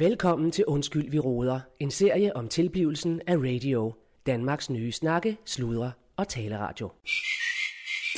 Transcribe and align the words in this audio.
Velkommen 0.00 0.50
til 0.50 0.64
Undskyld, 0.64 1.10
vi 1.10 1.18
råder. 1.18 1.60
En 1.80 1.90
serie 1.90 2.36
om 2.36 2.48
tilblivelsen 2.48 3.20
af 3.26 3.36
radio. 3.36 3.94
Danmarks 4.26 4.70
nye 4.70 4.92
snakke, 4.92 5.36
sludre 5.44 5.92
og 6.16 6.28
taleradio. 6.28 6.90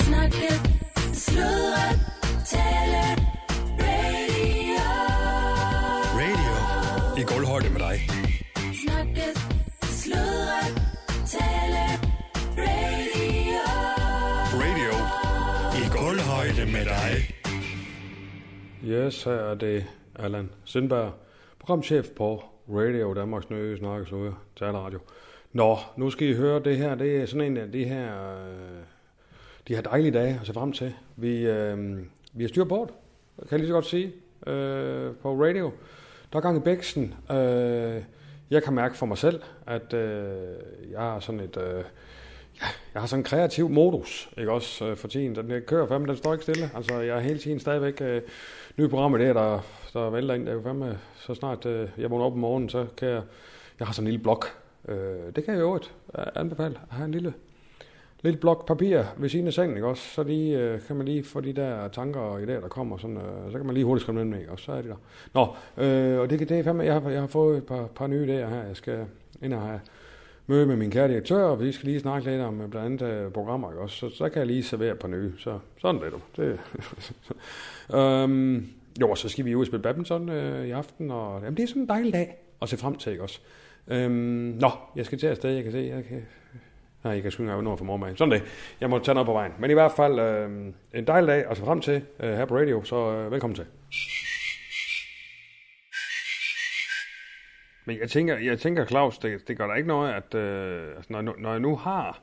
Snakke, 0.01 0.47
sludre, 1.13 1.87
tale, 2.45 3.03
radio. 3.79 4.79
Radio 6.21 6.55
i 7.21 7.23
gulvhøjde 7.33 7.69
med 7.69 7.79
dig. 7.79 7.99
Snakke, 8.83 9.25
sludre, 9.81 10.61
tale, 11.27 11.85
radio. 12.57 13.63
Radio 14.63 14.93
i 15.79 15.83
gulvhøjde 15.97 16.71
med 16.71 16.85
dig. 16.85 17.13
Yes, 18.83 19.23
her 19.23 19.31
er 19.31 19.55
det 19.55 19.85
Allan 20.15 20.49
Sindberg, 20.65 21.13
programchef 21.65 22.09
på 22.09 22.43
Radio 22.69 23.13
Danmarks 23.13 23.49
Nye 23.49 23.77
Snakkes 23.77 24.11
Ude, 24.11 24.33
Radio. 24.61 24.99
Nå, 25.53 25.77
nu 25.97 26.09
skal 26.09 26.27
I 26.27 26.33
høre 26.33 26.63
det 26.63 26.77
her. 26.77 26.95
Det 26.95 27.21
er 27.21 27.25
sådan 27.25 27.51
en 27.51 27.57
af 27.57 27.71
de 27.71 27.85
her, 27.85 28.31
øh, 28.31 28.83
de 29.67 29.75
her 29.75 29.81
dejlige 29.81 30.11
dage 30.11 30.37
at 30.41 30.47
se 30.47 30.53
frem 30.53 30.71
til. 30.71 30.93
Vi, 31.15 31.47
øh, 31.47 31.99
vi 32.33 32.43
er 32.43 32.47
styr 32.47 32.63
på 32.63 32.87
det, 32.89 33.47
kan 33.49 33.51
jeg 33.51 33.59
lige 33.59 33.67
så 33.67 33.73
godt 33.73 33.85
sige, 33.85 34.13
øh, 34.47 35.15
på 35.21 35.43
radio. 35.43 35.71
Der 36.31 36.37
er 36.37 36.41
gang 36.41 36.57
i 36.57 36.59
bæksen. 36.59 37.13
Øh, 37.31 38.03
jeg 38.49 38.63
kan 38.63 38.73
mærke 38.73 38.97
for 38.97 39.05
mig 39.05 39.17
selv, 39.17 39.41
at 39.67 39.93
øh, 39.93 40.57
jeg 40.91 40.99
har 40.99 41.19
sådan 41.19 41.39
et... 41.39 41.57
Øh, 41.57 41.83
Ja, 42.61 42.67
jeg 42.93 43.01
har 43.01 43.07
sådan 43.07 43.19
en 43.19 43.23
kreativ 43.23 43.69
modus, 43.69 44.29
ikke 44.37 44.51
også, 44.51 44.85
øh, 44.85 44.97
for 44.97 45.07
tiden. 45.07 45.35
Den 45.35 45.61
kører 45.61 45.87
fandme, 45.87 46.07
den 46.07 46.17
står 46.17 46.33
ikke 46.33 46.43
stille. 46.43 46.69
Altså, 46.75 46.99
jeg 46.99 47.17
er 47.17 47.19
hele 47.19 47.39
tiden 47.39 47.59
stadigvæk 47.59 48.01
øh, 48.01 48.21
nye 48.77 48.87
programmer 48.87 49.17
der, 49.17 49.33
der, 49.33 49.59
der 49.93 50.09
vælter 50.09 50.33
ind. 50.33 50.45
Det 50.45 50.51
er 50.51 50.55
jo 50.55 50.61
fandme, 50.61 50.99
så 51.15 51.33
snart 51.33 51.65
øh, 51.65 51.89
jeg 51.97 52.11
vågner 52.11 52.25
op 52.25 52.33
om 52.33 52.39
morgenen, 52.39 52.69
så 52.69 52.85
kan 52.97 53.07
jeg, 53.07 53.21
jeg 53.79 53.87
har 53.87 53.93
sådan 53.93 54.07
en 54.07 54.11
lille 54.11 54.23
blok. 54.23 54.45
Øh, 54.87 54.95
det 55.35 55.43
kan 55.43 55.53
jeg 55.53 55.61
jo 55.61 55.65
øvrigt 55.65 55.93
anbefale, 56.35 56.75
at 56.89 56.95
have 56.95 57.05
en 57.05 57.11
lille, 57.11 57.33
lille 58.21 58.39
blok 58.39 58.67
papir 58.67 59.01
ved 59.17 59.29
siden 59.29 59.47
af 59.47 59.53
sengen, 59.53 59.77
ikke 59.77 59.87
også? 59.87 60.03
Så 60.03 60.23
lige, 60.23 60.59
øh, 60.59 60.81
kan 60.87 60.95
man 60.95 61.05
lige 61.05 61.23
få 61.23 61.41
de 61.41 61.53
der 61.53 61.87
tanker 61.87 62.19
og 62.19 62.39
idéer, 62.43 62.61
der 62.61 62.67
kommer, 62.67 62.97
sådan, 62.97 63.17
øh, 63.17 63.51
så 63.51 63.57
kan 63.57 63.65
man 63.65 63.73
lige 63.73 63.85
hurtigt 63.85 64.03
skrive 64.03 64.19
dem 64.19 64.27
ned, 64.27 64.47
og? 64.47 64.59
Så 64.59 64.71
er 64.71 64.81
de 64.81 64.87
der. 64.87 64.95
Nå, 65.33 65.47
øh, 65.83 66.19
og 66.19 66.29
det, 66.29 66.39
det 66.39 66.59
er 66.59 66.63
fandme, 66.63 66.83
jeg 66.83 66.93
har, 66.93 67.09
jeg 67.09 67.19
har 67.19 67.27
fået 67.27 67.57
et 67.57 67.65
par, 67.65 67.87
par 67.95 68.07
nye 68.07 68.25
idéer 68.25 68.49
her, 68.49 68.63
jeg 68.63 68.77
skal 68.77 69.05
ind 69.41 69.53
og 69.53 69.61
have 69.61 69.79
møde 70.47 70.65
med 70.65 70.75
min 70.75 70.91
kære 70.91 71.07
direktør, 71.07 71.43
og 71.43 71.61
vi 71.61 71.71
skal 71.71 71.87
lige 71.87 71.99
snakke 71.99 72.31
lidt 72.31 72.41
om 72.41 72.61
øh, 72.61 72.69
blandt 72.69 73.01
andet 73.01 73.25
uh, 73.25 73.31
programmer, 73.31 73.71
ikke 73.71 73.81
også? 73.81 73.97
Så, 73.97 74.09
så 74.09 74.29
kan 74.29 74.39
jeg 74.39 74.47
lige 74.47 74.63
servere 74.63 74.95
på 74.95 75.07
nye. 75.07 75.33
Så 75.37 75.59
sådan 75.81 76.01
er 76.01 76.09
du. 76.09 76.19
Det. 76.37 76.59
um, 78.23 78.65
jo, 79.01 79.15
så 79.15 79.29
skal 79.29 79.45
vi 79.45 79.51
jo 79.51 79.65
spille 79.65 79.83
badminton 79.83 80.29
øh, 80.29 80.67
i 80.67 80.71
aften, 80.71 81.11
og 81.11 81.41
jamen, 81.43 81.57
det 81.57 81.63
er 81.63 81.67
sådan 81.67 81.81
en 81.81 81.89
dejlig 81.89 82.13
dag 82.13 82.35
at 82.61 82.69
se 82.69 82.77
frem 82.77 82.95
til, 82.95 83.11
ikke 83.11 83.23
også? 83.23 83.39
Um, 83.91 84.11
nå, 84.61 84.69
jeg 84.95 85.05
skal 85.05 85.19
til 85.19 85.27
afsted, 85.27 85.51
jeg 85.51 85.63
kan 85.63 85.71
se, 85.71 85.91
jeg 85.95 86.03
kan... 86.05 86.25
Nej, 87.03 87.13
jeg 87.13 87.21
kan 87.21 87.31
sgu 87.31 87.43
ikke 87.43 87.51
engang 87.51 87.63
nå 87.63 87.75
for 87.75 87.85
morgenmagen. 87.85 88.17
Sådan 88.17 88.31
det. 88.31 88.43
Jeg 88.81 88.89
må 88.89 88.99
tage 88.99 89.15
noget 89.15 89.25
på 89.25 89.33
vejen. 89.33 89.51
Men 89.59 89.69
i 89.71 89.73
hvert 89.73 89.91
fald 89.91 90.19
øh, 90.19 90.49
en 90.93 91.07
dejlig 91.07 91.27
dag 91.27 91.45
at 91.49 91.57
se 91.57 91.63
frem 91.63 91.81
til 91.81 92.01
øh, 92.19 92.33
her 92.33 92.45
på 92.45 92.57
radio, 92.57 92.83
så 92.83 93.11
øh, 93.11 93.31
velkommen 93.31 93.55
til. 93.55 93.65
Men 97.85 97.99
jeg 97.99 98.09
tænker, 98.09 98.37
jeg 98.37 98.59
tænker 98.59 98.85
Claus, 98.85 99.17
det, 99.17 99.47
det 99.47 99.57
gør 99.57 99.67
der 99.67 99.75
ikke 99.75 99.87
noget, 99.87 100.13
at 100.13 100.35
øh, 100.35 100.95
altså, 100.95 101.13
når, 101.13 101.35
når 101.37 101.51
jeg 101.51 101.59
nu 101.59 101.75
har 101.75 102.19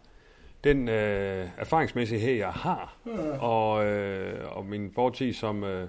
den 0.65 0.89
øh, 0.89 1.49
erfaringsmæssighed, 1.59 2.35
jeg 2.35 2.53
har, 2.53 2.97
ja. 3.07 3.39
og, 3.39 3.87
øh, 3.87 4.57
og 4.57 4.67
min 4.67 4.93
fortid 4.95 5.33
som, 5.33 5.65
øh, 5.65 5.89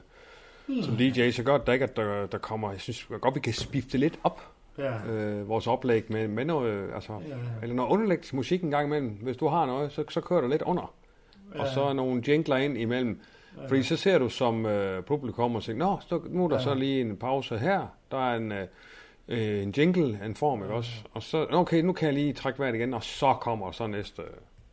mm. 0.68 0.82
som 0.82 0.96
DJ, 0.96 1.32
så 1.32 1.44
godt 1.44 1.68
der 1.68 1.74
ikke, 1.74 1.84
at 1.84 1.96
der, 1.96 2.26
der 2.26 2.38
kommer, 2.38 2.72
jeg 2.72 2.80
synes 2.82 3.08
godt, 3.22 3.36
vi 3.36 3.40
kan 3.40 3.54
spifte 3.54 3.98
lidt 3.98 4.20
op, 4.24 4.42
ja. 4.78 5.12
øh, 5.12 5.50
vores 5.50 5.68
oplæg 5.68 6.04
med, 6.08 6.28
med 6.28 6.46
noget, 6.46 6.94
altså, 6.96 7.14
ja. 7.28 7.36
eller 7.62 7.76
noget 7.76 7.90
underlægt 7.90 8.34
musik 8.34 8.64
en 8.64 8.72
gang 8.72 8.86
imellem. 8.88 9.10
Hvis 9.10 9.38
du 9.38 9.48
har 9.48 9.66
noget, 9.66 9.92
så, 9.92 10.04
så 10.10 10.22
kører 10.22 10.42
du 10.42 10.48
lidt 10.48 10.62
under. 10.62 10.94
Ja. 11.56 11.62
Og 11.62 11.68
så 11.68 11.94
nogle 11.94 12.24
jingler 12.28 12.58
ind 12.58 12.78
imellem. 12.78 13.20
Ja. 13.58 13.68
Fordi 13.68 13.84
så 13.84 13.98
ser 13.98 14.18
du 14.18 14.30
som 14.30 14.66
øh, 14.66 15.04
publikum 15.04 15.56
og 15.56 15.64
siger, 15.64 15.76
Nå, 15.76 15.98
så, 16.08 16.22
nu 16.30 16.44
er 16.44 16.50
der 16.50 16.56
ja. 16.56 16.64
så 16.64 16.74
lige 16.74 17.02
en 17.02 17.18
pause 17.18 17.58
her. 17.58 17.88
Der 18.12 18.32
er 18.32 18.36
en... 18.36 18.52
Øh, 18.52 18.68
øh, 19.28 19.64
en 19.64 19.74
jingle 19.78 20.20
af 20.22 20.26
en 20.26 20.36
form, 20.36 20.64
ikke 20.64 20.74
også? 20.74 20.92
Og 21.14 21.24
så, 21.24 21.48
okay, 21.52 21.82
nu 21.82 21.94
kan 21.94 22.06
jeg 22.06 22.14
lige 22.14 22.34
trække 22.34 22.60
vejret 22.60 22.76
igen, 22.76 22.94
og 22.94 23.04
så 23.04 23.34
kommer 23.34 23.72
så 23.72 23.88
næste. 23.88 24.22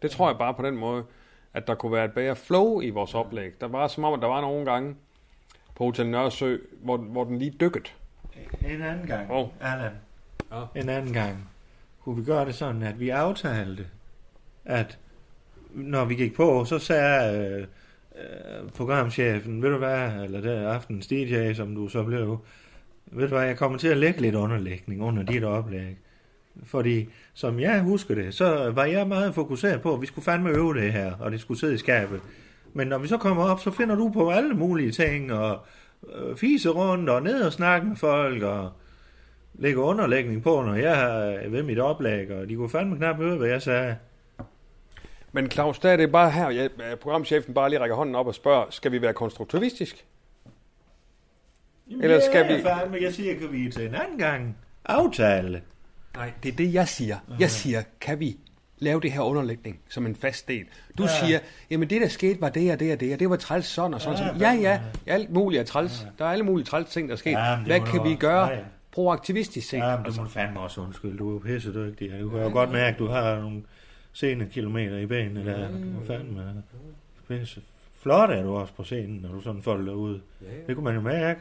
Det 0.03 0.11
tror 0.11 0.29
jeg 0.29 0.39
bare 0.39 0.55
på 0.55 0.63
den 0.63 0.77
måde, 0.77 1.05
at 1.55 1.67
der 1.67 1.75
kunne 1.75 1.93
være 1.93 2.05
et 2.05 2.13
bedre 2.13 2.37
flow 2.37 2.81
i 2.81 2.91
vores 2.91 3.15
oplæg. 3.15 3.61
Der 3.61 3.69
var 3.69 3.89
som 3.89 4.05
om, 4.05 4.15
at 4.15 4.21
der 4.21 4.27
var 4.27 4.41
nogle 4.41 4.65
gange 4.65 4.97
på 5.75 5.85
Hotel 5.85 6.07
Nørresø, 6.07 6.59
hvor, 6.83 6.97
hvor 6.97 7.25
den 7.25 7.39
lige 7.39 7.51
dykket. 7.61 7.95
En 8.67 8.83
anden 8.83 9.07
gang, 9.07 9.31
oh. 9.31 9.49
Allan. 9.61 9.93
Ja. 10.53 10.81
En 10.81 10.89
anden 10.89 11.13
gang 11.13 11.49
kunne 12.01 12.17
vi 12.17 12.25
gøre 12.25 12.45
det 12.45 12.55
sådan, 12.55 12.83
at 12.83 13.01
vi 13.01 13.09
aftalte, 13.09 13.87
at 14.65 14.99
når 15.71 16.05
vi 16.05 16.15
gik 16.15 16.35
på, 16.35 16.65
så 16.65 16.79
sagde 16.79 17.39
øh, 17.39 17.67
øh, 18.23 18.71
programchefen, 18.71 19.63
ved 19.63 19.71
du 19.71 19.79
hvad, 19.79 20.13
eller 20.13 20.41
det 20.41 20.51
aftens 20.51 21.07
DJ, 21.07 21.53
som 21.53 21.75
du 21.75 21.89
så 21.89 22.05
blev, 22.05 22.39
ved 23.13 23.29
du 23.29 23.35
hvad, 23.37 23.47
jeg 23.47 23.57
kommer 23.57 23.79
til 23.79 23.89
at 23.89 23.97
lægge 23.97 24.21
lidt 24.21 24.35
underlægning 24.35 25.03
under 25.03 25.23
dit 25.23 25.45
oplæg. 25.45 25.97
Fordi, 26.65 27.09
som 27.35 27.61
jeg 27.61 27.81
husker 27.81 28.15
det, 28.15 28.35
så 28.35 28.71
var 28.71 28.85
jeg 28.85 29.09
meget 29.09 29.35
fokuseret 29.35 29.83
på, 29.83 29.95
at 29.95 30.01
vi 30.01 30.07
skulle 30.07 30.25
fandme 30.25 30.51
øve 30.51 30.75
det 30.75 30.93
her, 30.93 31.13
og 31.21 31.31
det 31.31 31.41
skulle 31.41 31.61
sidde 31.61 31.75
i 31.75 31.79
skabet. 31.79 32.21
Men 32.73 32.89
når 32.89 32.99
vi 32.99 33.09
så 33.09 33.17
kommer 33.17 33.45
op, 33.45 33.61
så 33.61 33.71
finder 33.71 33.95
du 33.95 34.11
på 34.11 34.31
alle 34.31 34.55
mulige 34.55 34.93
ting, 34.93 35.33
og 35.33 35.59
øh, 36.15 36.37
fise 36.37 36.69
rundt, 36.69 37.11
og 37.11 37.23
ned 37.23 37.43
og 37.43 37.53
snakke 37.53 37.87
med 37.87 37.97
folk, 37.97 38.43
og 38.43 38.71
lægge 39.55 39.81
underlægning 39.81 40.43
på, 40.43 40.63
når 40.63 40.75
jeg 40.75 40.97
har 40.97 41.27
øh, 41.45 41.53
ved 41.53 41.63
mit 41.63 41.79
oplæg, 41.79 42.31
og 42.31 42.49
de 42.49 42.57
kunne 42.57 42.71
fandme 42.71 42.97
knap 42.97 43.17
høre, 43.17 43.37
hvad 43.37 43.49
jeg 43.49 43.63
sagde. 43.63 43.97
Men 45.33 45.51
Claus, 45.51 45.79
der 45.79 45.91
er 45.91 45.97
det 45.97 46.13
bare 46.13 46.31
her, 46.31 46.51
jeg, 46.51 46.71
øh, 46.91 46.97
programchefen 46.97 47.55
bare 47.55 47.71
lige 47.71 47.81
rækker 47.81 47.97
hånden 47.97 48.15
op 48.15 48.27
og 48.27 48.35
spørger, 48.35 48.67
skal 48.71 48.93
vi 48.93 49.03
være 49.03 49.15
konstruktivistisk? 49.15 50.05
Jamen, 51.91 52.05
Eller 52.05 52.21
skal 52.31 52.49
vi... 52.49 52.63
Fandme, 52.63 52.99
jeg 53.01 53.15
siger, 53.15 53.39
kan 53.39 53.53
vi 53.53 53.71
til 53.71 53.87
en 53.87 53.95
anden 53.95 54.19
gang 54.19 54.57
aftale? 54.85 55.63
Nej, 56.17 56.33
det 56.43 56.53
er 56.53 56.57
det, 56.57 56.75
jeg 56.75 56.89
siger. 56.89 57.17
Jeg 57.41 57.51
siger, 57.51 57.83
kan 58.01 58.21
vi 58.21 58.37
lave 58.79 59.01
det 59.01 59.13
her 59.13 59.21
underlægning 59.21 59.81
som 59.89 60.07
en 60.07 60.17
fast 60.17 60.49
del. 60.49 60.65
Du 60.99 61.03
ja. 61.03 61.09
siger, 61.09 61.39
jamen 61.71 61.91
det 61.91 62.01
der 62.01 62.09
skete 62.09 62.41
var 62.41 62.49
det 62.49 62.73
og 62.73 62.81
det 62.81 62.93
og 62.93 63.01
det, 63.01 63.13
og 63.13 63.21
det 63.21 63.31
var 63.31 63.37
træls 63.37 63.67
sådan 63.67 63.95
og 63.95 64.01
sådan. 64.01 64.37
Ja, 64.41 64.53
ja, 64.53 64.61
ja, 64.61 64.81
alt 65.07 65.31
muligt 65.31 65.61
er 65.61 65.65
træls. 65.65 66.03
Ja. 66.05 66.11
Der 66.19 66.25
er 66.25 66.33
alle 66.33 66.45
mulige 66.45 66.67
træls 66.67 66.91
ting, 66.91 67.09
der 67.09 67.15
er 67.15 67.19
sket. 67.19 67.33
Ja, 67.33 67.57
Hvad 67.67 67.81
kan 67.81 68.05
vi 68.05 68.15
gøre 68.15 68.47
ja, 68.47 68.55
ja. 68.57 68.63
proaktivistisk 68.93 69.69
set? 69.69 69.79
Ja, 69.79 69.97
men 69.97 70.07
det 70.07 70.17
må 70.17 70.23
du 70.23 70.29
fandme 70.29 70.61
også 70.61 70.81
undskylde. 70.81 71.19
Du 71.19 71.29
er 71.29 71.33
jo 71.33 71.39
pisse 71.39 71.75
dygtig. 71.75 72.21
Du 72.21 72.31
kan 72.31 72.41
jo 72.41 72.49
godt 72.49 72.73
mærke, 72.73 72.95
at 72.95 72.99
du 72.99 73.07
har 73.07 73.41
nogle 73.41 73.63
sene 74.13 74.47
kilometer 74.53 74.99
i 74.99 75.07
benene 75.07 75.45
der. 75.45 75.69
Du 75.69 76.01
er 76.03 76.07
fandme 76.07 76.63
pisse. 77.29 77.61
Flot 78.03 78.31
er 78.31 78.43
du 78.43 78.57
også 78.57 78.75
på 78.75 78.85
scenen, 78.85 79.19
når 79.23 79.29
du 79.29 79.41
sådan 79.41 79.63
folder 79.63 79.93
ud. 79.93 80.21
Ja, 80.43 80.47
ja. 80.47 80.67
Det 80.67 80.75
kunne 80.75 80.85
man 80.85 80.95
jo 80.95 81.01
mærke. 81.01 81.41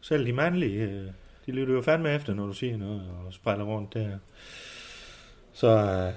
Selv 0.00 0.26
de 0.26 0.32
mandlige, 0.32 0.82
øh, 0.82 1.06
de 1.46 1.52
lytter 1.52 1.74
jo 1.74 1.82
fandme 1.82 2.14
efter, 2.14 2.34
når 2.34 2.46
du 2.46 2.52
siger 2.52 2.76
noget, 2.76 3.02
og 3.26 3.32
spejler 3.32 3.64
rundt 3.64 3.94
der. 3.94 4.08
Så, 5.52 5.68
øh, 5.68 6.12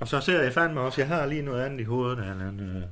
og 0.00 0.08
så 0.08 0.20
ser 0.20 0.42
jeg 0.42 0.52
fandme 0.52 0.80
også, 0.80 1.00
jeg 1.00 1.08
har 1.08 1.26
lige 1.26 1.42
noget 1.42 1.64
andet 1.64 1.80
i 1.80 1.84
hovedet, 1.84 2.18
Allan. 2.18 2.60
Øh, 2.60 2.82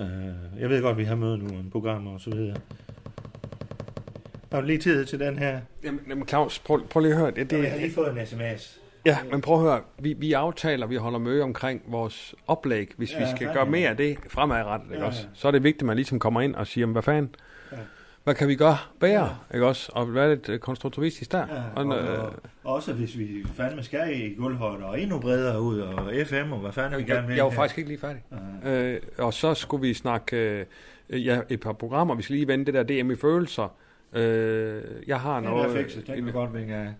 øh, 0.00 0.60
jeg 0.60 0.68
ved 0.68 0.82
godt, 0.82 0.96
vi 0.96 1.04
har 1.04 1.14
møde 1.14 1.38
nu, 1.38 1.46
en 1.46 1.70
program 1.70 2.06
og 2.06 2.20
så 2.20 2.30
videre. 2.30 2.56
Har 4.52 4.60
du 4.60 4.66
lige 4.66 4.78
tid 4.78 5.04
til 5.04 5.20
den 5.20 5.38
her? 5.38 5.60
Jamen, 5.84 6.00
jamen 6.08 6.28
Claus, 6.28 6.58
prøv, 6.58 6.86
prøv 6.86 7.00
lige 7.00 7.12
at 7.12 7.18
høre. 7.18 7.30
Det, 7.30 7.50
det, 7.50 7.62
jeg 7.62 7.70
har 7.70 7.78
lige 7.78 7.92
fået 7.94 8.18
en 8.18 8.26
sms. 8.26 8.80
Ja, 9.06 9.18
men 9.30 9.40
prøv 9.40 9.54
at 9.54 9.62
høre. 9.62 9.80
Vi, 9.98 10.12
vi 10.12 10.32
aftaler, 10.32 10.86
vi 10.86 10.96
holder 10.96 11.18
møde 11.18 11.42
omkring 11.42 11.82
vores 11.86 12.34
oplæg, 12.46 12.90
hvis 12.96 13.12
ja, 13.12 13.18
vi 13.18 13.36
skal 13.36 13.52
gøre 13.54 13.66
mere 13.66 13.88
af 13.88 13.96
det 13.96 14.18
fremadrettet, 14.28 14.86
ikke 14.86 14.96
ja, 14.96 15.02
ja. 15.02 15.06
også? 15.06 15.26
Så 15.34 15.48
er 15.48 15.52
det 15.52 15.62
vigtigt, 15.62 15.82
at 15.82 15.86
man 15.86 15.96
ligesom 15.96 16.18
kommer 16.18 16.40
ind 16.40 16.54
og 16.54 16.66
siger, 16.66 16.86
hvad 16.86 17.02
fanden? 17.02 17.34
Hvad 18.24 18.34
kan 18.34 18.48
vi 18.48 18.54
gøre 18.54 18.76
bedre, 19.00 19.24
ja. 19.24 19.54
ikke 19.54 19.66
også? 19.66 19.92
Og 19.94 20.14
være 20.14 20.28
lidt 20.28 20.48
øh, 20.48 20.58
konstruktivistisk 20.58 21.32
der. 21.32 21.38
Ja, 21.38 21.62
og, 21.76 21.86
og, 21.86 21.98
øh, 21.98 22.24
og, 22.24 22.32
også 22.64 22.92
hvis 22.92 23.18
vi 23.18 23.46
fandme 23.54 23.82
skal 23.82 24.20
i 24.20 24.34
gulvhøjde 24.34 24.84
og 24.84 25.00
endnu 25.00 25.20
bredere 25.20 25.60
ud, 25.60 25.78
og 25.78 26.12
FM, 26.26 26.52
og 26.52 26.58
hvad 26.58 26.72
fanden 26.72 26.98
vi 26.98 27.04
gerne 27.04 27.26
vil. 27.26 27.36
Jeg 27.36 27.44
var 27.44 27.50
faktisk 27.50 27.78
ikke 27.78 27.90
lige 27.90 28.00
færdig. 28.00 28.22
Ja. 28.64 28.70
Øh, 28.70 29.00
og 29.18 29.34
så 29.34 29.54
skulle 29.54 29.80
vi 29.80 29.94
snakke 29.94 30.66
øh, 31.08 31.26
ja, 31.26 31.40
et 31.48 31.60
par 31.60 31.72
programmer. 31.72 32.14
Vi 32.14 32.22
skal 32.22 32.34
lige 32.34 32.48
vende 32.48 32.72
det 32.72 32.74
der 32.74 32.82
DM 33.02 33.10
i 33.10 33.16
følelser. 33.16 33.76
Øh, 34.12 34.82
jeg 35.06 35.20
har 35.20 35.34
den 35.34 35.44
noget... 35.44 35.68
Den 35.68 35.76
er 35.76 35.82
fikset, 35.82 36.06
den 36.06 36.14
kan 36.14 36.26
du 36.26 36.32
godt 36.32 36.54
vinge 36.54 36.74
af. 36.74 36.94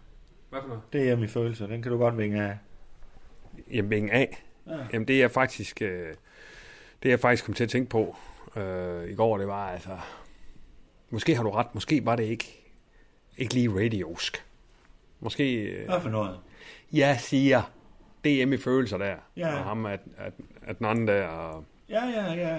Hvad 0.50 0.60
for 0.62 0.68
noget? 0.68 1.16
DM 1.16 1.22
i 1.22 1.26
følelser, 1.26 1.66
den 1.66 1.82
kan 1.82 1.92
du 1.92 1.98
godt 1.98 2.18
vinge 2.18 2.42
af. 2.42 2.58
Jamen, 3.72 3.90
vinge 3.90 4.12
af? 4.12 4.44
Ja. 4.66 4.76
Jamen, 4.92 5.08
det 5.08 5.22
er 5.22 5.28
faktisk... 5.28 5.82
Øh, 5.82 6.08
det 7.02 7.08
er 7.08 7.12
jeg 7.12 7.20
faktisk 7.20 7.44
kommet 7.44 7.56
til 7.56 7.64
at 7.64 7.70
tænke 7.70 7.90
på 7.90 8.16
øh, 8.56 9.10
i 9.10 9.14
går, 9.14 9.38
det 9.38 9.46
var 9.46 9.68
altså 9.68 9.90
Måske 11.12 11.34
har 11.34 11.42
du 11.42 11.50
ret, 11.50 11.74
måske 11.74 12.04
var 12.04 12.16
det 12.16 12.24
ikke, 12.24 12.72
ikke 13.38 13.54
lige 13.54 13.70
radiosk. 13.70 14.44
Måske... 15.20 15.54
Øh, 15.62 15.88
Hvad 15.88 16.00
for 16.00 16.08
noget? 16.08 16.38
Jeg 16.92 17.20
siger 17.20 17.62
DM 18.24 18.52
i 18.52 18.56
følelser 18.56 18.98
der. 18.98 19.14
Ja. 19.36 19.58
Og 19.58 19.64
ham 19.64 19.86
at, 19.86 20.00
at, 20.18 20.32
at 20.62 20.78
den 20.78 20.86
anden 20.86 21.08
der. 21.08 21.26
Og, 21.26 21.64
ja, 21.88 22.04
ja, 22.04 22.32
ja. 22.32 22.58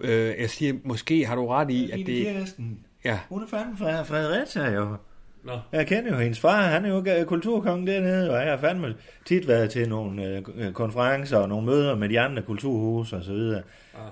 Øh, 0.00 0.40
jeg 0.40 0.50
siger, 0.50 0.74
måske 0.84 1.26
har 1.26 1.34
du 1.36 1.46
ret 1.46 1.70
i, 1.70 1.90
at 1.90 1.98
det... 1.98 2.06
Kirsten. 2.06 2.86
Ja. 3.04 3.20
Hun 3.28 3.42
er 3.42 3.46
fandme 3.46 3.76
fra 3.76 4.02
Fredericia, 4.02 4.70
jo. 4.70 4.96
Nå. 5.44 5.58
Jeg 5.72 5.86
kender 5.86 6.10
jo 6.10 6.18
hendes 6.18 6.40
far, 6.40 6.62
han 6.62 6.84
er 6.84 6.88
jo 6.88 7.04
øh, 7.18 7.24
kulturkongen 7.24 7.86
dernede, 7.86 8.30
og 8.30 8.42
jeg 8.42 8.50
har 8.50 8.56
fandme 8.58 8.94
tit 9.24 9.48
været 9.48 9.70
til 9.70 9.88
nogle 9.88 10.42
øh, 10.56 10.72
konferencer 10.72 11.38
og 11.38 11.48
nogle 11.48 11.66
møder 11.66 11.96
med 11.96 12.08
de 12.08 12.20
andre 12.20 12.42
kulturhus 12.42 13.12
og 13.12 13.24
så 13.24 13.32
videre. 13.32 13.62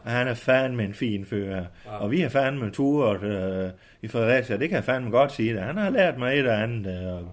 Og 0.05 0.11
han 0.11 0.29
er 0.29 0.35
fandme 0.35 0.85
en 0.85 0.95
fin 0.95 1.27
fyr. 1.27 1.65
Og 2.01 2.11
vi 2.11 2.21
har 2.21 2.29
fandme 2.29 2.71
turet 2.71 3.23
øh, 3.23 3.71
i 4.03 4.09
Fredericia, 4.09 4.57
det 4.57 4.69
kan 4.69 4.77
jeg 4.77 4.85
fandme 4.85 5.11
godt 5.11 5.33
sige. 5.33 5.55
Det. 5.55 5.63
Han 5.63 5.77
har 5.77 5.91
lært 5.91 6.19
mig 6.19 6.39
et 6.39 6.47
og 6.47 6.63
andet, 6.63 6.87
øh, 6.87 7.27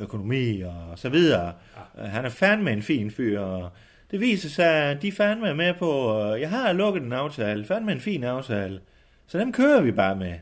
økonomi 0.00 0.60
og 0.60 0.74
så 0.96 1.08
videre. 1.08 1.52
Øh, 1.98 2.04
Han 2.04 2.24
er 2.24 2.28
fandme 2.28 2.72
en 2.72 2.82
fin 2.82 3.10
fyr, 3.10 3.40
og 3.40 3.70
det 4.10 4.20
viser 4.20 4.48
sig, 4.48 4.66
at 4.66 5.02
de 5.02 5.12
fandme 5.12 5.48
er 5.48 5.54
med 5.54 5.74
på, 5.74 6.20
øh, 6.20 6.40
jeg 6.40 6.50
har 6.50 6.72
lukket 6.72 7.02
en 7.02 7.12
aftale, 7.12 7.64
fandme 7.64 7.92
en 7.92 8.00
fin 8.00 8.24
aftale. 8.24 8.80
Så 9.26 9.38
dem 9.38 9.52
kører 9.52 9.80
vi 9.80 9.92
bare 9.92 10.16
med. 10.16 10.32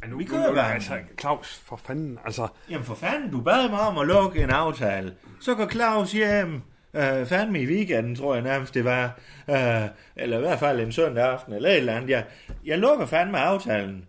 Men 0.00 0.10
nu, 0.10 0.18
Vi 0.18 0.24
nu- 0.24 0.30
kører 0.30 0.48
nu- 0.48 0.54
bare. 0.54 0.74
Altså, 0.74 0.98
Claus, 1.20 1.62
for 1.64 1.76
fanden. 1.76 2.18
Altså, 2.24 2.48
Jamen 2.70 2.84
for 2.84 2.94
fanden, 2.94 3.30
du 3.30 3.40
bad 3.40 3.68
mig 3.68 3.80
om 3.80 3.98
at 3.98 4.06
lukke 4.06 4.42
en 4.42 4.50
aftale. 4.50 5.14
Så 5.40 5.54
går 5.54 5.68
Claus 5.68 6.12
hjem, 6.12 6.62
øh, 6.94 7.26
fandme 7.26 7.60
i 7.62 7.66
weekenden, 7.66 8.16
tror 8.16 8.34
jeg 8.34 8.42
nærmest 8.42 8.74
det 8.74 8.84
var. 8.84 9.18
Øh, 9.50 9.88
eller 10.16 10.36
i 10.36 10.40
hvert 10.40 10.58
fald 10.58 10.80
en 10.80 10.92
søndag 10.92 11.24
aften, 11.24 11.52
eller 11.52 11.68
et 11.70 11.76
eller 11.76 11.92
andet. 11.96 12.10
Jeg, 12.10 12.24
jeg 12.64 12.78
lukker 12.78 13.06
fandme 13.06 13.38
aftalen, 13.38 14.04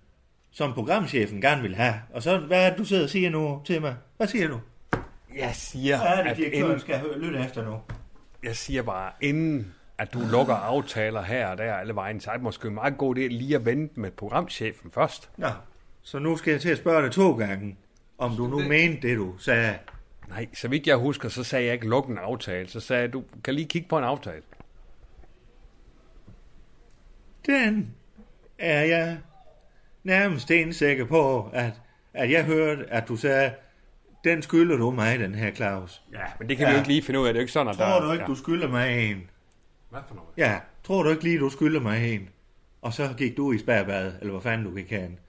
som 0.51 0.73
programchefen 0.73 1.41
gerne 1.41 1.61
vil 1.61 1.75
have. 1.75 1.95
Og 2.13 2.23
så, 2.23 2.37
hvad 2.37 2.65
er 2.65 2.69
det, 2.69 2.77
du 2.77 2.83
sidder 2.85 3.03
og 3.03 3.09
siger 3.09 3.29
nu 3.29 3.61
til 3.65 3.81
mig? 3.81 3.95
Hvad 4.17 4.27
siger 4.27 4.47
du? 4.47 4.59
jeg 5.37 5.51
siger, 5.53 5.97
Hvad 5.97 6.07
er 6.07 6.23
det, 6.23 6.29
at 6.31 6.37
direktøren 6.37 6.65
inden, 6.65 6.79
skal 6.79 7.01
lytte 7.17 7.39
efter 7.39 7.65
nu? 7.65 7.77
jeg 8.43 8.55
siger 8.55 8.81
bare, 8.83 9.11
inden 9.21 9.73
at 9.97 10.13
du 10.13 10.19
lukker 10.31 10.53
aftaler 10.55 11.21
her 11.21 11.47
og 11.47 11.57
der 11.57 11.73
alle 11.73 11.95
vejen, 11.95 12.19
så 12.19 12.29
er 12.29 12.33
det 12.33 12.43
måske 12.43 12.67
en 12.67 12.73
meget 12.73 12.97
god 12.97 13.15
idé 13.15 13.19
lige 13.19 13.55
at 13.55 13.65
vente 13.65 13.99
med 13.99 14.11
programchefen 14.11 14.91
først. 14.91 15.29
Nå, 15.37 15.47
så 16.01 16.19
nu 16.19 16.37
skal 16.37 16.51
jeg 16.51 16.61
til 16.61 16.69
at 16.69 16.77
spørge 16.77 17.03
dig 17.03 17.11
to 17.11 17.37
gange, 17.37 17.77
om 18.17 18.35
du 18.35 18.47
nu 18.47 18.59
mente 18.59 19.07
det, 19.07 19.17
du 19.17 19.37
sagde. 19.37 19.77
Nej, 20.29 20.47
så 20.53 20.67
vidt 20.67 20.87
jeg 20.87 20.95
husker, 20.95 21.29
så 21.29 21.43
sagde 21.43 21.65
jeg 21.65 21.73
ikke 21.73 21.87
luk 21.87 22.07
en 22.07 22.17
aftale. 22.17 22.67
Så 22.67 22.79
sagde 22.79 23.01
jeg, 23.01 23.13
du 23.13 23.23
kan 23.43 23.53
lige 23.53 23.67
kigge 23.67 23.87
på 23.87 23.97
en 23.97 24.03
aftale. 24.03 24.41
Den 27.45 27.95
er 28.57 28.83
jeg 28.83 29.17
nærmest 30.03 30.43
stensikker 30.43 31.05
på, 31.05 31.49
at, 31.53 31.73
at 32.13 32.31
jeg 32.31 32.45
hørte, 32.45 32.85
at 32.89 33.07
du 33.07 33.15
sagde, 33.15 33.53
den 34.23 34.41
skylder 34.41 34.77
du 34.77 34.91
mig, 34.91 35.19
den 35.19 35.35
her 35.35 35.51
Claus. 35.51 36.01
Ja, 36.11 36.25
men 36.39 36.49
det 36.49 36.57
kan 36.57 36.65
ja. 36.65 36.71
Vi 36.71 36.73
jo 36.73 36.79
ikke 36.79 36.89
lige 36.89 37.01
finde 37.01 37.19
ud 37.19 37.27
af. 37.27 37.33
Det 37.33 37.39
er 37.39 37.41
jo 37.41 37.43
ikke 37.43 37.53
sådan, 37.53 37.67
at 37.67 37.77
der 37.77 37.89
Tror 37.89 38.05
du 38.05 38.11
ikke, 38.11 38.23
ja. 38.23 38.27
du 38.27 38.35
skylder 38.35 38.67
mig 38.67 39.11
en? 39.11 39.29
Hvad 39.89 40.01
for 40.07 40.15
noget? 40.15 40.29
Ja, 40.37 40.59
tror 40.83 41.03
du 41.03 41.09
ikke 41.09 41.23
lige, 41.23 41.39
du 41.39 41.49
skylder 41.49 41.79
mig 41.79 42.13
en? 42.13 42.29
Og 42.81 42.93
så 42.93 43.13
gik 43.17 43.37
du 43.37 43.51
i 43.51 43.57
spærbad, 43.57 44.13
eller 44.19 44.31
hvad 44.31 44.41
fanden 44.41 44.67
du 44.67 44.75
gik 44.75 44.89
hen. 44.89 45.19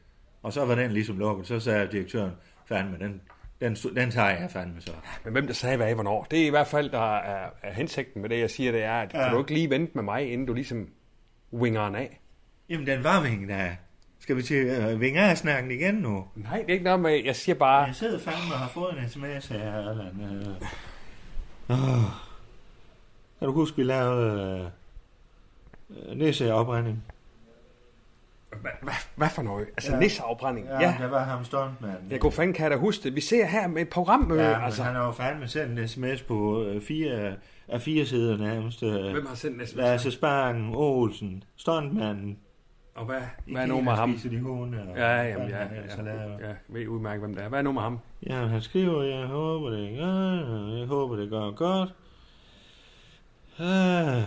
Og 0.43 0.53
så 0.53 0.65
var 0.65 0.75
den 0.75 0.93
ligesom 0.93 1.19
lukket. 1.19 1.47
Så 1.47 1.61
sagde 1.61 1.89
direktøren, 1.93 2.33
fandme, 2.67 2.99
den, 2.99 3.21
den, 3.61 3.75
den 3.75 4.11
tager 4.11 4.29
jeg 4.31 4.51
fandme 4.51 4.81
så. 4.81 4.93
Men 5.25 5.33
hvem 5.33 5.47
der 5.47 5.55
sagde 5.55 5.77
hvad 5.77 5.91
i 5.91 5.95
hvornår? 5.95 6.27
Det 6.31 6.43
er 6.43 6.47
i 6.47 6.51
hvert 6.51 6.67
fald, 6.67 6.91
der 6.91 7.17
er, 7.17 7.51
er 7.63 7.73
hensigten 7.73 8.23
med 8.23 8.31
det, 8.31 8.39
jeg 8.39 8.51
siger, 8.51 8.73
det 8.73 8.83
er, 8.83 9.01
at 9.01 9.15
ja. 9.15 9.23
Kan 9.23 9.33
du 9.33 9.39
ikke 9.39 9.55
lige 9.55 9.71
vente 9.71 9.93
med 9.95 10.03
mig, 10.03 10.33
inden 10.33 10.47
du 10.47 10.55
ligesom 10.55 10.89
winger 11.53 11.85
den 11.85 11.95
af? 11.95 12.21
Jamen, 12.69 12.87
den 12.87 13.05
var 13.05 13.23
vinget 13.23 13.51
af. 13.51 13.77
Skal 14.19 14.37
vi 14.37 14.43
til 14.43 14.67
øh, 14.67 15.01
vinge 15.01 15.21
af 15.21 15.39
snakken 15.39 15.71
igen 15.71 15.95
nu? 15.95 16.25
Nej, 16.35 16.57
det 16.59 16.69
er 16.69 16.73
ikke 16.73 16.85
noget 16.85 17.01
med, 17.01 17.25
jeg 17.25 17.37
siger 17.37 17.57
bare, 17.57 17.85
Jeg 17.85 17.95
sidder 17.95 18.19
fandme 18.19 18.55
og 18.55 18.59
har 18.59 18.69
fået 18.69 18.99
en 18.99 19.09
sms 19.09 19.47
her, 19.47 19.75
Allan. 19.75 20.21
Øh. 20.21 20.69
Oh. 21.69 22.05
Kan 23.39 23.49
du 23.49 23.53
huske, 23.53 23.77
vi 23.77 23.83
lavede 23.83 24.71
øh, 25.91 26.17
næseoprænding? 26.17 27.05
Hvad, 28.61 28.71
hvad, 28.83 28.93
hvad 29.17 29.29
for 29.29 29.43
noget? 29.43 29.67
Altså 29.69 29.91
ja. 29.91 29.97
Ja. 29.97 30.03
nisseafbrænding? 30.03 30.67
Ja, 30.67 30.81
Ja. 30.81 30.97
der 31.01 31.07
var 31.09 31.25
ham 31.25 31.45
stuntmand. 31.45 31.97
Jeg 32.11 32.21
kunne 32.21 32.33
fanden 32.33 32.55
kan 32.55 32.63
jeg 32.63 32.71
da 32.71 32.77
huske 32.77 33.03
det. 33.05 33.15
Vi 33.17 33.21
ser 33.21 33.47
her 33.47 33.67
med 33.69 33.83
et 33.83 33.89
programmøde. 33.89 34.43
Ja, 34.43 34.49
Ja, 34.51 34.57
men 34.57 34.65
altså. 34.65 34.83
han 34.83 34.95
har 34.95 35.05
jo 35.07 35.13
fandme 35.13 35.49
sendt 35.49 35.79
en 35.79 35.89
sms 35.89 36.23
på 36.23 36.63
øh, 36.65 36.83
fire, 36.83 37.35
af 37.69 37.81
fire 37.81 38.07
sider 38.07 38.37
nærmest. 38.37 38.83
Øh, 38.83 38.93
Hvem 39.13 39.27
har 39.27 39.35
sendt 39.35 39.61
en 39.61 39.67
sms? 39.67 39.77
Lasse 39.77 40.11
Spang, 40.11 40.77
Olsen, 40.77 41.45
stuntmanden. 41.57 42.39
Og 42.95 43.07
hvad, 43.07 43.21
hvad 43.47 43.63
er 43.63 43.67
nu 43.67 43.81
med 43.81 43.93
ham? 43.93 44.19
De 44.31 44.41
hunde. 44.41 44.79
Og 44.91 44.97
Ja, 44.97 45.23
jamen, 45.23 45.49
ja, 45.49 45.59
ja, 45.59 45.65
ja, 46.05 46.47
jeg 46.47 46.57
ved 46.69 46.87
udmærket, 46.89 47.21
hvem 47.21 47.35
det 47.35 47.45
er. 47.45 47.49
Hvad 47.49 47.59
er 47.59 47.63
nu 47.63 47.73
med 47.73 47.83
ham? 47.83 47.99
Ja, 48.27 48.47
han 48.47 48.61
skriver, 48.63 49.03
jeg 49.03 49.27
håber 49.27 49.71
det 49.71 49.99
gør, 49.99 50.77
jeg 50.79 50.87
håber 50.87 51.17
det 51.17 51.31
går 51.31 51.51
godt. 51.55 51.95
Ah, 53.59 54.23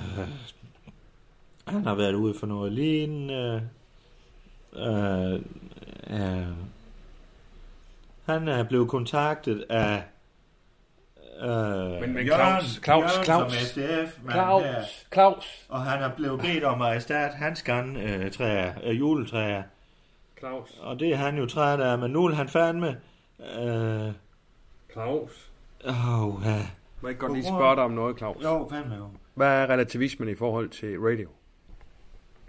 han 1.68 1.86
har 1.86 1.96
været 1.96 2.14
ude 2.14 2.34
for 2.40 2.48
noget 2.48 2.72
lignende. 2.72 3.70
Uh, 4.75 5.34
uh, 6.14 6.48
han 8.25 8.48
er 8.48 8.64
blevet 8.64 8.90
kontaktet 8.90 9.66
af 9.70 10.04
uh, 11.44 12.02
Men- 12.02 12.14
men 12.14 12.28
Claus, 12.28 12.80
Claus, 12.84 13.12
Claus, 13.24 13.25
som 13.25 13.50
SDF, 13.50 14.18
her, 14.24 14.31
Claus, 14.31 15.06
Claus, 15.14 15.66
og 15.70 15.81
han 15.81 16.04
er 16.04 16.10
blevet 16.16 16.42
bedt 16.42 16.64
om 16.64 16.81
at 16.81 16.96
erstatte 16.96 17.36
hans 17.38 17.64
græntræer, 17.64 18.74
uh, 18.90 19.00
juletræer. 19.00 19.64
Claus, 20.40 20.70
Og 20.81 21.00
det 21.00 21.10
er 21.10 21.16
han 21.16 21.38
jo 21.38 21.46
træt 21.46 21.80
af, 21.80 21.98
men 22.00 22.12
nu 22.12 22.28
vil 22.28 22.36
han 22.36 22.48
fandme... 22.50 22.98
Uh, 23.40 24.12
Claus. 24.92 25.52
oh, 25.86 26.44
ja. 26.46 26.68
Må 27.02 27.08
jeg 27.10 27.18
godt 27.18 27.34
lige 27.34 27.44
spørge 27.48 27.75
dig 27.75 27.84
om 27.84 27.92
noget, 27.92 28.18
Claus? 28.18 28.44
Jo, 28.44 28.68
fandme 28.72 28.96
jo. 28.96 29.08
Hvad 29.34 29.48
er 29.48 29.70
relativismen 29.70 30.30
i 30.30 30.36
forhold 30.36 30.70
til 30.70 30.98
radio? 31.00 31.30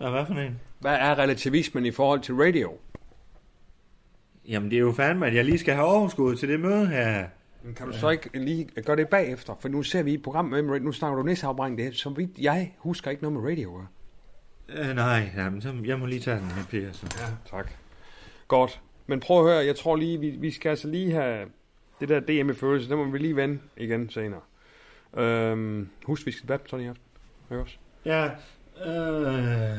Ja, 0.00 0.10
hvad 0.10 0.26
for 0.26 0.34
en? 0.34 0.60
Hvad 0.80 0.94
er 0.94 1.18
relativismen 1.18 1.86
i 1.86 1.90
forhold 1.90 2.20
til 2.20 2.34
radio? 2.34 2.72
Jamen, 4.48 4.70
det 4.70 4.76
er 4.76 4.80
jo 4.80 4.92
fandme, 4.92 5.26
at 5.26 5.34
jeg 5.34 5.44
lige 5.44 5.58
skal 5.58 5.74
have 5.74 5.86
overskud 5.86 6.36
til 6.36 6.48
det 6.48 6.60
møde 6.60 6.86
her. 6.86 7.26
Men 7.62 7.74
kan 7.74 7.86
du 7.86 7.92
så 7.92 8.10
ikke 8.10 8.38
lige 8.38 8.68
gøre 8.82 8.96
det 8.96 9.08
bagefter? 9.08 9.54
For 9.60 9.68
nu 9.68 9.82
ser 9.82 10.02
vi 10.02 10.14
et 10.14 10.22
program 10.22 10.44
med. 10.44 10.80
Nu 10.80 10.92
snakker 10.92 11.16
du 11.16 11.22
næseafbrænding. 11.22 11.78
Det 11.78 11.86
er, 11.86 11.92
så 11.92 12.10
vidt 12.10 12.38
jeg 12.38 12.74
husker 12.78 13.10
ikke 13.10 13.22
noget 13.22 13.40
med 13.40 13.50
radio. 13.50 13.82
Uh, 14.68 14.94
nej, 14.94 15.30
jamen, 15.36 15.60
så 15.60 15.74
jeg 15.84 15.98
må 15.98 16.06
lige 16.06 16.20
tage 16.20 16.36
den 16.36 16.46
med 16.46 16.64
Per. 16.70 16.92
Så. 16.92 17.06
Ja, 17.20 17.56
tak. 17.56 17.70
Godt. 18.48 18.80
Men 19.06 19.20
prøv 19.20 19.38
at 19.38 19.52
høre, 19.52 19.66
jeg 19.66 19.76
tror 19.76 19.96
lige, 19.96 20.20
vi, 20.20 20.30
vi 20.30 20.50
skal 20.50 20.70
altså 20.70 20.88
lige 20.88 21.12
have 21.12 21.48
det 22.00 22.08
der 22.08 22.20
DM 22.20 22.50
i 22.50 22.54
følelse, 22.54 22.88
det 22.88 22.98
må 22.98 23.04
vi 23.04 23.18
lige 23.18 23.36
vende 23.36 23.58
igen 23.76 24.10
senere. 24.10 24.40
Øhm, 25.16 25.88
husk, 26.04 26.26
vi 26.26 26.32
skal 26.32 26.46
badminton 26.46 26.80
i 26.80 26.86
aften. 26.86 27.04
Ikke 27.50 27.62
også? 27.62 27.76
Ja, 28.04 28.30
øh, 28.86 29.78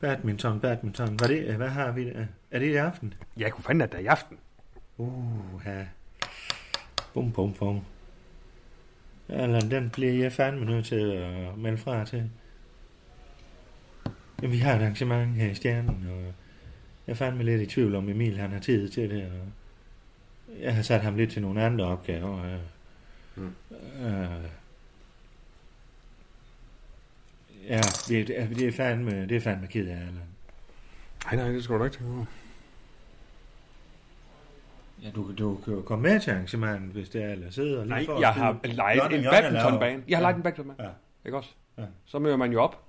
badminton, 0.00 0.60
badminton. 0.60 1.16
Hvad, 1.16 1.28
det, 1.28 1.54
hvad 1.54 1.68
har 1.68 1.92
vi? 1.92 2.04
der? 2.10 2.26
Er 2.50 2.58
det 2.58 2.66
i 2.66 2.74
aften? 2.74 3.14
Jeg 3.36 3.52
kunne 3.52 3.64
fandme, 3.64 3.84
at 3.84 3.92
det 3.92 3.98
er 3.98 4.02
i 4.02 4.06
aften. 4.06 4.38
Uh, 4.96 5.62
ja. 5.66 5.86
Bum, 7.14 7.32
bum, 7.32 7.52
bum. 7.52 7.80
Eller 9.28 9.60
den 9.60 9.90
bliver 9.90 10.12
jeg 10.12 10.32
fandme 10.32 10.64
nødt 10.64 10.86
til 10.86 11.10
at 11.12 11.58
melde 11.58 11.78
fra 11.78 12.04
til. 12.04 12.30
Ja, 14.42 14.46
vi 14.46 14.58
har 14.58 14.74
et 14.74 14.80
arrangement 14.80 15.36
her 15.36 15.50
i 15.50 15.54
Stjernen, 15.54 16.08
og 16.10 16.22
jeg 17.06 17.12
er 17.12 17.14
fandme 17.14 17.42
lidt 17.42 17.62
i 17.62 17.66
tvivl 17.66 17.94
om 17.94 18.08
Emil, 18.08 18.38
han 18.38 18.50
har 18.52 18.60
tid 18.60 18.88
til 18.88 19.10
det. 19.10 19.22
Og 19.24 19.48
jeg 20.62 20.74
har 20.74 20.82
sat 20.82 21.00
ham 21.00 21.16
lidt 21.16 21.30
til 21.32 21.42
nogle 21.42 21.62
andre 21.64 21.84
opgaver. 21.84 22.44
Øh, 22.44 22.58
Mm. 23.38 23.54
øh, 24.04 24.30
ja, 27.66 27.80
det 28.08 28.30
er, 28.40 28.46
det 28.48 28.68
er 28.68 28.72
fandme, 28.72 29.26
det 29.26 29.36
er 29.36 29.40
fandme 29.40 29.66
ked 29.66 29.88
af, 29.88 29.92
Allan. 29.92 30.20
Nej, 31.24 31.36
nej, 31.36 31.48
det 31.48 31.64
skal 31.64 31.74
du 31.74 31.80
da 31.80 31.84
ikke 31.84 31.96
tænke 31.96 32.12
over. 32.12 32.24
Ja, 35.02 35.10
du, 35.10 35.32
du 35.38 35.56
kan 35.64 35.74
jo 35.74 35.82
komme 35.82 36.02
med 36.02 36.20
til 36.20 36.30
arrangementet, 36.30 36.92
hvis 36.92 37.08
det 37.08 37.22
er, 37.24 37.28
eller 37.32 37.50
sidde 37.50 37.78
og 37.78 37.86
lige 37.86 37.94
Nej, 37.94 38.04
for 38.06 38.20
jeg 38.20 38.32
har 38.32 38.60
lejet 38.64 39.12
en 39.12 39.24
badmintonbane. 39.30 40.02
Jeg 40.08 40.18
har 40.18 40.22
lejet 40.22 40.36
en 40.36 40.42
badmintonbane. 40.42 40.88
Ja. 40.88 40.94
Ikke 41.24 41.36
også? 41.36 41.50
Ja. 41.78 41.84
Så 42.04 42.18
møder 42.18 42.36
man 42.36 42.52
jo 42.52 42.62
op. 42.62 42.82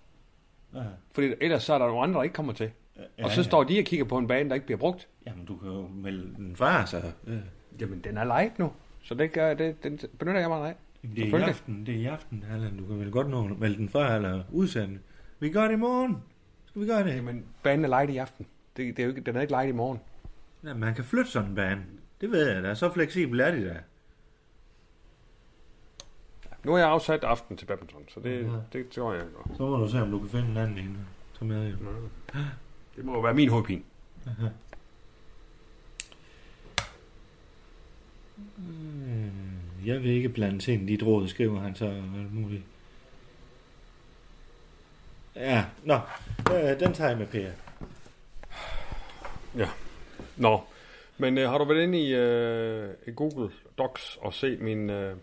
Ja. 0.76 0.82
Fordi 1.14 1.34
ellers 1.42 1.64
så 1.64 1.74
er 1.74 1.78
der 1.78 1.86
nogle 1.88 2.02
andre, 2.04 2.18
der 2.18 2.24
ikke 2.24 2.34
kommer 2.34 2.54
til. 2.54 2.72
Ja, 3.18 3.24
Og 3.24 3.32
så 3.32 3.44
står 3.44 3.64
de 3.64 3.80
og 3.80 3.86
kigger 3.86 4.06
på 4.06 4.18
en 4.18 4.28
bane, 4.28 4.50
der 4.50 4.56
ikke 4.56 4.66
bliver 4.66 4.80
brugt. 4.80 5.08
Jamen, 5.28 5.46
du 5.46 5.58
kan 5.58 5.70
jo 5.70 5.88
melde 5.88 6.36
den 6.36 6.56
fra, 6.56 6.86
så. 6.86 6.98
Ja. 7.28 7.34
Jamen, 7.80 8.00
den 8.00 8.18
er 8.18 8.24
lejet 8.24 8.60
nu. 8.60 8.72
Så 9.02 9.14
det, 9.16 9.32
gør, 9.32 9.54
det, 9.54 9.84
den 9.84 10.00
benytter 10.20 10.40
jeg 10.40 10.50
mig 10.50 10.70
af. 10.70 10.76
Jamen, 11.04 11.16
det 11.16 11.34
er 11.34 11.38
i 11.38 11.42
aften, 11.50 11.86
det 11.86 11.96
er 11.96 12.00
i 12.00 12.06
aften, 12.06 12.44
Allan. 12.52 12.78
Du 12.78 12.86
kan 12.86 13.00
vel 13.00 13.12
godt 13.12 13.30
nå 13.30 13.46
at 13.50 13.60
melde 13.60 13.78
den 13.78 13.90
fra, 13.90 14.16
eller 14.16 14.44
udsende. 14.52 15.00
Vi 15.40 15.50
gør 15.50 15.64
det 15.68 15.74
i 15.74 15.78
morgen. 15.78 16.18
Skal 16.66 16.82
vi 16.82 16.88
gøre 16.88 17.04
det? 17.04 17.16
Jamen, 17.16 17.46
banen 17.64 17.86
er 17.86 17.90
lejet 17.90 18.10
i 18.10 18.18
aften. 18.18 18.46
Det, 18.78 18.98
det 18.98 19.00
er 19.00 19.04
jo 19.04 19.10
ikke, 19.10 19.22
den 19.22 19.36
er 19.36 19.42
ikke 19.42 19.52
lejet 19.52 19.70
i 19.70 19.72
morgen. 19.72 20.00
Ja, 20.64 20.74
man 20.74 20.96
kan 20.96 21.04
flytte 21.04 21.32
sådan 21.32 21.50
en 21.50 21.56
bane. 21.56 21.84
Det 22.22 22.32
ved 22.32 22.52
jeg 22.54 22.64
da. 22.64 22.76
Så 22.76 22.94
fleksibel 22.94 23.40
er 23.40 23.52
de 23.52 23.66
da. 23.68 23.80
Nu 26.64 26.72
har 26.72 26.80
jeg 26.80 26.88
afsat 26.90 27.24
aften 27.24 27.58
til 27.58 27.66
badminton, 27.66 28.04
så 28.08 28.20
det, 28.20 28.30
Ja. 28.30 28.48
det, 28.48 28.64
det 28.74 28.90
tror 28.90 29.14
jeg 29.14 29.24
godt. 29.36 29.58
Så 29.58 29.66
må 29.70 29.78
du 29.78 29.90
se, 29.92 30.02
om 30.02 30.12
du 30.12 30.20
kan 30.20 30.30
finde 30.30 30.50
en 30.50 30.58
anden 30.58 30.78
en. 30.78 30.98
Så 31.34 31.46
med 31.46 31.70
jo. 31.72 31.78
Det 32.96 33.06
må 33.06 33.14
jo 33.14 33.20
være 33.20 33.34
min 33.34 33.50
hovedpine. 33.50 33.82
Hmm, 38.56 39.32
Jeg 39.86 40.04
vil 40.04 40.12
ikke 40.12 40.30
blande 40.30 40.62
sig 40.62 40.74
ind 40.74 40.90
i 40.90 40.94
dit 40.94 41.04
råd, 41.04 41.28
skriver 41.28 41.60
han 41.60 41.76
så. 41.76 41.86
Alt 41.86 42.34
muligt. 42.34 42.64
Ja, 45.36 45.66
nå. 45.84 46.00
Øh, 46.54 46.80
den 46.80 46.94
tager 46.94 47.10
jeg 47.10 47.18
med 47.18 47.28
Per. 47.28 47.50
Nå, 50.38 50.62
Men 51.18 51.38
øh, 51.38 51.50
har 51.50 51.58
du 51.58 51.64
været 51.66 51.84
inde 51.84 52.00
i, 52.02 52.14
øh, 52.16 52.90
i 53.08 53.12
Google 53.12 53.50
Docs 53.78 54.18
og 54.22 54.34
set 54.34 54.62
min... 54.62 54.90
Øh, 54.90 55.16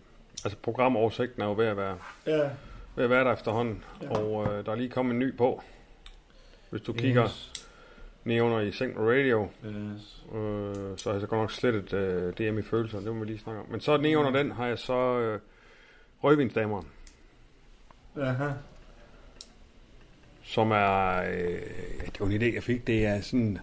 altså 0.43 0.57
programoversigten 0.61 1.41
er 1.41 1.45
jo 1.45 1.53
ved 1.53 1.65
at 1.65 1.77
være, 1.77 1.97
Ja. 2.27 2.49
ved 2.95 3.03
at 3.03 3.09
være 3.09 3.23
der 3.23 3.33
efterhånden. 3.33 3.83
Ja. 4.01 4.09
Og 4.09 4.47
øh, 4.53 4.65
der 4.65 4.71
er 4.71 4.75
lige 4.75 4.89
kommet 4.89 5.13
en 5.13 5.19
ny 5.19 5.37
på. 5.37 5.63
Hvis 6.69 6.81
du 6.81 6.93
kigger 6.93 7.23
Yes. 7.25 7.51
ned 7.54 7.54
under 8.25 8.59
i 8.59 8.71
Sync 8.71 8.93
Radio, 8.97 9.49
Yes. 9.65 10.25
øh, 10.35 10.73
så 10.97 11.03
har 11.09 11.11
jeg 11.11 11.21
så 11.21 11.27
godt 11.27 11.41
nok 11.41 11.51
slettet 11.51 11.93
øh, 11.93 12.33
DM 12.33 12.57
i 12.57 12.61
følelser. 12.61 12.99
Det 12.99 13.13
må 13.15 13.19
vi 13.19 13.25
lige 13.25 13.39
snakke 13.39 13.61
om. 13.61 13.67
Men 13.71 13.79
så 13.79 13.97
nede 13.97 14.17
under 14.17 14.31
den 14.31 14.51
har 14.51 14.67
jeg 14.67 14.79
så 14.79 15.19
øh, 15.19 15.39
Rødvinsdameren. 16.23 16.87
Aha. 18.21 18.49
som 20.43 20.71
er, 20.71 21.21
øh, 21.21 21.61
det 22.05 22.19
var 22.19 22.25
en 22.25 22.41
idé, 22.41 22.53
jeg 22.55 22.63
fik, 22.63 22.87
det 22.87 23.05
er 23.05 23.21
sådan, 23.21 23.57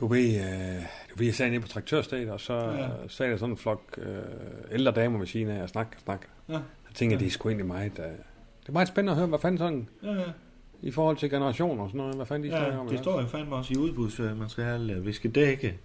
du 0.00 0.06
ved, 0.06 0.34
øh, 0.36 0.82
du 1.10 1.16
ved, 1.18 1.26
jeg 1.26 1.34
sad 1.34 1.48
nede 1.50 1.60
på 1.60 1.68
traktørstedet, 1.68 2.30
og 2.30 2.40
så 2.40 2.54
Ja. 2.54 2.88
sad 3.08 3.30
der 3.30 3.36
sådan 3.36 3.50
en 3.52 3.56
flok 3.56 3.82
øh, 3.98 4.18
ældre 4.72 4.92
damer 4.92 5.18
ved 5.18 5.26
siden 5.26 5.48
af, 5.48 5.62
og 5.62 5.68
snak, 5.68 5.96
snak. 6.04 6.26
Ja. 6.48 6.52
Jeg 6.52 6.62
tænker, 6.94 7.16
Ja. 7.16 7.20
det 7.20 7.26
er 7.26 7.30
sgu 7.30 7.48
egentlig 7.48 7.66
meget, 7.66 7.98
øh, 7.98 8.04
det 8.04 8.68
er 8.68 8.72
meget 8.72 8.88
spændende 8.88 9.12
at 9.12 9.16
høre, 9.18 9.26
hvad 9.26 9.38
fanden 9.38 9.58
sådan, 9.58 9.88
Ja, 10.02 10.12
ja. 10.12 10.24
I 10.82 10.90
forhold 10.90 11.16
til 11.16 11.30
generationer 11.30 11.82
og 11.82 11.88
sådan 11.90 11.98
noget, 11.98 12.16
hvad 12.16 12.26
fanden 12.26 12.44
de 12.44 12.56
snakker 12.56 12.72
Ja, 12.74 12.80
om. 12.80 12.88
det 12.88 12.98
står 12.98 13.20
jo 13.20 13.26
fandme 13.26 13.56
også 13.56 13.74
i 13.74 13.76
udbudsmaterialet, 13.76 14.96
at 14.96 15.06
vi 15.06 15.12
skal 15.12 15.30
dække 15.30 15.78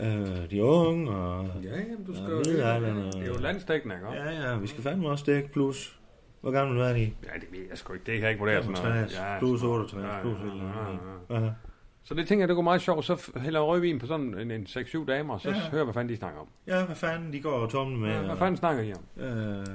øh, 0.00 0.50
de 0.50 0.64
unge, 0.64 1.10
og? 1.10 1.46
Ja, 1.64 1.68
jamen, 1.80 2.04
du 2.06 2.12
Ja, 2.12 2.18
skal 2.18 2.30
jo, 2.30 2.36
middelalderen 2.36 2.96
det, 2.96 3.06
og- 3.06 3.12
det 3.12 3.22
er 3.22 3.26
jo 3.26 3.38
landstækkende, 3.40 3.94
ikke? 3.94 4.06
ja, 4.12 4.50
ja, 4.50 4.56
vi 4.58 4.66
skal 4.66 4.82
fandme 4.82 5.08
også 5.08 5.24
dække 5.26 5.48
plus. 5.52 5.96
Hvor 6.40 6.50
gammel 6.50 6.80
er 6.80 6.92
de? 6.92 7.00
Ja, 7.00 7.06
det 7.40 7.48
ved 7.52 7.60
jeg 7.70 7.78
sgu 7.78 7.92
ikke, 7.92 8.04
det 8.06 8.14
kan 8.14 8.22
jeg 8.22 8.30
ikke 8.30 8.38
vurdere 8.40 8.62
sådan 8.62 8.82
noget. 8.84 9.10
65, 9.10 9.38
plus 9.38 9.62
68, 9.62 10.04
ja, 10.14 10.20
plus 10.22 10.36
ja, 11.30 11.36
ja, 11.38 11.44
ja. 11.44 11.50
Så 12.02 12.14
det 12.14 12.28
tænker 12.28 12.42
jeg, 12.42 12.48
det 12.48 12.54
går 12.54 12.62
meget 12.62 12.80
sjovt, 12.82 13.04
så 13.04 13.30
hælder 13.36 13.60
rødvin 13.60 13.98
på 13.98 14.06
sådan 14.06 14.34
en, 14.38 14.50
en 14.50 14.66
6-7 14.68 15.04
damer, 15.06 15.34
og 15.34 15.40
så 15.40 15.48
Ja. 15.50 15.56
ja. 15.56 15.60
hører, 15.70 15.84
hvad 15.84 15.94
fanden 15.94 16.08
de 16.12 16.16
snakker 16.16 16.40
om. 16.40 16.48
Ja, 16.66 16.84
hvad 16.84 16.96
fanden, 16.96 17.32
de 17.32 17.40
går 17.40 17.50
og 17.52 17.70
tumler 17.70 17.98
med. 17.98 18.10
Ja, 18.10 18.20
hvad 18.20 18.30
og- 18.30 18.38
fanden 18.38 18.56
snakker 18.56 18.82
I 18.82 18.92
om? 18.92 19.22
Øh, 19.24 19.66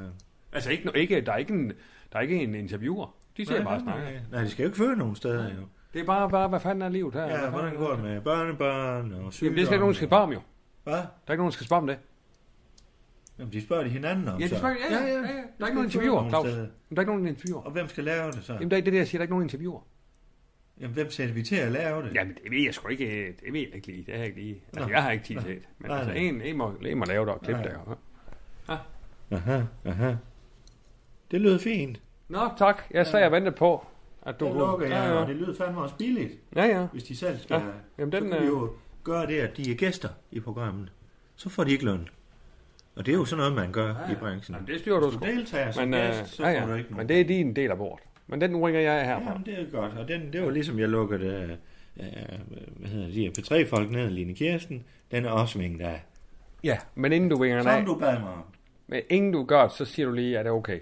Altså, 0.53 0.71
ikke, 0.71 0.91
ikke, 0.95 1.21
der, 1.21 1.31
er 1.31 1.37
ikke 1.37 1.53
en, 1.53 1.69
der 2.13 2.17
er 2.17 2.21
ikke 2.21 2.35
en 2.43 2.55
interviewer. 2.55 3.13
De 3.37 3.43
nej, 3.43 3.63
bare 3.63 3.73
nej, 3.83 3.83
snakker. 3.83 4.19
nej. 4.31 4.41
De 4.43 4.49
skal 4.49 4.63
jo 4.63 4.67
ikke 4.67 4.77
føre 4.77 4.95
nogen 4.95 5.15
steder, 5.15 5.43
jo. 5.55 5.61
Det 5.93 6.01
er 6.01 6.05
bare, 6.05 6.29
bare, 6.29 6.47
hvad 6.47 6.59
fanden 6.59 6.81
er 6.81 6.89
livet 6.89 7.13
her? 7.13 7.25
Ja, 7.25 7.49
hvordan 7.49 7.75
går 7.75 7.91
det 7.91 8.03
med 8.03 8.21
børnebørn 8.21 9.13
og 9.13 9.33
sygdom? 9.33 9.47
Jamen, 9.47 9.57
det 9.57 9.65
skal 9.65 9.75
ikke 9.75 9.79
nogen, 9.81 9.93
der 9.93 9.95
skal 9.97 10.07
spørge 10.07 10.23
om, 10.23 10.31
jo. 10.33 10.39
Hvad? 10.83 10.93
Der 10.93 10.99
er 10.99 11.31
ikke 11.31 11.41
nogen, 11.41 11.51
der 11.51 11.53
skal 11.53 11.65
spørge 11.65 11.81
om 11.81 11.87
det. 11.87 11.97
Jamen, 13.39 13.53
de 13.53 13.61
spørger 13.61 13.83
de 13.83 13.89
hinanden 13.89 14.27
om, 14.27 14.39
Ja, 14.39 14.43
de 14.45 14.49
så. 14.49 14.57
spørger, 14.57 14.75
ja, 14.89 14.95
ja, 14.95 15.05
ja, 15.07 15.13
ja. 15.13 15.21
Der 15.23 15.27
er 15.59 15.65
ikke 15.65 15.75
nogen 15.75 15.85
interviewer, 15.85 16.29
Claus. 16.29 16.45
steder. 16.47 16.57
Jamen, 16.57 16.71
der 16.89 16.95
er 16.95 17.01
ikke 17.01 17.11
nogen 17.11 17.27
interviewer. 17.27 17.61
Og 17.63 17.71
hvem 17.71 17.87
skal 17.87 18.03
lave 18.03 18.31
det 18.31 18.43
så? 18.43 18.53
Jamen, 18.53 18.71
der 18.71 18.77
er 18.77 18.81
det 18.81 18.93
der, 18.93 18.99
jeg 18.99 19.07
siger, 19.07 19.19
der 19.19 19.21
er 19.21 19.25
ikke 19.25 19.33
nogen 19.33 19.45
interviewer. 19.45 19.81
Jamen, 20.79 20.93
hvem 20.93 21.11
sætter 21.11 21.33
vi 21.33 21.43
til 21.43 21.55
at 21.55 21.71
lave 21.71 22.03
det? 22.03 22.13
Jamen, 22.15 22.33
det 22.43 22.51
ved 22.51 22.63
jeg 22.65 22.73
sgu 22.73 22.87
ikke. 22.87 23.35
Det 23.45 23.53
ved 23.53 23.59
jeg 23.59 23.75
ikke 23.75 23.87
lige. 23.87 24.03
Det 24.05 24.13
har 24.13 24.17
jeg 24.17 24.25
ikke 24.27 24.39
lige. 24.41 24.61
Altså, 24.73 24.87
Nå. 24.87 24.93
jeg 24.93 25.03
har 25.03 25.11
ikke 25.11 25.25
tid 25.25 25.35
til 25.39 25.49
det. 25.49 25.61
Men 25.79 25.89
Nej, 25.89 25.97
altså, 25.97 26.13
nej. 26.13 26.21
en, 26.21 26.41
en, 26.41 26.57
må, 26.57 26.71
en 26.85 26.97
må 26.97 27.05
lave 27.05 27.25
det 27.25 27.33
og 27.33 27.41
klippe 27.41 27.63
det. 27.63 27.71
jo. 27.87 27.95
Aha, 29.31 29.61
aha. 29.85 30.13
Det 31.31 31.41
lyder 31.41 31.59
fint. 31.59 32.01
Nå, 32.29 32.39
tak. 32.57 32.83
Jeg 32.91 33.07
sagde, 33.07 33.23
jeg 33.23 33.31
ventede 33.31 33.55
på, 33.55 33.85
at 34.21 34.39
du 34.39 34.45
Det 34.45 34.55
lukker 34.55 34.87
Ja, 34.87 35.01
jeg, 35.01 35.09
ja. 35.13 35.19
og 35.19 35.27
det 35.27 35.35
lyder 35.35 35.53
fandme 35.55 35.81
også 35.81 35.95
billigt, 35.95 36.33
Ja, 36.55 36.65
ja. 36.65 36.85
hvis 36.91 37.03
de 37.03 37.15
selv 37.17 37.39
skal... 37.39 37.53
Ja, 37.55 37.61
Jamen, 37.97 38.11
Så 38.11 38.19
den, 38.19 38.29
kan 38.31 38.39
vi 38.39 38.45
øh, 38.45 38.49
jo 38.51 38.69
gøre 39.03 39.27
det, 39.27 39.39
at 39.39 39.57
de 39.57 39.71
er 39.71 39.75
gæster 39.75 40.09
i 40.31 40.39
programmet. 40.39 40.91
Så 41.35 41.49
får 41.49 41.63
de 41.63 41.71
ikke 41.71 41.85
løn. 41.85 42.09
Og 42.95 43.05
det 43.05 43.11
er 43.11 43.15
jo 43.15 43.25
sådan 43.25 43.37
noget, 43.37 43.53
man 43.53 43.71
gør 43.71 43.87
Ja, 43.87 43.91
i 43.91 44.13
ja. 44.13 44.19
branchen. 44.19 44.55
Jamen, 44.55 44.67
det 44.67 44.79
styrer 44.79 44.99
du 44.99 45.07
Hvis 45.09 45.15
sgu. 45.19 45.25
du 45.25 45.31
deltager 45.31 45.71
som 45.71 45.83
Men, 45.87 45.93
øh, 45.93 46.07
gæst, 46.07 46.35
så 46.35 46.47
ja, 46.47 46.61
får 46.61 46.65
du 46.65 46.71
ja. 46.71 46.77
ikke 46.77 46.91
nogen. 46.91 46.97
Men 47.07 47.09
det 47.09 47.21
er 47.21 47.25
din 47.25 47.55
del 47.55 47.71
af 47.71 47.77
bordet. 47.77 48.03
Men 48.27 48.41
den 48.41 48.57
ringer 48.65 48.81
jeg 48.81 49.05
herfra. 49.05 49.29
Jamen, 49.31 49.45
det 49.45 49.59
er 49.61 49.65
godt. 49.71 49.97
Og 49.97 50.07
den, 50.07 50.33
det 50.33 50.41
var 50.43 50.49
ligesom, 50.49 50.79
jeg 50.79 50.89
lukkede 50.89 51.57
øh, 51.99 52.03
hvad 52.79 52.89
hedder 52.89 53.07
de 53.07 53.21
her 53.21 53.31
P3-folk 53.39 53.91
ned, 53.91 54.09
Line 54.09 54.33
Kirsten. 54.33 54.83
Den 55.11 55.25
er 55.25 55.29
også 55.29 55.57
vinget 55.59 55.81
af. 55.85 56.03
Ja, 56.63 56.77
men 56.95 57.11
inden 57.13 57.29
du 57.29 57.41
vinger 57.41 57.57
den 57.59 57.67
af, 57.67 57.77
Som 57.77 57.85
du 57.85 57.99
bad 57.99 58.19
mig 58.19 58.29
om. 58.29 58.43
men 58.87 59.01
inden 59.09 59.31
du 59.31 59.43
gør 59.43 59.67
så 59.67 59.85
siger 59.85 60.05
du 60.05 60.11
lige, 60.11 60.39
at 60.39 60.45
det 60.45 60.49
er 60.49 60.55
okay. 60.55 60.79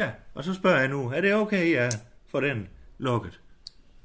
Ja, 0.00 0.10
og 0.34 0.44
så 0.44 0.54
spørger 0.54 0.78
jeg 0.78 0.88
nu, 0.88 1.08
er 1.10 1.20
det 1.20 1.34
okay, 1.34 1.72
ja, 1.72 1.88
for 2.30 2.40
den 2.40 2.68
lukket? 2.98 3.40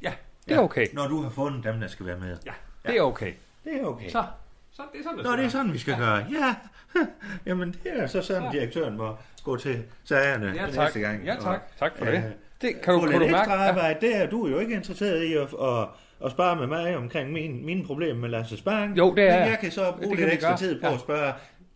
Ja, 0.02 0.14
det 0.48 0.56
er 0.56 0.60
okay. 0.60 0.88
Når 0.94 1.08
du 1.08 1.22
har 1.22 1.30
fundet 1.30 1.64
dem, 1.64 1.80
der 1.80 1.88
skal 1.88 2.06
være 2.06 2.18
med. 2.18 2.38
Ja, 2.46 2.52
det 2.86 2.98
er 2.98 3.02
okay. 3.02 3.34
Det 3.66 3.82
er 3.82 3.86
okay. 3.86 4.10
Så, 4.10 4.24
så 4.72 4.82
det 4.94 5.00
er 5.00 5.04
sådan, 5.04 5.24
Nå, 5.24 5.32
det 5.38 5.46
er 5.46 5.50
sådan, 5.50 5.74
vi 5.74 5.78
skal 5.78 5.98
gøre. 5.98 6.16
Ja. 6.32 6.56
Jamen, 7.46 7.76
det 7.84 7.92
er 8.02 8.08
så 8.08 8.22
sådan, 8.22 8.44
Ja. 8.44 8.50
direktøren 8.52 8.98
må 8.98 9.16
gå 9.44 9.58
til 9.58 9.84
sagerne 10.04 10.46
Ja, 10.46 10.66
den 10.66 10.74
tak. 10.74 10.84
næste 10.84 11.00
gang. 11.00 11.26
Ja, 11.26 11.36
tak. 11.42 11.62
Tak 11.80 11.98
for 11.98 12.06
Og, 12.06 12.12
det. 12.12 12.18
øh, 12.18 12.24
Det 12.62 12.82
kan 12.84 12.94
du, 12.94 13.00
Få 13.02 13.08
kan 13.08 13.20
du 13.20 13.26
ekstra 13.26 13.38
mærke. 13.48 13.52
Ja. 13.64 13.70
arbejde 13.70 14.08
der. 14.08 14.28
Du 14.28 14.46
er 14.46 14.50
jo 14.52 14.60
ikke 14.60 14.74
interesseret 14.76 15.24
i 15.24 15.34
at, 15.34 15.42
at, 15.62 15.88
at 16.26 16.32
spare 16.32 16.56
med 16.56 16.68
mig 16.68 16.98
omkring 16.98 17.32
min, 17.32 17.66
mine 17.66 17.86
problemer 17.86 18.20
med 18.22 18.30
Lasse 18.30 18.58
Spang. 18.58 18.98
Jo, 18.98 19.16
det 19.16 19.24
er 19.30 19.40
Men 19.40 19.50
jeg. 19.50 19.58
kan 19.62 19.72
så 19.72 19.86
Det 19.86 19.94
bruge 20.04 20.16
kan 20.16 20.24
lidt 20.26 20.34
ekstra 20.34 20.50
gøre. 20.50 20.58
tid 20.58 20.82
på 20.82 20.88
Ja. 20.88 20.94
at 20.94 21.00
spørge 21.00 21.34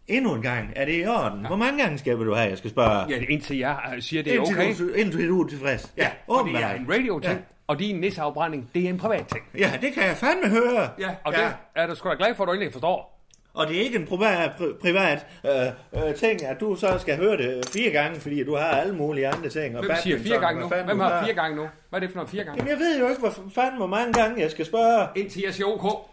endnu 0.10 0.34
en 0.34 0.42
gang. 0.42 0.70
Er 0.76 0.86
det 0.86 1.04
i 1.04 1.08
orden? 1.08 1.46
Hvor 1.46 1.56
mange 1.56 1.82
gange 1.84 1.98
skal 1.98 2.14
du 2.18 2.34
have, 2.34 2.50
jeg 2.50 2.58
skal 2.58 2.70
spørge? 2.70 3.06
Ja, 3.10 3.20
indtil 3.30 3.58
jeg 3.58 3.78
siger, 4.00 4.24
det 4.24 4.34
er 4.34 4.38
indtil, 4.40 4.56
okay. 4.58 4.76
du, 4.80 4.90
indtil 4.94 5.28
du 5.28 5.44
er 5.44 5.48
tilfreds. 5.50 5.94
Ja, 5.98 6.10
fordi 6.30 6.52
det 6.54 6.64
er 6.64 6.74
en 6.74 6.86
radio-ting, 6.90 7.34
Ja. 7.34 7.40
og 7.68 7.80
din 7.80 7.96
nisseafbrænding, 7.96 8.70
det 8.76 8.86
er 8.86 8.90
en 8.90 8.98
privat 8.98 9.26
ting. 9.28 9.44
Ja, 9.58 9.72
det 9.82 9.94
kan 9.94 10.04
jeg 10.04 10.16
fandme 10.18 10.50
høre. 10.50 10.90
Ja, 11.00 11.10
og 11.24 11.34
Ja. 11.34 11.40
det 11.46 11.54
er 11.76 11.88
du 11.88 11.96
sgu 11.96 12.10
da 12.10 12.16
glad 12.16 12.36
for, 12.36 12.44
at 12.44 12.48
du 12.48 12.52
egentlig 12.54 12.72
forstår. 12.74 13.16
Og 13.54 13.68
det 13.68 13.78
er 13.78 13.82
ikke 13.82 13.98
en 14.00 14.06
privat, 14.06 14.50
pri- 14.60 14.82
privat 14.82 15.26
øh, 15.46 16.08
øh, 16.08 16.16
ting, 16.16 16.46
at 16.46 16.60
du 16.60 16.76
så 16.76 16.98
skal 17.00 17.18
høre 17.18 17.38
det 17.38 17.70
fire 17.74 17.92
gange, 17.92 18.20
fordi 18.20 18.44
du 18.44 18.56
har 18.56 18.66
alle 18.66 18.96
mulige 18.96 19.28
andre 19.28 19.50
ting. 19.50 19.78
Og 19.78 19.86
Hvem 19.86 19.96
siger 20.04 20.20
fire 20.20 20.40
gange 20.40 20.62
nu? 20.62 20.68
Hvem 20.86 21.00
har 21.00 21.24
fire 21.26 21.34
gange 21.34 21.56
nu? 21.56 21.68
Hvad 21.90 22.00
er 22.00 22.00
det 22.00 22.10
for 22.10 22.16
noget 22.16 22.30
fire 22.30 22.44
gange? 22.44 22.58
Jamen, 22.58 22.70
jeg 22.72 22.80
ved 22.80 23.00
jo 23.00 23.08
ikke, 23.10 23.20
hvor 23.20 23.34
fanden, 23.56 23.78
hvor 23.78 23.88
mange 23.88 24.14
gange 24.14 24.42
jeg 24.42 24.52
skal 24.52 24.66
spørge. 24.66 25.08
Indtil 25.16 25.42
jeg 25.46 25.54
siger 25.54 25.68
OK. 25.68 26.06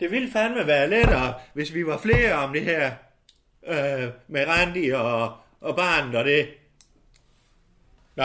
Det 0.00 0.10
ville 0.10 0.30
fandme 0.30 0.66
være 0.66 0.90
lettere, 0.90 1.34
hvis 1.54 1.74
vi 1.74 1.86
var 1.86 1.98
flere 1.98 2.32
om 2.32 2.52
det 2.52 2.62
her 2.62 2.92
øh, 3.66 4.08
med 4.28 4.46
Randi 4.46 4.90
og, 4.90 5.36
og 5.60 5.76
barnet 5.76 6.14
og 6.14 6.24
det. 6.24 6.48
Nå, 8.16 8.24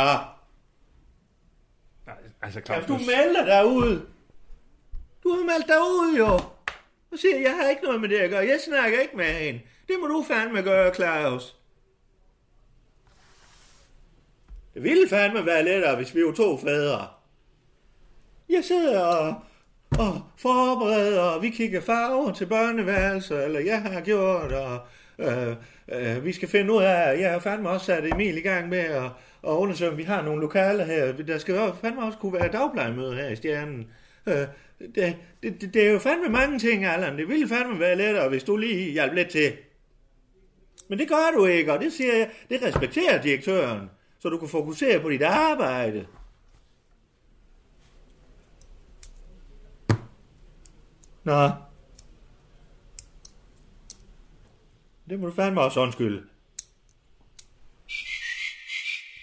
Altså, 2.44 2.60
ja, 2.60 2.66
Claus, 2.66 2.86
du 2.86 2.94
du... 2.94 3.00
melder 3.00 3.46
dig 3.46 3.66
ud. 3.66 4.06
Du 5.24 5.30
har 5.30 5.44
meldt 5.44 5.68
dig 5.68 5.80
ud, 5.80 6.18
jo. 6.18 6.34
Og 7.12 7.20
siger, 7.20 7.40
jeg 7.40 7.56
har 7.56 7.70
ikke 7.70 7.84
noget 7.84 8.02
med 8.02 8.10
det 8.10 8.18
at 8.18 8.30
gøre. 8.30 8.46
Jeg 8.46 8.60
snakker 8.66 9.00
ikke 9.00 9.18
med 9.18 9.26
hende. 9.26 9.62
Det 9.88 9.96
må 10.02 10.08
du 10.08 10.26
fandme 10.28 10.62
gøre, 10.62 10.94
Claus. 10.94 11.56
Det 14.74 14.84
ville 14.84 15.10
fandme 15.10 15.46
være 15.46 15.64
lettere, 15.64 15.96
hvis 15.96 16.16
vi 16.16 16.26
var 16.26 16.32
to 16.32 16.58
fædre. 16.58 17.08
Jeg 18.50 18.64
sidder 18.64 19.02
og, 19.02 19.36
og 20.00 20.22
forbereder, 20.38 21.22
og 21.22 21.42
vi 21.42 21.50
kigger 21.50 21.82
farver 21.82 22.32
til 22.32 22.46
børneværelset, 22.46 23.46
eller 23.46 23.60
jeg 23.60 23.82
har 23.82 24.02
gjort, 24.02 24.52
og 24.52 24.80
øh, 25.20 25.56
øh, 25.92 26.26
vi 26.26 26.32
skal 26.34 26.48
finde 26.48 26.74
ud 26.74 26.84
af, 26.84 27.20
jeg 27.20 27.32
har 27.32 27.40
fandme 27.40 27.70
også 27.70 27.86
sat 27.86 28.06
Emil 28.06 28.38
i 28.38 28.42
gang 28.42 28.70
med 28.70 28.80
at, 28.80 29.04
at 29.44 29.50
undersøge, 29.50 29.92
om 29.92 29.98
vi 29.98 30.04
har 30.04 30.22
nogle 30.22 30.42
lokaler 30.42 30.86
her. 30.86 31.12
Der 31.12 31.38
skal 31.38 31.56
jo 31.56 31.74
fandme 31.82 32.04
også 32.04 32.18
kunne 32.18 32.34
være 32.34 32.52
dagplejemøde 32.52 33.16
her 33.16 33.30
i 33.30 33.36
Stjernen. 33.36 33.88
Øh, 34.28 34.36
det, 34.80 35.16
det, 35.44 35.62
det, 35.62 35.74
det 35.74 35.88
er 35.88 35.92
jo 35.92 36.00
fandme 36.00 36.30
mange 36.30 36.60
ting, 36.60 36.86
Allan. 36.86 37.18
Det 37.18 37.28
ville 37.28 37.48
fandme 37.48 37.80
være 37.80 37.98
lettere, 37.98 38.30
hvis 38.30 38.44
du 38.44 38.58
lige 38.58 38.92
hjalp 38.92 39.14
lidt 39.14 39.30
til. 39.30 39.54
Men 40.90 41.00
det 41.00 41.08
gør 41.08 41.38
du 41.38 41.46
ikke, 41.46 41.74
og 41.74 41.80
det 41.80 41.94
siger 41.94 42.16
jeg, 42.16 42.30
det 42.50 42.64
respekterer 42.64 43.22
direktøren, 43.22 43.90
så 44.20 44.30
du 44.30 44.38
kan 44.38 44.50
fokusere 44.50 45.00
på 45.00 45.10
dit 45.10 45.22
arbejde. 45.22 46.06
Nå. 51.24 51.50
Det 55.10 55.20
må 55.20 55.28
du 55.28 55.34
fandme 55.34 55.62
også 55.62 55.80
undskylde. 55.80 56.24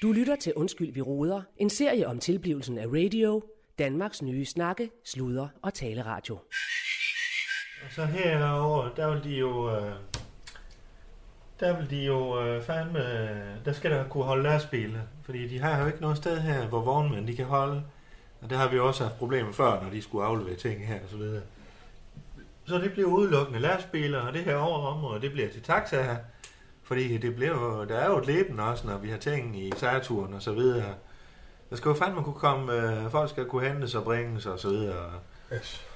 Du 0.02 0.12
lytter 0.12 0.36
til 0.36 0.54
Undskyld, 0.54 0.92
vi 0.92 1.00
råder. 1.00 1.42
En 1.56 1.70
serie 1.70 2.06
om 2.06 2.18
tilblivelsen 2.18 2.78
af 2.78 2.86
radio. 2.86 3.42
Danmarks 3.78 4.22
nye 4.22 4.44
snakke, 4.44 4.90
sludre 5.04 5.48
og 5.62 5.74
taleradio. 5.74 6.34
Og 7.84 7.90
så 7.90 8.04
herovre, 8.04 8.90
der 8.96 9.14
vil 9.14 9.24
de 9.24 9.36
jo... 9.36 9.76
Øh, 9.76 9.92
der 11.60 11.76
vil 11.76 11.90
de 11.90 12.04
jo 12.04 12.42
øh, 12.42 12.62
fandme... 12.62 13.00
Der 13.64 13.72
skal 13.72 13.90
der 13.90 14.08
kunne 14.08 14.24
holde 14.24 14.42
lastbiler. 14.42 15.00
Fordi 15.24 15.48
de 15.48 15.58
har 15.58 15.80
jo 15.80 15.86
ikke 15.86 16.00
noget 16.00 16.16
sted 16.16 16.40
her, 16.40 16.66
hvor 16.66 16.80
vognmænd 16.80 17.26
de 17.26 17.36
kan 17.36 17.44
holde. 17.44 17.82
Og 18.40 18.50
der 18.50 18.56
har 18.56 18.68
vi 18.68 18.78
også 18.78 19.04
haft 19.04 19.18
problemer 19.18 19.52
før, 19.52 19.82
når 19.82 19.90
de 19.90 20.02
skulle 20.02 20.24
aflevere 20.24 20.56
ting 20.56 20.86
her 20.86 21.02
og 21.02 21.08
så 21.08 21.16
videre. 21.16 21.42
Så 22.70 22.78
det 22.78 22.92
bliver 22.92 23.08
udelukkende 23.08 23.60
lastbiler, 23.60 24.20
og 24.20 24.32
det 24.32 24.44
her 24.44 24.56
over 24.56 24.86
område, 24.86 25.20
det 25.20 25.32
bliver 25.32 25.48
til 25.48 25.62
taxaer. 25.62 26.16
Fordi 26.82 27.18
det 27.18 27.34
bliver 27.34 27.50
jo, 27.50 27.84
der 27.84 27.98
er 27.98 28.06
jo 28.06 28.18
et 28.18 28.26
leben 28.26 28.60
også, 28.60 28.86
når 28.86 28.98
vi 28.98 29.08
har 29.10 29.18
ting 29.18 29.60
i 29.60 29.72
sejrturen 29.76 30.34
og 30.34 30.42
så 30.42 30.52
videre. 30.52 30.94
Der 31.70 31.76
skal 31.76 31.88
jo 31.88 31.94
fandme 31.94 32.22
kunne 32.22 32.34
komme, 32.34 32.72
øh, 32.72 33.10
folk 33.10 33.30
skal 33.30 33.44
kunne 33.44 33.68
hentes 33.68 33.94
og 33.94 34.04
bringes 34.04 34.46
og 34.46 34.58
så 34.58 34.68
videre. 34.68 35.10
Yes. 35.52 35.86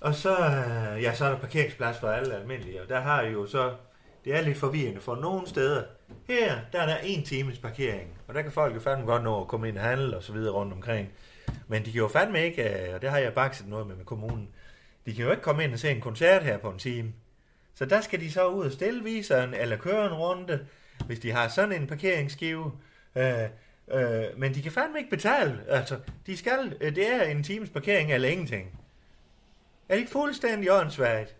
Og 0.00 0.14
så, 0.14 0.36
øh, 0.36 1.02
ja, 1.02 1.14
så 1.14 1.24
er 1.24 1.30
der 1.30 1.38
parkeringsplads 1.38 1.98
for 1.98 2.08
alle 2.08 2.34
almindelige, 2.34 2.82
og 2.82 2.88
der 2.88 3.00
har 3.00 3.22
I 3.22 3.32
jo 3.32 3.46
så, 3.46 3.72
det 4.24 4.34
er 4.36 4.40
lidt 4.40 4.58
forvirrende, 4.58 5.00
for 5.00 5.14
nogle 5.14 5.46
steder, 5.46 5.82
her, 6.28 6.56
der 6.72 6.80
er 6.80 6.86
der 6.86 6.96
en 6.96 7.24
times 7.24 7.58
parkering, 7.58 8.18
og 8.28 8.34
der 8.34 8.42
kan 8.42 8.52
folk 8.52 8.74
jo 8.74 8.80
fandme 8.80 9.06
godt 9.06 9.22
nå 9.24 9.40
at 9.40 9.48
komme 9.48 9.68
ind 9.68 9.78
og 9.78 9.84
handle 9.84 10.16
og 10.16 10.22
så 10.22 10.32
videre 10.32 10.52
rundt 10.52 10.72
omkring. 10.72 11.08
Men 11.68 11.84
de 11.84 11.92
kan 11.92 11.98
jo 11.98 12.08
fandme 12.08 12.44
ikke, 12.44 12.88
øh, 12.88 12.94
og 12.94 13.02
det 13.02 13.10
har 13.10 13.18
jeg 13.18 13.32
bakset 13.34 13.68
noget 13.68 13.86
med 13.86 13.96
med 13.96 14.04
kommunen, 14.04 14.48
de 15.06 15.14
kan 15.14 15.24
jo 15.24 15.30
ikke 15.30 15.42
komme 15.42 15.64
ind 15.64 15.72
og 15.72 15.78
se 15.78 15.90
en 15.90 16.00
koncert 16.00 16.42
her 16.42 16.58
på 16.58 16.70
en 16.70 16.78
time. 16.78 17.12
Så 17.74 17.84
der 17.84 18.00
skal 18.00 18.20
de 18.20 18.32
så 18.32 18.46
ud 18.46 18.66
og 18.66 18.72
stille 18.72 19.04
viseren, 19.04 19.54
eller 19.54 19.76
køre 19.76 20.06
en 20.06 20.14
runde, 20.14 20.66
hvis 21.06 21.18
de 21.18 21.32
har 21.32 21.48
sådan 21.48 21.72
en 21.72 21.86
parkeringsskive. 21.86 22.72
Øh, 23.16 23.42
øh, 23.92 24.24
men 24.36 24.54
de 24.54 24.62
kan 24.62 24.72
fandme 24.72 24.98
ikke 24.98 25.10
betale. 25.10 25.60
Altså, 25.68 25.98
de 26.26 26.36
skal, 26.36 26.76
øh, 26.80 26.94
det 26.94 27.12
er 27.12 27.22
en 27.22 27.42
times 27.42 27.70
parkering 27.70 28.12
eller 28.12 28.28
ingenting. 28.28 28.78
Er 29.88 29.94
det 29.94 30.00
ikke 30.00 30.12
fuldstændig 30.12 30.72
åndssvagt? 30.72 31.34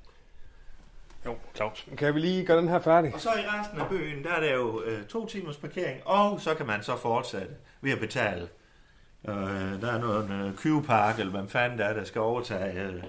Jo, 1.27 1.37
Claus. 1.55 1.87
Kan 1.97 2.15
vi 2.15 2.21
lige 2.21 2.47
gøre 2.47 2.57
den 2.57 2.69
her 2.69 2.81
færdig? 2.81 3.15
Og 3.15 3.21
så 3.21 3.29
i 3.29 3.47
resten 3.47 3.81
af 3.81 3.89
byen, 3.89 4.25
der 4.25 4.31
er 4.31 4.41
der 4.41 4.55
jo 4.55 4.83
øh, 4.83 5.07
to 5.07 5.27
timers 5.27 5.57
parkering, 5.57 6.01
og 6.05 6.41
så 6.41 6.55
kan 6.55 6.67
man 6.67 6.83
så 6.83 6.97
fortsætte 6.97 7.55
ved 7.81 7.93
at 7.93 7.99
betale. 8.01 8.49
Øh, 9.29 9.81
der 9.81 9.93
er 9.93 9.99
noget 9.99 10.31
øh, 10.31 10.55
Q-park, 10.55 11.19
eller 11.19 11.31
hvad 11.31 11.49
fanden 11.49 11.79
der 11.79 11.85
er, 11.85 11.93
der 11.93 12.05
skal 12.05 12.21
overtage. 12.21 12.83
Øh, 12.83 13.03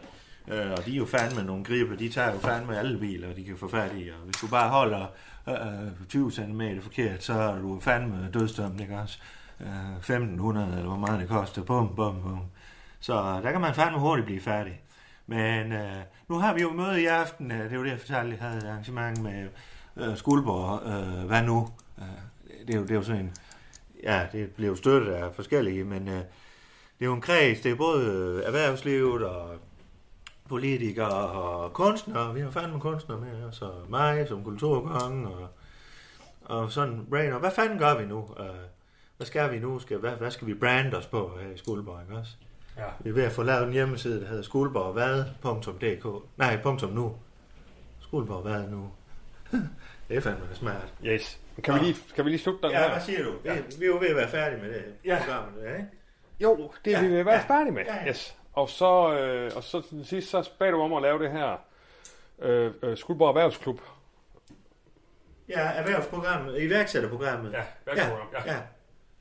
øh, 0.47 0.71
og 0.71 0.85
de 0.85 0.91
er 0.91 0.97
jo 0.97 1.05
fandme 1.05 1.43
nogle 1.43 1.63
griber, 1.63 1.95
de 1.95 2.09
tager 2.09 2.33
jo 2.33 2.39
fandme 2.39 2.77
alle 2.77 2.99
biler, 2.99 3.33
de 3.33 3.43
kan 3.43 3.57
få 3.57 3.67
fat 3.67 3.91
i. 3.95 4.09
Og 4.09 4.25
hvis 4.25 4.35
du 4.35 4.47
bare 4.47 4.69
holder 4.69 5.05
øh, 5.47 5.53
øh 5.53 5.91
20 6.09 6.31
cm 6.31 6.61
forkert, 6.81 7.23
så 7.23 7.33
er 7.33 7.59
du 7.59 7.79
fandme 7.79 8.29
dødsdømt, 8.33 8.81
ikke 8.81 8.97
også? 8.97 9.19
Øh, 9.61 9.97
1500, 9.97 10.67
eller 10.67 10.87
hvor 10.87 10.97
meget 10.97 11.19
det 11.19 11.29
koster. 11.29 11.63
Bum, 11.63 11.95
bum, 11.95 12.21
bum. 12.21 12.39
Så 12.99 13.13
øh, 13.13 13.43
der 13.43 13.51
kan 13.51 13.61
man 13.61 13.73
fandme 13.73 13.99
hurtigt 13.99 14.25
blive 14.25 14.41
færdig. 14.41 14.81
Men 15.27 15.71
øh, 15.71 15.95
nu 16.27 16.35
har 16.35 16.53
vi 16.53 16.61
jo 16.61 16.69
møde 16.73 17.01
i 17.01 17.05
aften. 17.05 17.51
Øh, 17.51 17.63
det 17.63 17.71
er 17.71 17.75
jo 17.75 17.83
det, 17.83 17.89
jeg 17.89 17.99
fortalte, 17.99 18.37
jeg 18.39 18.49
havde 18.49 18.57
et 18.57 18.69
arrangement 18.69 19.21
med 19.23 19.47
øh, 19.97 20.17
Skuldborg. 20.17 20.81
Øh, 20.85 21.27
hvad 21.27 21.43
nu? 21.43 21.69
Øh, 21.97 22.67
det, 22.67 22.75
er 22.75 22.77
jo, 22.77 22.83
det 22.83 22.91
er 22.91 22.95
jo 22.95 23.03
sådan 23.03 23.21
en... 23.21 23.31
Ja, 24.03 24.27
det 24.31 24.49
blev 24.51 24.75
støttet 24.75 25.11
af 25.11 25.35
forskellige, 25.35 25.83
men 25.83 26.07
øh, 26.07 26.13
det 26.13 27.01
er 27.01 27.05
jo 27.05 27.13
en 27.13 27.21
kreds. 27.21 27.59
Det 27.59 27.71
er 27.71 27.75
både 27.75 28.43
erhvervslivet 28.45 29.23
og 29.23 29.55
politikere 30.49 31.29
og 31.29 31.73
kunstnere. 31.73 32.33
Vi 32.33 32.39
har 32.41 32.51
fandme 32.51 32.79
kunstnere 32.79 33.19
med, 33.19 33.43
og 33.43 33.53
så 33.53 33.71
mig 33.89 34.27
som 34.27 34.43
kulturkonge 34.43 35.27
og, 35.27 35.47
og 36.45 36.71
sådan 36.71 37.07
Rainer. 37.13 37.39
Hvad 37.39 37.51
fanden 37.51 37.79
gør 37.79 37.97
vi 37.97 38.05
nu? 38.05 38.29
Øh, 38.39 38.45
hvad 39.17 39.27
skal 39.27 39.51
vi 39.51 39.59
nu? 39.59 39.79
Skal, 39.79 39.97
hvad, 39.97 40.11
hvad 40.11 40.31
skal 40.31 40.47
vi 40.47 40.53
brande 40.53 40.97
os 40.97 41.05
på 41.05 41.31
her 41.41 41.49
i 41.53 41.57
Skuldborg, 41.57 42.01
ikke 42.01 42.19
også? 42.19 42.31
Ja. 42.77 42.83
Vi 42.99 43.09
er 43.09 43.13
ved 43.13 43.23
at 43.23 43.31
få 43.31 43.43
lavet 43.43 43.63
en 43.67 43.73
hjemmeside, 43.73 44.21
der 44.21 44.27
hedder 44.27 44.43
skuldborgvad.dk. 44.43 46.23
Nej, 46.37 46.59
punktum 46.63 46.89
nu. 46.91 47.15
Skuldborgvad 47.99 48.69
nu. 48.69 48.89
det 50.09 50.17
er 50.17 50.21
fandme 50.21 50.45
smart. 50.53 50.93
Yes. 51.05 51.39
Kan 51.63 51.73
vi 51.73 51.79
lige, 51.79 51.95
kan 52.15 52.25
vi 52.25 52.29
lige 52.29 52.39
slutte 52.39 52.61
den 52.61 52.71
Ja, 52.71 52.79
her? 52.79 52.91
hvad 52.91 53.01
siger 53.01 53.23
du? 53.23 53.31
Vi, 53.43 53.49
vi 53.79 53.85
er 53.85 53.87
jo 53.87 53.97
ved 53.97 54.07
at 54.07 54.15
være 54.15 54.29
færdige 54.29 54.61
med 54.61 54.69
det 54.73 54.83
Ja. 55.05 55.17
program, 55.25 55.43
der, 55.63 55.73
ikke? 55.75 55.87
Jo, 56.39 56.71
det 56.85 56.93
er 56.93 56.97
Ja, 57.01 57.05
vi 57.07 57.11
ved 57.13 57.19
at 57.19 57.25
være 57.25 57.35
ja, 57.35 57.55
færdige 57.55 57.71
med. 57.73 57.83
ja, 57.87 57.95
ja. 57.95 58.09
Yes. 58.09 58.35
Og 58.57 58.69
så, 58.69 59.13
øh, 59.13 59.51
og 59.55 59.63
så 59.63 59.81
til 59.81 60.05
sidst, 60.05 60.29
så 60.29 60.49
bad 60.59 60.71
du 60.71 60.81
om 60.81 60.93
at 60.93 61.01
lave 61.01 61.23
det 61.23 61.31
her 61.31 61.57
øh, 62.39 62.73
øh, 62.81 62.97
Skuldborg 62.97 63.29
Erhvervsklub. 63.29 63.81
Ja, 65.49 65.59
erhvervsprogrammet, 65.59 66.61
iværksætterprogrammet. 66.61 67.53
Ja, 67.53 67.63
ja, 67.95 68.07
ja. 68.45 68.57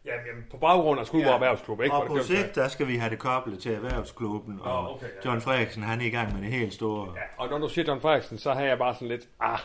Ja, 0.04 0.12
jamen, 0.26 0.46
på 0.50 0.56
baggrund 0.56 1.00
af 1.00 1.06
Skuldborg 1.06 1.30
Ja. 1.30 1.34
Erhvervsklub, 1.34 1.80
ikke? 1.82 1.94
Og 1.94 2.06
på 2.06 2.18
sigt, 2.22 2.54
der 2.54 2.68
skal 2.68 2.88
vi 2.88 2.96
have 2.96 3.10
det 3.10 3.18
koblet 3.18 3.58
til 3.58 3.74
erhvervsklubben, 3.74 4.60
og 4.62 4.82
Nå, 4.82 4.90
okay, 4.90 5.06
ja. 5.06 5.30
John 5.30 5.40
Frederiksen, 5.40 5.82
han 5.82 6.00
er 6.00 6.04
i 6.04 6.10
gang 6.10 6.34
med 6.34 6.42
det 6.42 6.50
helt 6.50 6.74
store. 6.74 7.12
Ja, 7.16 7.22
og 7.36 7.48
når 7.48 7.58
du 7.58 7.68
siger 7.68 7.84
John 7.88 8.00
Frederiksen, 8.00 8.38
så 8.38 8.52
har 8.52 8.62
jeg 8.62 8.78
bare 8.78 8.94
sådan 8.94 9.08
lidt, 9.08 9.28
ah, 9.40 9.58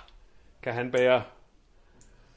kan 0.63 0.73
han 0.73 0.91
bære 0.91 1.23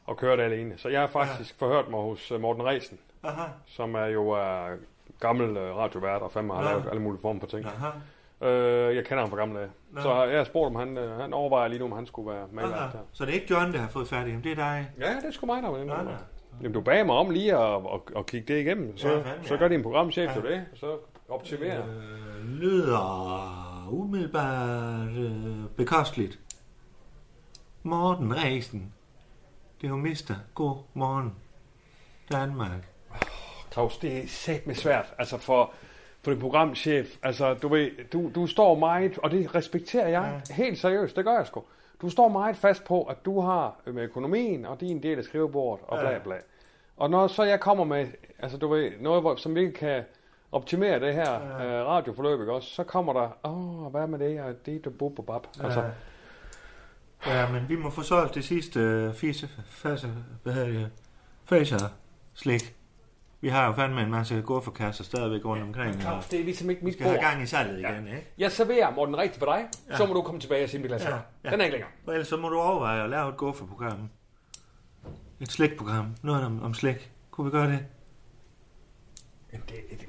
og 0.04 0.16
køre 0.16 0.36
det 0.36 0.42
alene? 0.42 0.78
Så 0.78 0.88
jeg 0.88 1.00
har 1.00 1.08
faktisk 1.08 1.60
ja. 1.60 1.66
forhørt 1.66 1.88
mig 1.88 2.00
hos 2.00 2.30
øh, 2.30 2.40
Morten 2.40 2.64
Resen, 2.64 2.98
Aha, 3.22 3.44
som 3.66 3.94
er 3.94 4.06
jo 4.06 4.22
uh, 4.22 4.78
gammel 5.20 5.50
uh, 5.50 5.76
radiovært 5.76 6.22
og 6.22 6.32
fandme 6.32 6.54
har 6.54 6.62
Nå. 6.62 6.68
lavet 6.68 6.84
alle 6.90 7.02
mulige 7.02 7.20
former 7.22 7.40
for 7.40 7.46
ting. 7.46 7.66
aha, 7.66 7.88
Øh, 8.42 8.96
jeg 8.96 9.04
kender 9.04 9.20
ham 9.22 9.30
fra 9.30 9.36
gamle 9.36 9.58
dage. 9.58 9.70
Nå. 9.90 10.00
Så 10.00 10.24
jeg 10.24 10.36
har 10.38 10.44
spurgt, 10.44 10.66
om 10.66 10.76
han, 10.76 10.98
øh, 10.98 11.18
han 11.20 11.32
overvejer 11.34 11.68
lige 11.68 11.78
nu, 11.78 11.84
om 11.84 11.92
han 11.92 12.06
skulle 12.06 12.30
være 12.30 12.46
med 12.52 12.62
der. 12.62 12.88
Så 13.12 13.24
det 13.24 13.30
er 13.30 13.34
ikke 13.34 13.46
John, 13.54 13.72
der 13.72 13.78
har 13.78 13.88
fået 13.88 14.06
ham, 14.06 14.42
det 14.42 14.52
er 14.52 14.56
dig. 14.56 14.90
Ja, 14.98 15.08
det 15.16 15.24
er 15.24 15.30
sgu 15.30 15.46
mig, 15.46 15.62
der 15.62 15.70
var 15.70 15.84
nå. 15.84 15.94
Jamen, 16.60 16.72
du 16.72 16.80
bag 16.80 17.06
mig 17.06 17.14
om 17.16 17.30
lige 17.30 17.56
at, 17.56 17.74
at, 17.74 18.00
at 18.16 18.26
kigge 18.26 18.54
det 18.54 18.60
igennem. 18.60 18.96
Så, 18.96 19.08
Ja, 19.08 19.14
ja, 19.14 19.22
fandme, 19.22 19.44
så 19.48 19.54
ja. 19.54 19.60
gør 19.60 19.68
din 19.68 19.82
programchef 19.82 20.30
Ja. 20.36 20.40
det, 20.40 20.64
og 20.72 20.78
så 20.78 20.96
optimerer. 21.28 21.82
Øh, 21.88 22.44
lyder 22.48 23.88
umiddelbart 23.90 25.08
øh, 25.16 25.68
bekosteligt. 25.76 26.40
Morten 27.82 28.36
Ræsen. 28.36 28.92
Det 29.80 29.86
er 29.86 29.90
jo 29.90 29.96
mister. 29.96 30.34
God 30.54 30.76
morgen. 30.94 31.34
Danmark. 32.32 32.88
Claus, 33.74 33.98
det 33.98 34.18
er 34.18 34.28
sæt 34.28 34.66
med 34.66 34.74
svært. 34.74 35.14
Altså 35.18 35.38
for, 35.38 35.72
for 36.22 36.30
din 36.30 36.40
programchef. 36.40 37.16
Altså, 37.22 37.54
du 37.54 37.68
ved, 37.68 37.90
du, 38.12 38.30
du 38.34 38.46
står 38.46 38.74
meget, 38.74 39.18
og 39.18 39.30
det 39.30 39.54
respekterer 39.54 40.08
jeg 40.08 40.42
ja. 40.48 40.54
helt 40.54 40.78
seriøst, 40.78 41.16
det 41.16 41.24
gør 41.24 41.36
jeg 41.36 41.46
sgu. 41.46 41.62
Du 42.02 42.08
står 42.08 42.28
meget 42.28 42.56
fast 42.56 42.84
på, 42.84 43.02
at 43.02 43.24
du 43.24 43.40
har 43.40 43.80
med 43.86 44.02
økonomien 44.02 44.66
og 44.66 44.80
din 44.80 45.02
del 45.02 45.18
af 45.18 45.24
skrivebordet 45.24 45.84
og 45.88 45.98
bla 46.00 46.10
Ja. 46.10 46.18
bla. 46.18 46.34
Og 46.96 47.10
når 47.10 47.26
så 47.26 47.42
jeg 47.42 47.60
kommer 47.60 47.84
med, 47.84 48.06
altså 48.38 48.58
du 48.58 48.68
ved, 48.68 48.90
noget, 49.00 49.22
hvor, 49.22 49.36
som 49.36 49.54
vi 49.54 49.70
kan 49.70 50.02
optimere 50.52 51.00
det 51.00 51.14
her 51.14 51.32
ja. 51.60 51.80
øh, 51.80 51.86
radioforløb, 51.86 52.40
ikke 52.40 52.52
også, 52.52 52.68
så 52.68 52.84
kommer 52.84 53.12
der, 53.12 53.28
åh, 53.44 53.90
hvad 53.90 54.06
med 54.06 54.18
det, 54.18 54.40
og 54.40 54.66
det, 54.66 54.84
du 54.84 54.90
bub, 54.90 55.16
bub, 55.16 55.26
bub. 55.26 55.46
Altså, 55.64 55.84
Ja. 57.26 57.40
ja, 57.40 57.52
men 57.52 57.68
vi 57.68 57.76
må 57.76 57.90
få 57.90 58.02
solgt 58.02 58.34
det 58.34 58.44
sidste 58.44 58.80
øh, 58.80 59.14
fise, 59.14 59.48
fase, 59.66 60.08
hvad 60.42 60.52
hedder 60.52 60.68
det, 60.68 60.90
faser 61.44 61.78
slik. 62.34 62.74
Vi 63.44 63.48
har 63.48 63.66
jo 63.66 63.72
fandme 63.72 64.02
en 64.02 64.10
masse 64.10 64.42
gurforkasser 64.42 65.04
stadigvæk 65.04 65.44
rundt 65.44 65.62
omkring. 65.62 66.00
Claus, 66.00 66.26
det 66.26 66.40
er 66.40 66.44
ligesom 66.44 66.70
ikke 66.70 66.80
vi 66.80 66.84
mit 66.84 66.94
skal 66.94 67.06
have 67.06 67.16
bord. 67.16 67.24
gang 67.24 67.42
i 67.42 67.46
salget 67.46 67.78
igen, 67.78 68.06
ikke? 68.06 68.26
Jeg 68.38 68.52
serverer 68.52 68.94
Morten 68.94 69.16
rigtigt 69.18 69.38
for 69.38 69.46
dig, 69.46 69.64
Ja. 69.90 69.96
så 69.96 70.06
må 70.06 70.14
du 70.14 70.22
komme 70.22 70.40
tilbage 70.40 70.64
og 70.64 70.70
sige, 70.70 70.84
at 70.84 70.90
det 70.90 71.00
Ja, 71.04 71.10
ja. 71.10 71.18
ja. 71.44 71.50
Den 71.50 71.60
er 71.60 71.64
ikke 71.64 71.72
længere. 71.72 71.90
Og 72.06 72.12
ellers 72.12 72.28
så 72.28 72.36
må 72.36 72.48
du 72.48 72.58
overveje 72.60 73.04
at 73.04 73.10
lave 73.10 73.28
et 73.28 73.36
gufferprogram. 73.36 74.08
Et 75.40 75.52
slikprogram. 75.52 76.06
Noget 76.22 76.44
om, 76.44 76.62
om 76.62 76.74
slik. 76.74 77.10
Kunne 77.30 77.44
vi 77.44 77.50
gøre 77.50 77.66
det? 77.70 77.78
Det, 79.52 79.60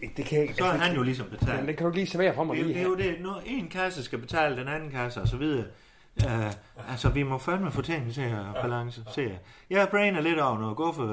det, 0.01 0.17
det 0.17 0.25
kan 0.25 0.35
jeg 0.37 0.43
ikke. 0.43 0.55
Så 0.55 0.65
er 0.65 0.77
han 0.77 0.95
jo 0.95 1.03
ligesom 1.03 1.27
betalt. 1.29 1.67
det 1.67 1.77
kan 1.77 1.85
du 1.85 1.91
lige 1.91 2.07
servere 2.07 2.33
for 2.35 2.43
mig 2.43 2.55
Det 2.57 2.61
er, 2.61 2.63
jo- 2.63 2.67
lige 2.67 2.79
det 2.79 2.85
er 2.85 2.89
jo 2.89 3.11
her. 3.11 3.15
det. 3.17 3.21
Når 3.23 3.41
en 3.45 3.67
kasse 3.69 4.03
skal 4.03 4.19
betale 4.19 4.55
den 4.57 4.67
anden 4.67 4.91
kasse 4.91 5.21
og 5.21 5.27
så 5.27 5.37
videre. 5.37 5.65
Uh, 6.25 6.51
altså, 6.91 7.09
vi 7.09 7.23
må 7.23 7.37
fandme 7.37 7.71
få 7.71 7.81
tingene 7.81 8.11
til 8.13 8.21
at 8.21 8.61
balance. 8.61 9.01
Se. 9.11 9.39
Jeg 9.69 9.87
brainer 9.91 10.21
lidt 10.21 10.39
over 10.39 10.59
noget 10.59 10.77
guffe 10.77 11.03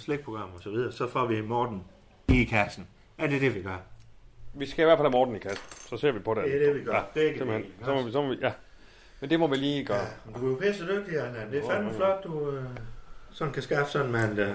slikprogram 0.00 0.48
og 0.56 0.62
så 0.62 0.70
videre. 0.70 0.92
Så 0.92 1.08
får 1.08 1.26
vi 1.26 1.40
Morten 1.40 1.84
i 2.28 2.44
kassen. 2.44 2.86
Er 3.18 3.26
det 3.26 3.40
det, 3.40 3.54
vi 3.54 3.62
gør? 3.62 3.76
Vi 4.54 4.66
skal 4.66 4.82
i 4.82 4.84
hvert 4.84 4.98
fald 4.98 5.06
have 5.06 5.10
Morten 5.18 5.36
i 5.36 5.38
kassen. 5.38 5.64
Så 5.88 5.96
ser 5.96 6.12
vi 6.12 6.18
på 6.18 6.34
det. 6.34 6.44
Det 6.44 6.54
er 6.62 6.66
det, 6.66 6.80
vi 6.80 6.84
gør. 6.84 6.94
Ja, 6.94 7.02
Begge 7.14 7.38
simpelthen. 7.38 7.62
dele. 7.62 7.84
Så 7.84 7.94
må, 7.94 8.02
vi, 8.02 8.12
så 8.12 8.22
må 8.22 8.28
vi, 8.28 8.38
ja. 8.40 8.52
Men 9.20 9.30
det 9.30 9.40
må 9.40 9.46
vi 9.46 9.56
lige 9.56 9.84
gøre. 9.84 10.06
Men 10.24 10.34
Du 10.34 10.46
er 10.46 10.50
jo 10.50 10.56
pisse 10.56 10.86
dygtig, 10.88 11.16
Allan. 11.18 11.50
Det 11.50 11.64
er 11.64 11.70
fandme 11.70 11.94
flot, 11.94 12.24
du 12.24 12.50
øh, 12.50 12.64
sådan 13.30 13.52
kan 13.52 13.62
skaffe 13.62 13.92
sådan 13.92 14.06
en 14.06 14.12
mand 14.12 14.36
der. 14.36 14.54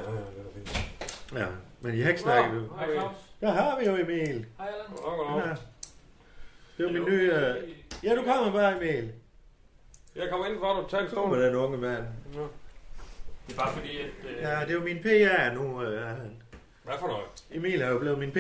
Ja, 1.36 1.46
men 1.82 1.94
I 1.94 2.02
har 2.02 2.10
ikke 2.10 2.22
snakket. 2.22 2.54
du. 2.54 2.76
Hej 2.76 2.94
Claus. 2.94 3.16
Der 3.42 3.52
har 3.52 3.80
vi 3.80 3.86
jo 3.86 3.96
Emil. 3.96 4.46
Hej 4.58 4.68
Allan. 4.68 5.48
Ja. 5.48 5.56
Det 6.78 6.86
er 6.86 6.92
jo 6.92 6.92
min 6.92 7.04
nye... 7.10 7.32
Øh... 7.34 7.56
Ja, 8.04 8.16
du 8.16 8.24
kommer 8.24 8.52
bare, 8.52 8.78
Emil. 8.78 9.12
Jeg 10.18 10.30
kommer 10.32 10.46
ind 10.48 10.56
for, 10.60 10.74
du 10.74 10.88
tager 10.90 11.04
en 11.04 11.10
Kom 11.14 11.30
med 11.30 11.46
den 11.46 11.56
unge 11.56 11.78
mand. 11.78 12.04
Det 13.48 13.54
er 13.54 13.60
bare 13.62 13.72
fordi, 13.74 13.98
at... 14.00 14.06
Øh, 14.30 14.42
Ja, 14.42 14.60
det 14.62 14.70
er 14.70 14.74
jo 14.74 14.80
min 14.84 14.98
PA 15.04 15.54
nu, 15.54 15.84
øh. 15.84 16.02
Hvad 16.84 16.96
for 17.00 17.08
noget? 17.08 17.26
Emil 17.52 17.82
er 17.82 17.90
jo 17.90 18.00
blevet 18.00 18.20
min 18.20 18.32
PA. 18.32 18.40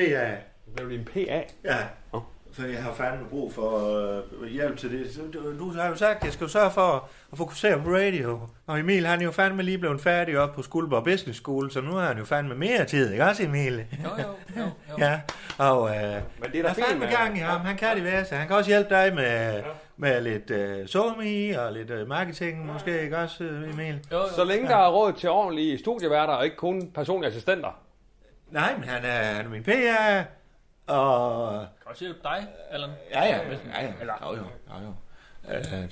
Det 0.66 0.76
blev 0.76 0.90
din 0.90 1.06
PA. 1.06 1.44
Ja. 1.63 1.78
Åh. 2.13 2.22
For 2.54 2.63
jeg 2.66 2.84
har 2.84 2.94
fandme 2.94 3.30
brug 3.30 3.54
for 3.54 3.98
øh, 4.42 4.48
hjælp 4.50 4.78
til 4.78 4.92
det. 4.92 5.13
Så 5.13 5.22
Du, 5.34 5.60
du 5.60 5.72
har 5.72 5.88
jo 5.88 5.96
sagt, 5.96 6.18
at 6.18 6.24
jeg 6.24 6.34
skal 6.34 6.44
jo 6.46 6.50
sørge 6.50 6.72
for 6.72 7.10
at 7.32 7.38
fokusere 7.38 7.82
på 7.84 7.90
radio. 7.90 8.40
Og 8.68 8.80
Emil, 8.80 9.06
han 9.06 9.20
er 9.20 9.24
jo 9.26 9.32
fandme 9.32 9.63
lige 9.63 9.78
blevet 9.78 10.02
færdig 10.02 10.40
op 10.40 10.54
på 10.56 10.62
Skuldborg 10.62 11.04
Business 11.04 11.40
School, 11.40 11.72
så 11.72 11.82
nu 11.82 11.92
har 11.92 12.08
han 12.08 12.18
jo 12.18 12.26
fandme 12.26 12.56
mere 12.56 12.86
tid, 12.86 13.12
ikke 13.12 13.24
også, 13.24 13.44
Emil? 13.44 13.86
jo, 14.04 14.10
jo, 14.24 14.62
jo, 14.62 14.63
jo. 14.90 14.96
Ja, 15.06 15.22
og 15.58 15.90
øh, 15.90 15.96
Men 16.40 16.52
det 16.52 16.60
er 16.60 16.62
der 16.62 16.62
da 16.62 16.68
er 16.70 16.74
fint 16.74 16.88
fandme 16.88 17.06
gang 17.06 17.38
i 17.38 17.40
ham. 17.40 17.62
Han 17.62 17.78
kan 17.78 17.96
det 17.96 18.04
værste. 18.04 18.36
Han 18.36 18.48
kan 18.48 18.56
også 18.56 18.70
hjælpe 18.70 18.90
dig 18.90 19.16
med, 19.16 19.63
med 19.98 20.22
lidt 20.22 20.52
øh, 20.52 20.88
somi 20.88 21.52
og 21.52 21.74
lidt 21.74 21.90
øh, 21.90 22.08
marketing, 22.08 22.66
måske 22.66 23.02
ikke 23.02 23.18
også, 23.18 23.44
øh, 23.44 23.74
Emil? 23.74 24.00
jo, 24.12 24.18
jo. 24.18 24.30
Så 24.36 24.44
længe 24.44 24.68
der 24.68 24.76
er 24.76 24.90
råd 24.90 25.14
til 25.14 25.30
ordentlige 25.30 25.80
studieværter, 25.80 26.34
og 26.34 26.46
ikke 26.46 26.58
kun 26.58 26.92
personlige 26.92 27.30
assistenter. 27.30 27.80
Nej, 28.52 28.76
men 28.76 28.84
han 28.84 29.06
er, 29.06 29.24
han 29.24 29.46
er 29.46 29.50
min 29.50 29.64
PA, 29.64 30.26
og... 30.94 31.50
Kan 31.52 31.60
jeg 31.60 31.68
også 31.86 32.04
hjælpe 32.04 32.20
dig, 32.24 32.48
Allan? 32.70 32.90
Ja, 33.12 33.24
ja, 33.24 33.38
ja, 33.38 33.82
ja. 33.82 33.94
Eller, 34.00 34.14
Jo, 34.22 34.36
jo, 34.36 34.44
jo, 34.70 34.86
jo. 34.86 34.94
Øh, 35.54 35.92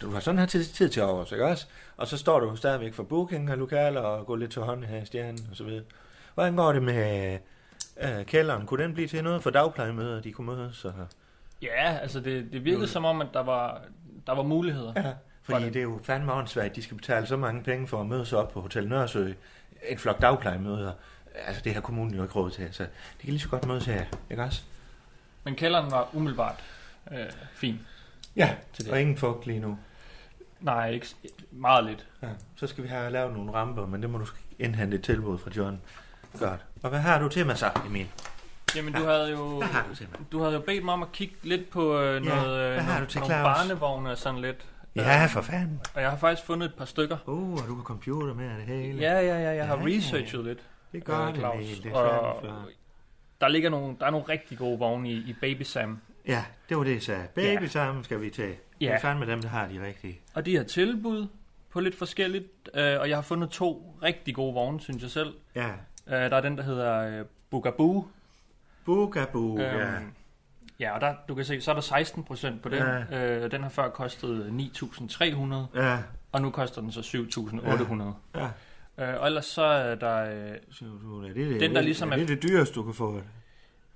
du 0.00 0.10
har 0.10 0.20
sådan 0.20 0.38
her 0.38 0.46
tid, 0.46 0.64
tid 0.64 0.88
til 0.88 1.02
over, 1.02 1.32
ikke 1.32 1.46
også? 1.46 1.66
Og 1.96 2.06
så 2.06 2.18
står 2.18 2.40
du 2.40 2.56
stadigvæk 2.56 2.94
for 2.94 3.02
booking 3.02 3.50
af 3.50 3.58
lokaler 3.58 4.00
og 4.00 4.26
går 4.26 4.36
lidt 4.36 4.52
til 4.52 4.62
hånden 4.62 4.84
her 4.84 5.02
i 5.02 5.04
stjernen 5.04 5.46
og 5.50 5.56
så 5.56 5.64
videre. 5.64 5.84
Hvordan 6.34 6.56
går 6.56 6.72
det 6.72 6.82
med 6.82 7.38
øh, 8.00 8.24
kælderen? 8.24 8.66
Kunne 8.66 8.84
den 8.84 8.94
blive 8.94 9.08
til 9.08 9.24
noget 9.24 9.42
for 9.42 9.50
dagplejemøder, 9.50 10.20
de 10.20 10.32
kunne 10.32 10.56
mødes? 10.56 10.84
Og, 10.84 10.92
ja, 11.62 11.98
altså 12.02 12.20
det, 12.20 12.52
det 12.52 12.64
virkede 12.64 12.88
som 12.88 13.04
om, 13.04 13.20
at 13.20 13.28
der 13.34 13.42
var, 13.42 13.82
der 14.26 14.32
var 14.34 14.42
muligheder. 14.42 14.92
ja, 14.96 15.12
fordi 15.42 15.64
det? 15.64 15.74
det 15.74 15.78
er 15.80 15.84
jo 15.84 16.00
fandme 16.02 16.32
åndssvagt, 16.32 16.76
de 16.76 16.82
skal 16.82 16.96
betale 16.96 17.26
så 17.26 17.36
mange 17.36 17.62
penge 17.62 17.86
for 17.88 18.00
at 18.00 18.06
mødes 18.06 18.32
op 18.32 18.52
på 18.52 18.60
Hotel 18.60 18.88
Nørresø. 18.88 19.32
En 19.88 19.98
flok 19.98 20.20
dagplejemøder. 20.22 20.92
altså 21.34 21.62
det 21.64 21.74
har 21.74 21.80
kommunen 21.80 22.14
jo 22.14 22.22
ikke 22.22 22.34
råd 22.34 22.50
til, 22.50 22.68
så 22.72 22.82
det 22.82 23.20
kan 23.20 23.30
lige 23.30 23.40
så 23.40 23.48
godt 23.48 23.66
mødes 23.66 23.84
her, 23.84 24.04
ikke 24.30 24.42
også? 24.42 24.62
Men 25.44 25.54
kælderen 25.54 25.90
var 25.90 26.08
umiddelbart 26.12 26.64
øh, 27.12 27.18
fin. 27.54 27.80
Ja, 28.36 28.54
Til 28.72 28.84
det. 28.84 28.92
og 28.92 29.00
ingen 29.00 29.16
fugt 29.16 29.46
lige 29.46 29.60
nu. 29.60 29.78
Nej, 30.60 30.90
ikke 30.90 31.06
meget 31.50 31.84
lidt. 31.84 32.06
Ja, 32.22 32.28
så 32.56 32.66
skal 32.66 32.84
vi 32.84 32.88
have 32.88 33.10
lavet 33.12 33.32
nogle 33.32 33.52
ramper, 33.52 33.86
men 33.86 34.02
det 34.02 34.10
må 34.10 34.18
du 34.18 34.26
indhente 34.58 34.96
et 34.96 35.02
tilbud 35.02 35.38
fra 35.38 35.50
John. 35.56 35.80
Godt. 36.38 36.60
Og 36.82 36.90
hvad 36.90 36.98
har 37.00 37.18
du 37.18 37.28
til 37.28 37.46
mig 37.46 37.58
så, 37.58 37.70
Emil? 37.86 38.06
Jamen, 38.74 38.92
du 38.94 39.04
havde 39.04 39.30
jo, 39.30 39.56
Hvad 39.58 39.66
har 39.68 39.86
du 39.90 39.94
til 39.94 40.06
mig? 40.10 40.32
du 40.32 40.40
havde 40.40 40.54
jo 40.54 40.60
bedt 40.60 40.84
mig 40.84 40.94
om 40.94 41.02
at 41.02 41.12
kigge 41.12 41.34
lidt 41.42 41.70
på 41.70 41.98
øh, 42.00 42.14
Ja, 42.14 42.20
noget, 42.34 42.58
øh, 42.72 42.76
har 42.78 42.86
nogle, 42.92 43.06
du 43.06 43.10
til 43.10 43.20
nogle 43.20 43.34
Claus? 43.34 43.56
barnevogne 43.58 44.10
og 44.10 44.18
sådan 44.18 44.40
lidt. 44.40 44.66
Ja, 44.96 45.26
for 45.26 45.40
fanden. 45.40 45.80
Og 45.94 46.00
jeg 46.02 46.10
har 46.10 46.16
faktisk 46.16 46.46
fundet 46.46 46.68
et 46.68 46.74
par 46.74 46.84
stykker. 46.84 47.16
Uh, 47.26 47.52
og 47.52 47.68
du 47.68 47.76
har 47.76 47.82
computer 47.82 48.34
med 48.34 48.50
og 48.50 48.56
det 48.56 48.64
hele. 48.66 48.98
Ja, 49.00 49.12
ja, 49.20 49.38
ja, 49.42 49.50
jeg 49.50 49.66
har 49.66 49.76
Ja, 49.76 49.84
researchet 49.86 50.44
lidt. 50.44 50.58
det 50.92 51.04
godt, 51.04 51.30
øh, 51.34 51.40
Claus. 51.40 51.54
Emil. 51.54 51.82
Det 51.82 51.92
er 51.92 51.94
Og 51.96 52.36
fandme 52.42 52.52
flot. 52.62 52.72
der 53.40 53.48
ligger 53.48 53.70
nogle, 53.70 53.96
der 54.00 54.06
er 54.06 54.10
nogle 54.10 54.26
rigtig 54.28 54.58
gode 54.58 54.78
vogne 54.78 55.10
i, 55.10 55.14
i 55.16 55.34
Baby 55.40 55.62
Sam. 55.62 55.98
Ja, 56.26 56.44
det 56.68 56.76
var 56.76 56.84
det, 56.84 56.92
jeg 56.94 57.02
sagde. 57.02 57.26
Baby 57.34 57.62
Ja. 57.62 57.66
sammen 57.66 58.04
skal 58.04 58.20
vi 58.20 58.30
til. 58.30 58.54
Ja. 58.80 58.86
Det 58.86 58.94
er 58.94 59.00
fandme 59.00 59.26
dem, 59.26 59.40
der 59.42 59.48
har 59.48 59.66
de 59.68 59.86
rigtige. 59.86 60.20
Og 60.34 60.46
de 60.46 60.56
har 60.56 60.64
tilbud 60.64 61.26
på 61.70 61.80
lidt 61.80 61.98
forskelligt. 61.98 62.68
Øh, 62.74 63.00
og 63.00 63.08
jeg 63.08 63.16
har 63.16 63.22
fundet 63.22 63.50
to 63.50 63.96
rigtig 64.02 64.34
gode 64.34 64.54
vogne, 64.54 64.80
synes 64.80 65.02
jeg 65.02 65.10
selv. 65.10 65.34
Ja. 65.54 65.68
Øh, 66.06 66.30
der 66.30 66.36
er 66.36 66.40
den, 66.40 66.56
der 66.56 66.62
hedder 66.64 67.18
øh, 67.20 67.24
Bugaboo. 67.50 68.06
Bugaboo, 68.86 69.60
ja. 69.60 69.96
Øhm, 69.96 70.12
ja, 70.80 70.94
og 70.94 71.00
der, 71.00 71.14
du 71.28 71.34
kan 71.34 71.44
se, 71.44 71.60
så 71.60 71.70
er 71.70 71.74
der 71.74 71.80
16 71.82 72.24
procent 72.24 72.62
på 72.62 72.68
den. 72.68 72.78
Ja. 73.10 73.44
Øh, 73.44 73.50
den 73.50 73.62
har 73.62 73.68
før 73.70 73.88
kostet 73.88 74.50
9.300, 74.50 75.80
Ja, 75.82 75.98
og 76.32 76.42
nu 76.42 76.50
koster 76.50 76.80
den 76.80 76.92
så 76.92 77.00
7.800. 77.00 78.40
ja. 78.40 78.48
Øh, 78.98 79.20
og 79.20 79.26
ellers 79.26 79.44
så 79.44 79.62
er 79.62 79.94
der... 79.94 80.50
Øh, 80.52 80.56
Så 80.70 80.84
du, 81.02 81.22
er 81.22 81.26
det, 81.26 81.36
det, 81.36 81.60
Den, 81.60 81.74
der 81.74 81.80
ligesom 81.80 82.08
er... 82.08 82.12
er- 82.12 82.18
Det 82.18 82.28
det 82.28 82.42
dyreste, 82.42 82.74
du 82.74 82.82
kan 82.82 82.94
få. 82.94 83.20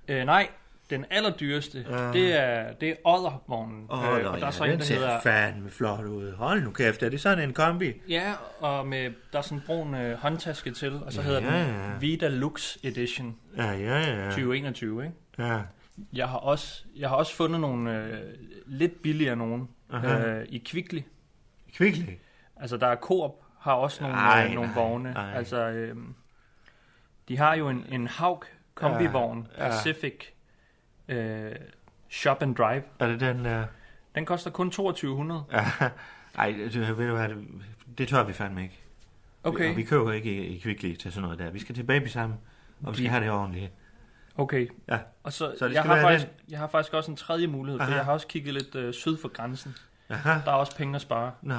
øh, 0.09 0.25
nej, 0.25 0.49
den 0.91 1.05
allerdyreste, 1.11 1.87
Ja. 1.91 2.13
det 2.13 2.41
er, 2.41 2.73
det 2.73 2.89
er 2.89 2.95
Odder-vognen. 3.05 3.87
Åh, 3.91 4.05
øh, 4.05 4.11
øh, 4.11 4.17
og 4.17 4.23
der 4.33 4.39
ja, 4.39 4.47
er 4.47 4.51
så 4.51 4.65
den 4.65 4.73
en, 4.73 4.79
der 4.79 4.85
hedder... 4.95 5.21
fandme 5.21 5.71
flot 5.71 6.05
ud. 6.05 6.33
Hold 6.33 6.63
nu 6.63 6.71
kæft, 6.71 7.03
er 7.03 7.09
det 7.09 7.21
sådan 7.21 7.45
en 7.49 7.55
kombi? 7.55 7.93
Ja, 8.09 8.33
og 8.61 8.87
med, 8.87 9.11
der 9.33 9.39
er 9.39 9.43
sådan 9.43 9.59
en 9.59 9.63
brun 9.67 9.95
øh, 9.95 10.19
håndtaske 10.19 10.71
til, 10.71 10.93
og 11.07 11.13
så 11.13 11.21
Ja, 11.21 11.27
hedder 11.27 11.41
den 11.41 11.49
ja. 11.51 11.99
Vida 12.01 12.29
Lux 12.29 12.77
Edition 12.85 13.37
Ja, 13.57 13.71
ja, 13.73 13.99
ja. 14.25 14.25
2021, 14.31 15.03
ikke? 15.05 15.15
Ja, 15.39 15.61
Jeg 16.13 16.29
har 16.29 16.39
også, 16.39 16.85
jeg 16.97 17.09
har 17.09 17.17
også 17.17 17.35
fundet 17.37 17.61
nogle 17.61 17.97
øh, 18.05 18.19
lidt 18.67 19.03
billigere 19.03 19.37
nogen 19.37 19.69
Aha. 19.93 20.19
øh, 20.27 20.47
i 20.49 20.59
Kvickly. 20.59 21.01
Kvickly. 21.75 22.13
Altså, 22.57 22.77
der 22.77 22.87
er 22.87 22.97
Coop 22.97 23.33
har 23.61 23.73
også 23.73 24.03
nogle, 24.03 24.17
Ej, 24.19 24.45
øh, 24.49 24.55
nogle 24.55 24.71
nej, 24.71 24.83
vogne. 24.83 25.13
nej. 25.13 25.33
Altså, 25.37 25.57
øh, 25.69 25.97
de 27.29 27.39
har 27.39 27.55
jo 27.55 27.69
en, 27.69 27.85
en 27.93 28.07
Haug 28.07 28.45
kombivogn, 28.75 29.47
Ja, 29.59 29.65
ja. 29.65 29.71
Pacific 29.71 30.15
øh, 31.11 31.53
Shop 32.11 32.43
and 32.43 32.55
Drive. 32.57 32.83
Er 32.99 33.07
det 33.07 33.21
den 33.21 33.45
der? 33.45 33.65
Den 34.15 34.27
koster 34.27 34.51
kun 34.51 34.71
2200. 34.71 35.43
Ja. 35.53 35.65
Ej, 36.39 36.51
det, 36.73 36.99
ved 36.99 37.09
du 37.09 37.15
hvad, 37.17 37.29
det, 37.29 37.37
det 37.99 38.09
tør 38.09 38.25
vi 38.25 38.33
fandme 38.33 38.63
ikke. 38.63 38.81
Okay, 39.45 39.71
Og 39.71 39.77
vi 39.77 39.83
køber 39.83 40.13
ikke 40.13 40.33
i, 40.47 40.57
i 40.57 40.59
Kvickly 40.59 40.95
til 40.95 41.13
sådan 41.13 41.23
noget 41.23 41.39
der. 41.39 41.51
Vi 41.51 41.59
skal 41.59 41.75
til 41.75 41.83
baby 41.83 42.07
sammen, 42.07 42.39
og 42.85 42.93
vi 42.93 42.97
skal 42.97 43.11
have 43.11 43.25
det 43.25 43.31
ordentligt. 43.31 43.73
okay. 44.37 44.69
Ja. 44.89 44.99
Og 45.23 45.33
så, 45.33 45.55
Så 45.59 45.69
det 45.69 45.75
jeg, 45.75 45.83
har 45.83 46.01
faktisk, 46.01 46.27
jeg 46.51 46.59
har 46.59 46.67
faktisk 46.69 46.95
også 46.95 47.11
en 47.11 47.17
tredje 47.17 47.47
mulighed, 47.47 47.79
for 47.81 47.85
Aha. 47.87 47.95
jeg 47.97 48.05
har 48.05 48.13
også 48.13 48.27
kigget 48.27 48.55
lidt 48.55 48.75
øh, 48.75 48.93
syd 48.95 49.19
for 49.21 49.29
grænsen. 49.29 49.75
Aha. 50.11 50.31
Der 50.45 50.51
er 50.51 50.57
også 50.57 50.77
penge 50.77 50.95
at 50.95 51.01
spare. 51.01 51.33
Nå. 51.43 51.55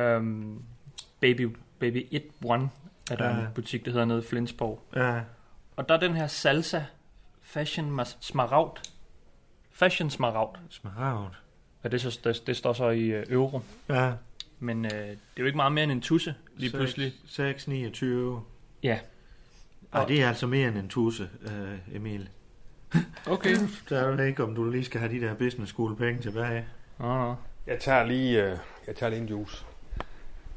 Øhm, 0.00 0.62
Baby, 1.20 1.56
Baby 1.78 2.06
1 2.10 2.22
One 2.44 2.70
er 3.10 3.16
der 3.16 3.28
Ja. 3.30 3.40
en 3.40 3.46
butik, 3.54 3.84
der 3.84 3.90
hedder 3.90 4.04
nede 4.06 4.18
i 4.18 4.22
Flensborg. 4.22 4.82
Ja. 4.96 5.20
Og 5.76 5.88
der 5.88 5.94
er 5.94 5.98
den 6.00 6.14
her 6.14 6.26
Salsa 6.26 6.84
Fashion 7.52 8.00
Mas- 8.00 8.16
Smaragd. 8.20 8.76
Fashion 9.72 10.10
Smaragd. 10.10 10.56
Smaragd. 10.70 11.34
Ja, 11.84 11.88
det, 11.88 12.04
er 12.04 12.10
så, 12.10 12.20
det, 12.24 12.42
det 12.46 12.56
står 12.56 12.72
så 12.72 12.88
i 12.90 13.00
øh, 13.04 13.26
euro. 13.30 13.60
Ja. 13.88 14.12
Men 14.58 14.84
øh, 14.84 14.90
det 14.90 15.10
er 15.10 15.16
jo 15.38 15.44
ikke 15.46 15.56
meget 15.56 15.72
mere 15.72 15.84
end 15.84 15.92
en 15.92 16.00
tusse, 16.00 16.34
lige 16.56 16.70
Seks- 16.70 16.76
pludselig. 16.78 17.12
6, 17.26 17.68
29. 17.68 18.42
Ja. 18.82 18.98
Ej, 19.92 20.04
det 20.04 20.22
er 20.22 20.28
altså 20.28 20.46
mere 20.46 20.68
end 20.68 20.78
en 20.78 20.88
tusse, 20.88 21.28
øh, 21.42 21.96
Emil. 21.96 22.28
Okay. 23.26 23.56
Der 23.88 23.98
er 24.00 24.08
jo 24.12 24.18
ikke, 24.22 24.44
om 24.44 24.54
du 24.54 24.70
lige 24.70 24.84
skal 24.84 25.00
have 25.00 25.12
de 25.12 25.20
der 25.20 25.34
business 25.34 25.72
school 25.72 25.96
penge 25.96 26.22
tilbage. 26.22 26.66
Nå, 26.98 27.18
nå. 27.18 27.34
Jeg 27.66 27.78
tager 27.80 28.04
lige, 28.04 28.44
øh, 28.44 28.56
jeg 28.86 28.96
tager 28.96 29.10
lige 29.10 29.22
en 29.22 29.28
juice. 29.28 29.64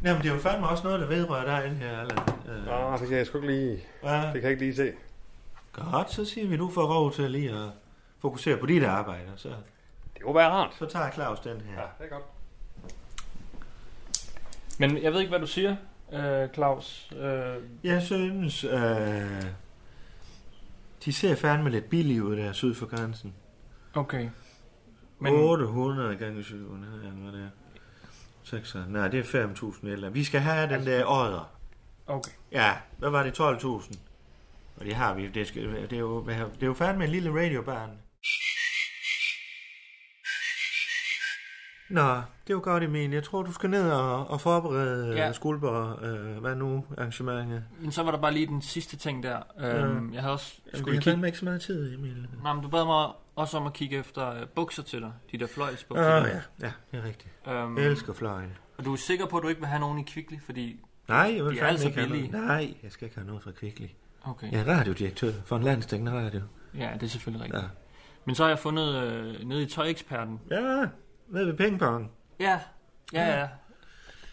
Jamen, 0.04 0.22
det 0.22 0.30
er 0.30 0.34
jo 0.34 0.40
fandme 0.40 0.68
også 0.68 0.84
noget, 0.84 1.00
der 1.00 1.08
vedrører 1.08 1.46
dig 1.46 1.68
inde 1.70 1.78
her, 1.78 1.98
Allan. 2.00 2.18
Øh, 2.50 2.66
Nå, 2.66 2.98
det 2.98 3.08
kan 3.10 3.18
jeg 3.18 3.28
sgu 3.28 3.38
ikke 3.38 3.52
lige, 3.52 3.84
ja. 4.04 4.22
det 4.22 4.34
kan 4.34 4.42
jeg 4.44 4.52
ikke 4.52 4.64
lige 4.64 4.76
se. 4.76 4.92
Godt, 5.76 6.12
så 6.12 6.26
siger 6.26 6.48
vi, 6.48 6.58
du 6.58 6.70
får 6.72 6.86
råd 6.94 7.12
til 7.12 7.32
lige 7.32 7.50
at 7.52 7.70
fokusere 8.20 8.58
på 8.58 8.66
dit 8.66 8.84
arbejde. 8.84 9.32
Så, 9.36 9.50
Det 10.14 10.22
kunne 10.24 10.36
være 10.36 10.50
rart. 10.50 10.76
så 10.80 10.86
tager 10.86 11.12
Claus 11.12 11.40
den 11.40 11.62
her. 11.62 11.74
Ja, 11.82 11.88
det 12.00 12.06
er 12.06 12.10
godt. 12.10 12.24
Men 14.80 15.04
jeg 15.04 15.12
ved 15.14 15.20
ikke, 15.20 15.30
hvad 15.30 15.40
du 15.40 15.48
siger, 15.48 15.76
øh, 16.14 16.50
Claus. 16.54 17.12
Øh, 17.18 17.56
Jeg 17.84 18.02
synes, 18.02 18.64
øh, 18.64 19.44
de 21.06 21.14
ser 21.14 21.36
fandme 21.36 21.70
lidt 21.70 21.90
billige 21.90 22.24
ud 22.24 22.36
der 22.36 22.52
syd 22.54 22.74
for 22.76 22.86
grænsen. 22.86 23.34
okay. 23.96 24.30
Men... 25.20 25.34
Men 25.34 25.44
800 25.44 26.16
gange 26.16 26.44
700, 26.44 26.94
eller 27.04 27.12
hvad 27.12 27.32
det 27.32 27.42
er. 27.42 27.50
6, 28.44 28.76
nej, 28.88 29.08
det 29.08 29.20
er 29.36 29.48
5.000 29.48 29.88
eller. 29.88 30.10
Vi 30.10 30.24
skal 30.24 30.40
have 30.42 30.70
den 30.76 30.86
der 30.86 31.06
ådder. 31.06 31.50
okay. 32.08 32.32
Ja, 32.52 32.74
hvad 32.98 33.10
var 33.10 33.24
det? 33.24 33.40
12.000? 33.40 33.98
Og 34.78 34.86
det 34.86 34.96
har 34.96 35.14
vi. 35.14 35.28
Det, 35.28 35.48
skal, 35.48 35.64
det, 35.90 35.94
er 35.94 35.98
jo, 36.00 36.26
det 36.28 36.64
er 36.64 36.68
jo 36.68 36.74
fandme 36.74 37.04
en 37.04 37.10
lille 37.10 37.30
radiobarn. 37.42 37.90
Nå, 41.90 42.22
det 42.48 42.56
var 42.56 42.62
godt, 42.62 42.84
Emil. 42.84 43.12
Jeg 43.12 43.24
tror, 43.24 43.44
du 43.44 43.52
skal 43.52 43.70
ned 43.70 43.92
og, 43.92 44.28
og 44.28 44.42
forberede 44.42 45.16
Ja. 45.16 45.26
ja. 45.26 45.32
Skuldborg, 45.32 46.04
øh, 46.04 46.38
hvad 46.38 46.56
nu, 46.56 46.86
arrangementet. 46.98 47.64
Men 47.80 47.92
så 47.92 48.04
var 48.04 48.12
der 48.12 48.18
bare 48.22 48.34
lige 48.34 48.48
den 48.48 48.62
sidste 48.62 48.98
ting 48.98 49.24
der. 49.24 49.40
Øhm, 49.60 50.14
Jeg 50.14 50.22
havde 50.22 50.34
også 50.34 50.46
Skulle 50.56 50.78
skulle 50.78 50.96
jeg 50.96 51.02
kigge... 51.04 51.12
fandme 51.12 51.28
ikke 51.28 51.38
så 51.40 51.46
meget 51.46 51.62
tid, 51.62 51.94
Emil. 51.96 52.28
Nej, 52.44 52.54
men 52.54 52.64
du 52.64 52.70
bad 52.70 52.86
mig 52.86 53.08
også 53.36 53.58
om 53.58 53.68
at 53.68 53.74
kigge 53.74 53.98
efter 53.98 54.34
øh, 54.42 54.48
bukser 54.48 54.84
til 54.84 55.02
dig. 55.02 55.12
De 55.32 55.38
der 55.38 55.48
fløjlsbukser. 55.48 56.22
oh, 56.22 56.28
ja. 56.28 56.42
ja, 56.68 56.72
det 56.92 57.00
er 57.00 57.04
rigtigt. 57.08 57.30
Øhm, 57.48 57.78
Jeg 57.78 57.86
elsker 57.86 58.14
fløjen. 58.14 58.58
og 58.78 58.86
du 58.86 58.94
er 58.94 58.98
sikker 58.98 59.26
på, 59.26 59.38
at 59.38 59.44
du 59.44 59.48
ikke 59.48 59.62
vil 59.62 59.68
have 59.68 59.80
nogen 59.80 60.00
i 60.00 60.04
Kvickly? 60.04 60.38
Fordi... 60.46 60.80
Nej, 61.08 61.34
jeg 61.36 61.46
vil 61.46 61.56
de 61.56 61.60
er 61.60 61.68
altså 61.68 61.92
billige. 61.96 62.32
Nej, 62.32 62.74
jeg 62.84 62.92
skal 62.92 63.06
ikke 63.06 63.18
have 63.18 63.28
noget 63.28 63.44
fra 63.44 63.52
Kvickly. 63.52 63.88
Okay. 64.28 64.52
Jeg 64.52 64.60
er 64.60 64.78
radiodirektør 64.80 65.32
for 65.46 65.56
en 65.56 65.64
landstækkende 65.64 66.12
radio. 66.12 66.42
Ja, 66.78 66.90
det 66.94 67.04
er 67.04 67.08
selvfølgelig 67.08 67.46
rigtigt. 67.46 67.64
Ja. 67.64 67.68
Men 68.26 68.36
så 68.36 68.44
har 68.44 68.50
jeg 68.50 68.60
fundet 68.60 68.96
øh, 68.96 69.48
nede 69.48 69.64
i 69.64 69.66
Tøjeksperten. 69.66 70.40
Ja, 70.52 70.86
nede 71.28 71.48
ved 71.48 71.54
pingpong. 71.58 72.12
Ja, 72.40 72.60
ja, 73.14 73.40
ja. 73.40 73.48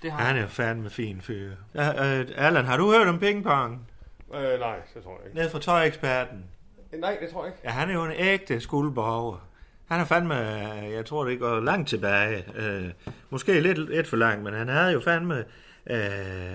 Det 0.02 0.12
har 0.12 0.24
Han 0.24 0.36
er 0.36 0.40
jo 0.40 0.46
fandme 0.46 0.90
fin 0.90 1.20
fyr. 1.20 1.52
Ja, 1.74 2.18
øh, 2.20 2.28
Allan, 2.36 2.64
har 2.64 2.76
du 2.76 2.92
hørt 2.92 3.08
om 3.08 3.18
pingpong? 3.18 3.88
Øh, 4.34 4.60
nej, 4.60 4.76
det 4.94 5.02
tror 5.02 5.18
jeg 5.18 5.26
ikke. 5.26 5.38
Nede 5.38 5.50
fra 5.50 5.58
tøjeksperten. 5.58 6.44
Nej, 6.92 7.18
det 7.20 7.30
tror 7.30 7.44
jeg 7.44 7.52
ikke. 7.52 7.62
Ja, 7.64 7.70
han 7.70 7.90
er 7.90 7.94
jo 7.94 8.04
en 8.04 8.12
ægte 8.12 8.60
skuldborger. 8.60 9.48
Han 9.88 10.00
er 10.00 10.04
fandme, 10.04 10.40
øh, 10.84 10.92
jeg 10.92 11.06
tror 11.06 11.24
det 11.24 11.38
går 11.38 11.60
langt 11.60 11.88
tilbage. 11.88 12.44
Øh, 12.54 12.90
måske 13.30 13.60
lidt, 13.60 13.90
lidt 13.90 14.06
for 14.06 14.16
langt, 14.16 14.44
men 14.44 14.54
han 14.54 14.68
havde 14.68 14.92
jo 14.92 15.00
fandme... 15.00 15.44
Øh, 15.86 16.00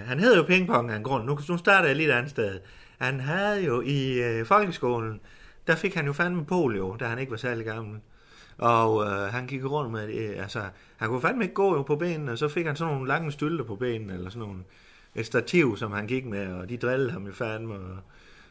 han 0.05 0.19
hed 0.19 0.35
jo 0.35 0.43
pingpong 0.43 0.91
af 0.91 0.95
en 0.95 1.03
grund. 1.03 1.25
Nu, 1.25 1.39
nu 1.49 1.57
starter 1.57 1.87
jeg 1.87 1.95
lidt 1.95 2.11
andet 2.11 2.31
sted. 2.31 2.59
Han 2.97 3.19
havde 3.19 3.65
jo 3.65 3.81
i 3.81 4.23
øh, 4.23 4.45
folkeskolen, 4.45 5.19
der 5.67 5.75
fik 5.75 5.95
han 5.95 6.05
jo 6.05 6.13
fandme 6.13 6.45
polio, 6.45 6.95
da 6.99 7.05
han 7.05 7.19
ikke 7.19 7.31
var 7.31 7.37
særlig 7.37 7.65
gammel. 7.65 7.99
Og 8.57 9.05
øh, 9.05 9.11
han 9.11 9.47
gik 9.47 9.65
rundt 9.65 9.91
med, 9.91 10.13
øh, 10.13 10.41
altså, 10.41 10.61
han 10.97 11.09
kunne 11.09 11.21
fandme 11.21 11.43
ikke 11.43 11.53
gå 11.53 11.75
jo 11.75 11.81
på 11.81 11.95
benene, 11.95 12.31
og 12.31 12.37
så 12.37 12.47
fik 12.47 12.65
han 12.65 12.75
sådan 12.75 12.93
nogle 12.93 13.07
lange 13.07 13.31
stylter 13.31 13.63
på 13.63 13.75
benene, 13.75 14.13
eller 14.13 14.29
sådan 14.29 14.47
nogle, 14.47 14.63
et 15.15 15.25
stativ, 15.25 15.77
som 15.77 15.91
han 15.91 16.07
gik 16.07 16.25
med, 16.25 16.53
og 16.53 16.69
de 16.69 16.77
drillede 16.77 17.11
ham 17.11 17.25
jo 17.25 17.33
fandme, 17.33 17.73
og 17.73 17.97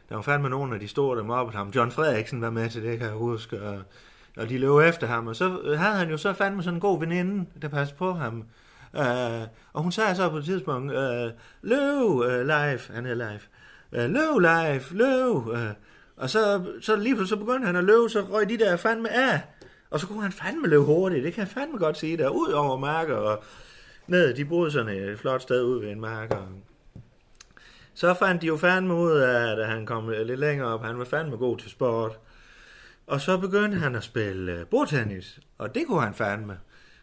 der 0.09 0.15
var 0.15 0.21
fandme 0.21 0.49
nogle 0.49 0.73
af 0.73 0.79
de 0.79 0.87
store, 0.87 1.17
der 1.17 1.23
mobbede 1.23 1.57
ham. 1.57 1.69
John 1.69 1.91
Frederiksen 1.91 2.41
var 2.41 2.49
med 2.49 2.69
til 2.69 2.83
det, 2.83 2.97
kan 2.97 3.07
jeg 3.07 3.15
huske, 3.15 3.61
og, 3.61 3.81
og 4.37 4.49
de 4.49 4.57
løb 4.57 4.77
efter 4.77 5.07
ham, 5.07 5.27
og 5.27 5.35
så 5.35 5.59
øh, 5.63 5.79
havde 5.79 5.95
han 5.95 6.09
jo 6.09 6.17
så 6.17 6.33
fandme 6.33 6.63
sådan 6.63 6.77
en 6.77 6.81
god 6.81 6.99
veninde, 6.99 7.45
der 7.61 7.67
passede 7.67 7.97
på 7.97 8.13
ham. 8.13 8.43
Uh, 8.93 9.47
og 9.73 9.83
hun 9.83 9.91
sagde 9.91 10.15
så 10.15 10.29
på 10.29 10.37
et 10.37 10.45
tidspunkt, 10.45 10.91
uh, 10.91 11.31
løv 11.61 12.05
uh, 12.05 12.41
live, 12.41 12.79
han 12.93 13.05
hed 13.05 13.15
live, 13.15 13.39
Øh, 13.91 14.09
løv 14.09 14.39
live, 14.39 14.83
løv, 14.91 15.53
øh, 15.55 15.69
og 16.17 16.29
så, 16.29 16.63
så 16.81 16.95
lige 16.95 17.15
pludselig 17.15 17.39
så 17.39 17.45
begyndte 17.45 17.65
han 17.65 17.75
at 17.75 17.83
løbe, 17.83 18.09
så 18.09 18.21
røg 18.21 18.49
de 18.49 18.57
der 18.57 18.77
fandme 18.77 19.09
af, 19.09 19.41
og 19.89 19.99
så 19.99 20.07
kunne 20.07 20.21
han 20.21 20.31
fandme 20.31 20.67
løbe 20.67 20.83
hurtigt, 20.83 21.23
det 21.23 21.33
kan 21.33 21.41
jeg 21.41 21.47
fandme 21.47 21.77
godt 21.77 21.97
sige, 21.97 22.17
der 22.17 22.29
ud 22.29 22.51
over 22.51 22.77
marker, 22.77 23.15
og 23.15 23.43
ned, 24.07 24.33
de 24.33 24.45
boede 24.45 24.71
sådan 24.71 24.95
et 24.95 25.19
flot 25.19 25.41
sted 25.41 25.63
ud 25.63 25.81
ved 25.81 25.91
en 25.91 26.01
marker, 26.01 26.47
så 27.93 28.13
fandt 28.13 28.41
de 28.41 28.47
jo 28.47 28.57
fandme 28.57 28.93
ud 28.93 29.17
af, 29.17 29.51
at 29.51 29.67
han 29.67 29.85
kom 29.85 30.09
lidt 30.09 30.39
længere 30.39 30.67
op, 30.67 30.83
han 30.83 30.99
var 30.99 31.05
fandme 31.05 31.37
god 31.37 31.57
til 31.57 31.69
sport. 31.69 32.19
Og 33.07 33.21
så 33.21 33.37
begyndte 33.37 33.77
han 33.77 33.95
at 33.95 34.03
spille 34.03 34.51
øh, 34.51 34.65
bordtennis, 34.65 35.39
og 35.57 35.75
det 35.75 35.87
kunne 35.87 36.01
han 36.01 36.13
fandme. 36.13 36.57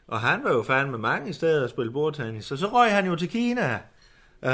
Og 0.06 0.20
han 0.20 0.44
var 0.44 0.52
jo 0.52 0.62
fandme 0.62 0.98
mange 0.98 1.32
steder 1.32 1.64
at 1.64 1.70
spille 1.70 1.92
bordtennis, 1.92 2.44
så 2.44 2.56
så 2.56 2.66
røg 2.66 2.90
han 2.90 3.06
jo 3.06 3.16
til 3.16 3.28
Kina. 3.28 3.80
Uh, 4.44 4.50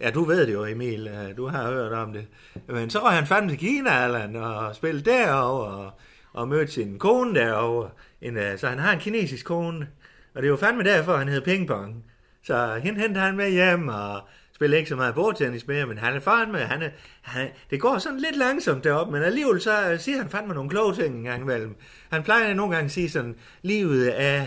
ja, 0.00 0.10
du 0.14 0.24
ved 0.24 0.46
det 0.46 0.52
jo, 0.52 0.64
Emil. 0.64 1.08
Uh, 1.08 1.36
du 1.36 1.46
har 1.46 1.70
hørt 1.70 1.92
om 1.92 2.12
det. 2.12 2.26
Men 2.68 2.90
så 2.90 3.00
var 3.00 3.10
han 3.10 3.26
fandme 3.26 3.50
til 3.50 3.58
Kina, 3.58 3.90
Allan, 3.90 4.36
og 4.36 4.74
spillede 4.74 5.10
derovre, 5.10 5.66
og, 5.66 5.90
og 6.32 6.48
mødte 6.48 6.72
sin 6.72 6.98
kone 6.98 7.40
derovre. 7.40 7.90
En, 8.20 8.36
uh, 8.36 8.42
så 8.56 8.68
han 8.68 8.78
har 8.78 8.92
en 8.92 9.00
kinesisk 9.00 9.46
kone. 9.46 9.88
Og 10.34 10.42
det 10.42 10.50
var 10.50 10.56
fandme 10.56 10.84
derfor, 10.84 11.16
han 11.16 11.28
hed 11.28 11.40
pingpong. 11.40 12.04
Så 12.42 12.80
hende 12.82 13.00
hentede 13.00 13.24
han 13.24 13.36
med 13.36 13.50
hjem, 13.50 13.88
og 13.88 14.20
spiller 14.54 14.78
ikke 14.78 14.88
så 14.88 14.96
meget 14.96 15.14
bordtennis 15.14 15.66
mere, 15.66 15.86
men 15.86 15.98
han 15.98 16.14
er 16.14 16.20
fandme, 16.20 16.58
han 16.58 16.82
er, 16.82 16.90
han, 17.20 17.48
det 17.70 17.80
går 17.80 17.98
sådan 17.98 18.18
lidt 18.18 18.36
langsomt 18.36 18.84
derop, 18.84 19.08
men 19.08 19.22
alligevel 19.22 19.60
så 19.60 19.96
siger 19.98 20.18
han 20.18 20.28
fandme 20.28 20.54
nogle 20.54 20.70
kloge 20.70 20.94
ting 20.94 21.16
en 21.16 21.24
gang 21.24 21.42
imellem. 21.42 21.76
Han 22.10 22.22
plejer 22.22 22.54
nogle 22.54 22.74
gange 22.74 22.84
at 22.84 22.90
sige 22.90 23.10
sådan, 23.10 23.36
livet 23.62 24.22
er, 24.22 24.46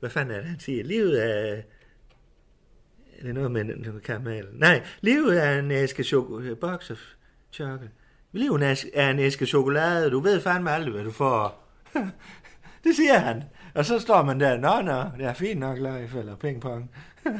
hvad 0.00 0.10
fanden 0.10 0.34
er 0.34 0.40
det, 0.40 0.48
han 0.48 0.60
siger? 0.60 0.84
Livet 0.84 1.24
er 1.24 1.62
er 3.18 3.22
det 3.22 3.34
noget 3.34 3.50
med 3.50 3.60
en 3.60 4.00
karamel? 4.04 4.46
Nej, 4.52 4.82
livet 5.00 5.44
er 5.44 5.58
en 5.58 5.70
æske 5.70 6.04
chokolade, 6.04 6.56
box 6.56 6.90
of 6.90 6.98
chocolate. 7.52 7.90
Livet 8.32 8.62
er 8.62 8.70
en- 8.70 9.18
er 9.18 9.24
æske 9.26 9.46
chokolade, 9.46 10.10
du 10.10 10.20
ved 10.20 10.40
fandme 10.40 10.70
aldrig, 10.70 10.92
hvad 10.94 11.04
du 11.04 11.10
får. 11.12 11.68
det 12.84 12.96
siger 12.96 13.18
han. 13.18 13.44
Og 13.74 13.84
så 13.84 13.98
står 13.98 14.22
man 14.22 14.40
der, 14.40 14.56
nå, 14.56 14.80
nå, 14.80 15.02
det 15.18 15.26
er 15.26 15.32
fint 15.32 15.60
nok, 15.60 15.78
Leif, 15.78 16.14
eller 16.14 16.36
pingpong. 16.36 16.90
er 17.24 17.30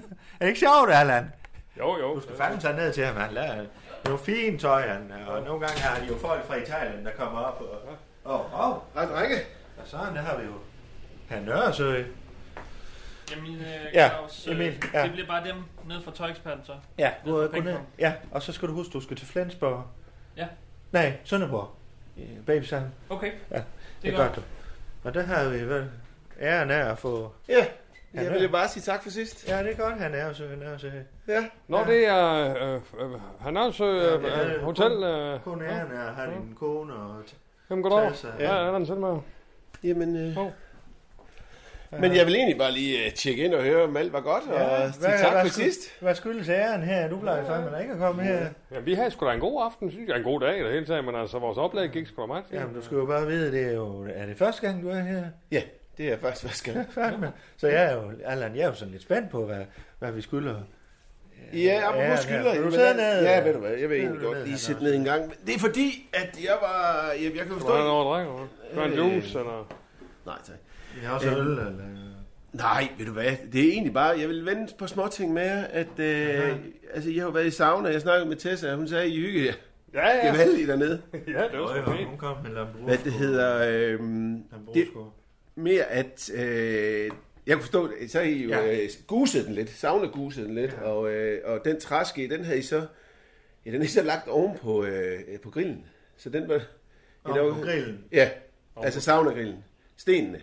det 0.40 0.46
ikke 0.46 0.60
sjovt, 0.60 0.90
Allan? 0.92 1.32
Jo, 1.78 1.98
jo. 1.98 2.14
Du 2.14 2.20
skal 2.20 2.36
fandme 2.36 2.60
tage 2.60 2.76
ned 2.76 2.92
til 2.92 3.04
ham, 3.04 3.16
han 3.16 3.32
lader 3.34 3.64
det 4.06 4.10
er 4.10 4.10
jo 4.10 4.16
fint 4.16 4.60
tøj, 4.60 4.88
han, 4.88 5.12
og 5.26 5.42
nogle 5.42 5.66
gange 5.66 5.80
har 5.82 6.00
de 6.00 6.06
jo 6.06 6.16
folk 6.18 6.46
fra 6.46 6.54
Italien, 6.54 7.04
der 7.04 7.10
kommer 7.18 7.38
op 7.38 7.60
og... 7.60 7.92
Åh, 8.32 8.60
oh, 8.60 8.70
oh, 8.70 8.76
Hej, 8.94 9.04
drenge. 9.04 9.36
og 9.76 9.82
sådan, 9.84 10.14
der 10.14 10.20
har 10.22 10.38
vi 10.38 10.44
jo... 10.44 10.52
Han 11.28 11.42
Nørresø. 11.42 12.02
Jamen, 13.30 13.54
øh, 13.56 13.94
Ja, 13.94 14.08
Claus, 14.08 14.46
øh, 14.46 14.54
Emil, 14.54 14.74
ja. 14.94 15.02
det 15.02 15.12
bliver 15.12 15.26
bare 15.26 15.48
dem 15.48 15.54
nede 15.88 16.02
fra 16.02 16.12
tøjeksperten 16.12 16.64
så. 16.64 16.72
Ja, 16.98 17.10
Ned 17.24 17.32
gå, 17.32 17.46
gå 17.46 17.60
ned. 17.64 17.76
Ja, 17.98 18.12
og 18.30 18.42
så 18.42 18.52
skal 18.52 18.68
du 18.68 18.72
huske, 18.74 18.92
du 18.92 19.00
skal 19.00 19.16
til 19.16 19.26
Flensborg. 19.26 19.84
Ja. 20.36 20.46
Nej, 20.92 21.12
Sønderborg. 21.24 21.70
Baby 22.46 22.64
Sam. 22.64 22.82
Okay, 23.10 23.32
Ja, 23.50 23.56
det 23.56 23.64
det 24.02 24.08
er 24.08 24.12
er 24.12 24.16
godt. 24.16 24.34
godt. 24.34 24.36
du. 25.04 25.08
Og 25.08 25.14
der 25.14 25.22
har 25.22 25.48
vi 25.48 25.68
vel 25.68 25.90
æren 26.40 26.70
af 26.70 26.90
at 26.90 26.98
få... 26.98 27.32
Ja, 27.48 27.66
Ja, 28.14 28.22
jeg 28.22 28.32
vil 28.32 28.42
jo 28.42 28.48
bare 28.48 28.68
sige 28.68 28.82
tak 28.82 29.02
for 29.02 29.10
sidst. 29.10 29.48
Ja, 29.48 29.62
det 29.62 29.72
er 29.72 29.76
godt, 29.76 29.94
han 30.00 30.14
er 30.14 30.32
så, 30.32 30.48
han 30.48 30.62
er 30.62 30.78
så. 30.78 30.90
Ja. 31.28 31.44
Nå, 31.68 31.84
det 31.84 32.06
er... 32.06 32.54
Øh, 32.74 32.80
øh, 33.00 33.20
han 33.40 33.56
er 33.56 33.60
altså 33.60 33.84
øh, 33.84 34.24
Ja, 34.24 34.28
er- 34.28 34.54
øh, 34.56 34.62
hotel... 34.62 34.92
Øh, 35.02 35.40
Kun 35.40 35.62
æren 35.62 35.92
af 35.92 36.08
at 36.08 36.14
have 36.14 36.30
din 36.34 36.54
kone 36.54 36.94
og... 36.94 37.22
jamen, 37.70 37.82
goddag. 37.82 38.12
Ja, 38.38 38.54
er 38.54 38.70
der 38.70 38.76
en 38.76 38.86
selv 38.86 38.98
med? 38.98 39.16
Jamen, 39.84 40.16
øh, 40.16 40.34
Hov. 40.34 40.52
Men 42.00 42.16
jeg 42.16 42.26
vil 42.26 42.34
egentlig 42.34 42.58
bare 42.58 42.72
lige 42.72 43.04
øh, 43.06 43.12
tjekke 43.12 43.44
ind 43.44 43.54
og 43.54 43.62
høre, 43.62 43.82
om 43.84 43.96
alt 43.96 44.12
var 44.12 44.20
godt, 44.20 44.44
og 44.44 44.94
sige 44.94 45.18
tak 45.18 45.32
for 45.42 45.48
sky- 45.48 45.62
sidst. 45.62 45.80
Hvad 46.00 46.14
skyldes 46.14 46.48
æren 46.48 46.82
her? 46.82 47.08
Du 47.08 47.20
plejer 47.20 47.46
fandme 47.46 47.70
da 47.70 47.76
ikke 47.76 47.92
at 47.92 47.98
komme 47.98 48.22
her. 48.22 48.46
Ja, 48.72 48.78
vi 48.80 48.94
havde 48.94 49.10
sgu 49.10 49.26
da 49.26 49.32
en 49.32 49.40
god 49.40 49.62
aften, 49.64 49.90
synes 49.90 50.08
jeg. 50.08 50.16
En 50.16 50.22
god 50.22 50.40
dag 50.40 50.60
i 50.60 50.62
det 50.62 50.72
hele 50.72 50.86
taget, 50.86 51.04
men 51.04 51.14
altså, 51.14 51.38
vores 51.38 51.58
oplag 51.58 51.88
gik 51.90 52.06
sgu 52.06 52.20
da 52.22 52.26
meget. 52.26 52.44
Jamen, 52.52 52.74
du 52.74 52.82
skal 52.82 52.94
jo 52.96 53.04
bare 53.06 53.26
vide, 53.26 53.52
det 53.52 53.62
er 53.66 53.72
jo... 53.74 54.06
Er 54.14 54.26
det 54.26 54.38
første 54.38 54.66
gang, 54.66 54.82
du 54.82 54.88
er 54.88 55.00
her? 55.00 55.22
Ja, 55.52 55.62
det 55.98 56.12
er 56.12 56.18
faktisk, 56.18 56.42
hvad 56.44 56.52
skal 56.52 56.74
jeg? 56.74 56.86
Fandme. 56.90 57.32
Så 57.56 57.68
jeg 57.68 57.84
er 57.84 57.94
jo, 57.94 58.02
Allan, 58.24 58.56
jeg 58.56 58.62
er 58.62 58.66
jo 58.68 58.74
sådan 58.74 58.92
lidt 58.92 59.02
spændt 59.02 59.30
på, 59.30 59.46
hvad, 59.46 59.60
hvad 59.98 60.12
vi 60.12 60.22
skylder. 60.22 60.54
Ja, 61.52 61.58
Ja, 61.58 61.92
på 61.92 61.98
ja. 61.98 62.16
skylder. 62.16 62.62
Du 62.62 62.70
sidde 62.70 62.94
ned? 62.96 63.22
Ja, 63.22 63.40
ved 63.44 63.52
du 63.52 63.58
hvad, 63.58 63.70
jeg 63.70 63.88
vil 63.88 63.96
Ja, 63.98 64.02
egentlig 64.02 64.22
godt 64.22 64.44
lige 64.44 64.58
sætte 64.58 64.82
ned 64.82 64.94
en 64.94 65.04
gang. 65.04 65.32
Det 65.46 65.54
er 65.54 65.58
fordi, 65.58 66.08
at 66.14 66.38
jeg 66.44 66.56
var... 66.60 67.10
Jeg, 67.12 67.22
jeg 67.24 67.32
kan 67.32 67.46
Hvad 67.46 67.56
forstå... 67.60 67.76
der 67.76 67.82
over 67.84 68.14
drikker? 68.14 68.32
hva'? 68.34 68.46
Skal 68.66 68.76
du 68.76 68.80
have 68.96 69.06
en 69.08 69.12
juice, 69.14 69.38
eller? 69.38 69.72
Nej, 70.26 70.34
tak. 70.46 70.56
Jeg 71.02 71.08
har 71.08 71.14
også 71.14 71.30
øl, 71.30 71.36
eller... 71.46 71.72
Nej, 72.52 72.88
ved 72.98 73.06
du 73.06 73.12
hvad, 73.12 73.32
det 73.52 73.68
er 73.68 73.72
egentlig 73.72 73.92
bare, 73.94 74.18
jeg 74.20 74.28
vil 74.28 74.46
vente 74.46 74.74
på 74.78 74.86
småting 74.86 75.32
med 75.32 75.42
jer, 75.42 75.64
at, 75.64 75.98
øh, 75.98 76.56
altså, 76.94 77.10
jeg 77.10 77.20
har 77.22 77.26
jo 77.26 77.32
været 77.32 77.46
i 77.46 77.50
sauna, 77.50 77.88
jeg 77.88 78.00
snakkede 78.00 78.28
med 78.28 78.36
Tessa, 78.36 78.70
og 78.70 78.76
hun 78.76 78.88
sagde, 78.88 79.08
I 79.08 79.16
hygge 79.20 79.44
jer 79.46 79.52
Ja, 79.94 80.08
ja. 80.16 80.32
gevaldigt 80.32 80.68
dernede. 80.68 81.02
Ja, 81.26 81.42
det 81.52 81.60
var 81.60 81.82
sgu 81.82 81.92
fint. 81.96 82.08
Hun 82.08 82.18
kom 82.18 82.36
med 82.42 82.50
Lambrusco. 82.50 82.84
Hvad 82.84 82.98
det 83.04 83.12
hedder, 83.12 83.68
øh, 83.68 84.00
det, 84.74 84.88
mere 85.54 85.84
at, 85.84 86.30
øh, 86.34 87.10
jeg 87.46 87.54
kunne 87.54 87.62
forstå, 87.62 87.90
så 88.08 88.18
har 88.18 88.24
I 88.24 88.42
jo 88.42 88.48
Ja. 88.48 88.72
øh, 88.82 88.88
guset 89.06 89.46
den 89.46 89.54
lidt, 89.54 89.70
sauna-guset 89.70 90.46
den 90.46 90.54
lidt, 90.54 90.72
ja. 90.72 90.88
og, 90.88 91.10
øh, 91.12 91.40
og 91.44 91.60
den 91.64 91.80
træske, 91.80 92.28
den 92.28 92.44
havde 92.44 92.58
I 92.58 92.62
så, 92.62 92.86
ja, 93.66 93.70
den 93.70 93.82
er 93.82 93.86
så 93.86 94.02
lagt 94.02 94.28
oven 94.28 94.56
på, 94.62 94.84
øh, 94.84 95.18
på 95.42 95.50
grillen. 95.50 95.84
Så 96.16 96.30
den 96.30 96.48
var... 96.48 96.60
Oven 97.24 97.54
på 97.54 97.60
grillen? 97.60 98.04
Ja, 98.12 98.30
altså 98.76 99.00
saunagrillen. 99.00 99.64
Stenene. 99.96 100.40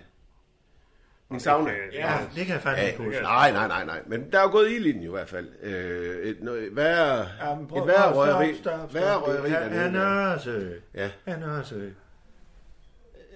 Min 1.30 1.40
sauna. 1.40 1.72
Ja, 1.94 2.12
det 2.36 2.46
kan 2.46 2.54
jeg 2.54 2.62
fandme 2.62 2.82
Ja, 2.82 2.88
ikke 2.88 2.98
huske. 3.04 3.22
nej, 3.22 3.52
nej, 3.52 3.68
nej, 3.68 3.86
nej. 3.86 4.00
Men 4.08 4.32
der 4.32 4.38
er 4.40 4.44
jo 4.44 4.50
gået 4.52 4.72
ild 4.72 4.86
i 4.86 4.92
den 4.92 5.02
jo 5.02 5.12
i 5.12 5.16
hvert 5.16 5.30
fald. 5.30 5.48
Øh, 5.64 6.16
et, 6.26 6.38
noget, 6.42 6.76
værre, 6.76 7.18
Ja, 7.42 7.56
prøv- 7.70 7.82
et 7.82 7.88
værre 7.88 8.14
røgeri. 8.14 8.48
stop, 8.54 8.62
stop, 8.62 8.80
stop. 8.90 8.94
Værre 8.94 9.18
røgeri 9.18 9.50
dernede. 9.52 10.00
er 10.00 10.34
også... 10.34 10.70
Ja. 10.96 11.10
Han 11.28 11.44
er 11.44 11.60
også... 11.60 11.76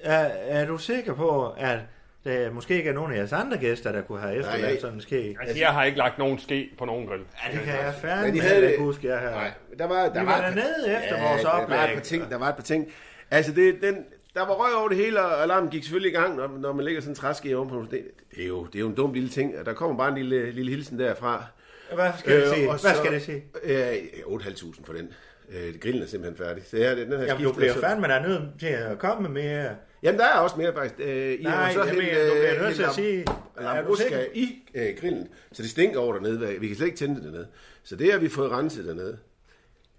Er, 0.04 0.17
er 0.47 0.65
du 0.65 0.78
sikker 0.78 1.13
på, 1.13 1.50
at 1.58 1.80
der 2.26 2.52
måske 2.52 2.76
ikke 2.76 2.89
er 2.89 2.93
nogen 2.93 3.13
af 3.13 3.17
jeres 3.17 3.34
andre 3.34 3.58
gæster, 3.58 3.91
der 3.91 4.02
kunne 4.02 4.19
have 4.19 4.36
efterladt 4.36 4.62
Nej, 4.71 4.80
sådan 4.80 4.95
en 4.95 5.02
ske? 5.02 5.38
Altså, 5.41 5.58
jeg 5.60 5.69
har 5.69 5.84
ikke 5.84 5.97
lagt 5.97 6.17
nogen 6.17 6.39
ske 6.39 6.69
på 6.78 6.86
nogen 6.86 7.08
grill. 7.08 7.21
Ja, 7.47 7.58
det 7.58 7.63
kan 7.65 7.73
jeg 7.73 7.93
fandme 8.02 8.34
de 8.34 8.41
havde 8.41 8.56
ikke 8.62 8.67
det- 8.67 8.80
huske, 8.80 9.08
jeg 9.08 9.19
har. 9.19 9.32
Nej, 9.32 9.52
der 9.80 9.88
var, 9.88 10.10
der 10.10 10.19
Vi 10.19 10.26
var 10.26 10.41
dernede 10.41 10.97
efter 11.04 11.21
vores 11.30 11.41
Der 11.41 11.50
var 11.50 11.62
oplæg. 11.63 11.80
et 11.89 11.93
par 11.93 12.02
ting, 12.02 12.30
der 12.32 12.38
var 12.38 12.50
et 12.50 12.56
par 12.56 12.63
ting. 12.63 12.88
Altså, 13.32 13.52
det, 13.52 13.76
den, 13.82 14.06
der 14.38 14.45
var 14.45 14.54
røg 14.54 14.76
over 14.76 14.88
det 14.89 14.97
hele, 14.97 15.21
og 15.21 15.43
alarmen 15.43 15.69
gik 15.69 15.84
selvfølgelig 15.84 16.12
i 16.12 16.15
gang, 16.15 16.36
når, 16.36 16.58
når 16.60 16.73
man 16.73 16.86
lægger 16.86 17.02
sådan 17.02 17.12
en 17.12 17.15
træske 17.15 17.58
ovenpå. 17.58 17.86
Det, 17.91 18.04
det, 18.36 18.43
er 18.43 18.47
jo, 18.47 18.65
det 18.65 18.76
er 18.76 18.80
jo 18.80 18.88
en 18.88 18.95
dum 18.95 19.13
lille 19.13 19.30
ting, 19.30 19.58
og 19.60 19.65
der 19.65 19.73
kommer 19.73 19.97
bare 19.97 20.10
en 20.10 20.15
lille, 20.17 20.52
lille 20.52 20.71
hilsen 20.71 21.00
derfra. 21.00 21.45
Hvad 21.93 22.12
skal 22.19 22.41
det 22.41 22.50
sige? 22.50 22.63
Øh, 22.63 22.69
og 22.69 22.80
Hvad 22.82 22.91
så- 22.93 22.97
skal 23.00 23.13
det 23.13 23.21
sige? 23.21 23.43
Øh, 23.63 23.93
8.500 24.26 24.82
for 24.86 24.93
den. 24.93 25.10
Øh, 25.52 25.80
grillen 25.82 26.04
er 26.04 26.08
simpelthen 26.08 26.45
færdig. 26.45 26.63
Så 26.65 26.78
ja, 26.78 26.95
den 26.95 27.08
her 27.12 27.23
Jamen, 27.23 27.43
du 27.43 27.52
bliver 27.54 27.73
så- 27.73 27.80
fandme 27.82 28.08
der 28.08 28.28
nødt 28.28 28.41
til 28.60 28.67
at 28.67 29.00
komme 29.00 29.30
med 29.30 29.43
mere. 29.43 29.69
Jamen, 30.04 30.19
der 30.19 30.26
er 30.26 30.38
også 30.39 30.56
mere 30.58 30.73
faktisk. 30.73 30.95
Øh, 31.00 31.34
I 31.34 31.43
Nej, 31.43 31.73
så 31.73 31.80
jeg 31.84 31.89
hældt, 31.89 32.04
mener, 32.04 32.28
du 32.28 32.34
bliver 32.34 32.62
nødt 32.63 32.76
til 32.76 32.84
at 32.84 32.93
sige, 32.93 33.26
er 33.58 33.82
du 33.84 33.95
i 34.34 34.63
øh, 34.76 34.88
grillen, 35.02 35.28
så 35.52 35.62
det 35.63 35.71
stinker 35.71 36.00
over 36.00 36.13
dernede. 36.13 36.60
Vi 36.60 36.67
kan 36.67 36.76
slet 36.78 36.86
ikke 36.88 36.97
tænde 36.97 37.15
det 37.15 37.23
dernede. 37.23 37.47
Så 37.84 37.95
det 37.95 38.12
har 38.12 38.19
vi 38.19 38.30
fået 38.30 38.52
renset 38.52 38.86
dernede. 38.86 39.17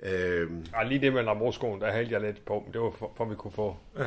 Øh, 0.03 0.49
Ja, 0.75 0.83
lige 0.89 1.01
det 1.01 1.13
med 1.13 1.23
lambruscoen, 1.23 1.81
der 1.81 1.93
hældte 1.93 2.13
jeg 2.15 2.21
lidt 2.21 2.45
på, 2.45 2.63
men 2.65 2.73
det 2.73 2.81
var 2.81 2.91
for, 2.91 3.13
for 3.17 3.25
at 3.25 3.31
vi 3.31 3.35
kunne 3.35 3.53
få... 3.53 3.77
Uh, 3.95 4.03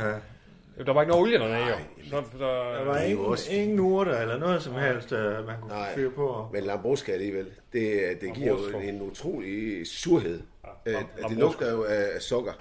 Der 0.86 0.94
var 0.94 1.02
ikke 1.02 1.12
noget 1.12 1.22
olie 1.24 1.40
dernede, 1.40 1.68
jo. 1.68 1.76
Så, 2.10 2.24
så, 2.32 2.38
der 2.78 2.84
var 2.84 2.98
ingen, 2.98 3.26
også- 3.26 3.52
ingen 3.52 3.80
urter 3.80 4.18
eller 4.22 4.38
noget 4.40 4.62
som 4.64 4.74
helst, 4.76 5.12
uh, 5.12 5.18
man 5.20 5.56
kunne 5.62 5.74
Nej. 5.74 5.96
fyre 5.96 6.12
på. 6.12 6.50
Men 6.54 6.64
Lambrusca 6.64 7.12
alligevel, 7.12 7.46
det, 7.74 8.18
det 8.22 8.34
giver 8.34 8.48
jo 8.48 8.54
Lambrusco. 8.56 8.78
en, 8.80 8.96
en 8.96 9.02
utrolig 9.02 9.88
surhed. 9.88 10.42
Øh, 10.86 10.94
Lam- 10.94 10.98
det 11.00 11.08
Lambrusco. 11.18 11.40
lugter 11.40 11.72
jo 11.72 11.84
af, 11.84 12.22
sukker. 12.22 12.52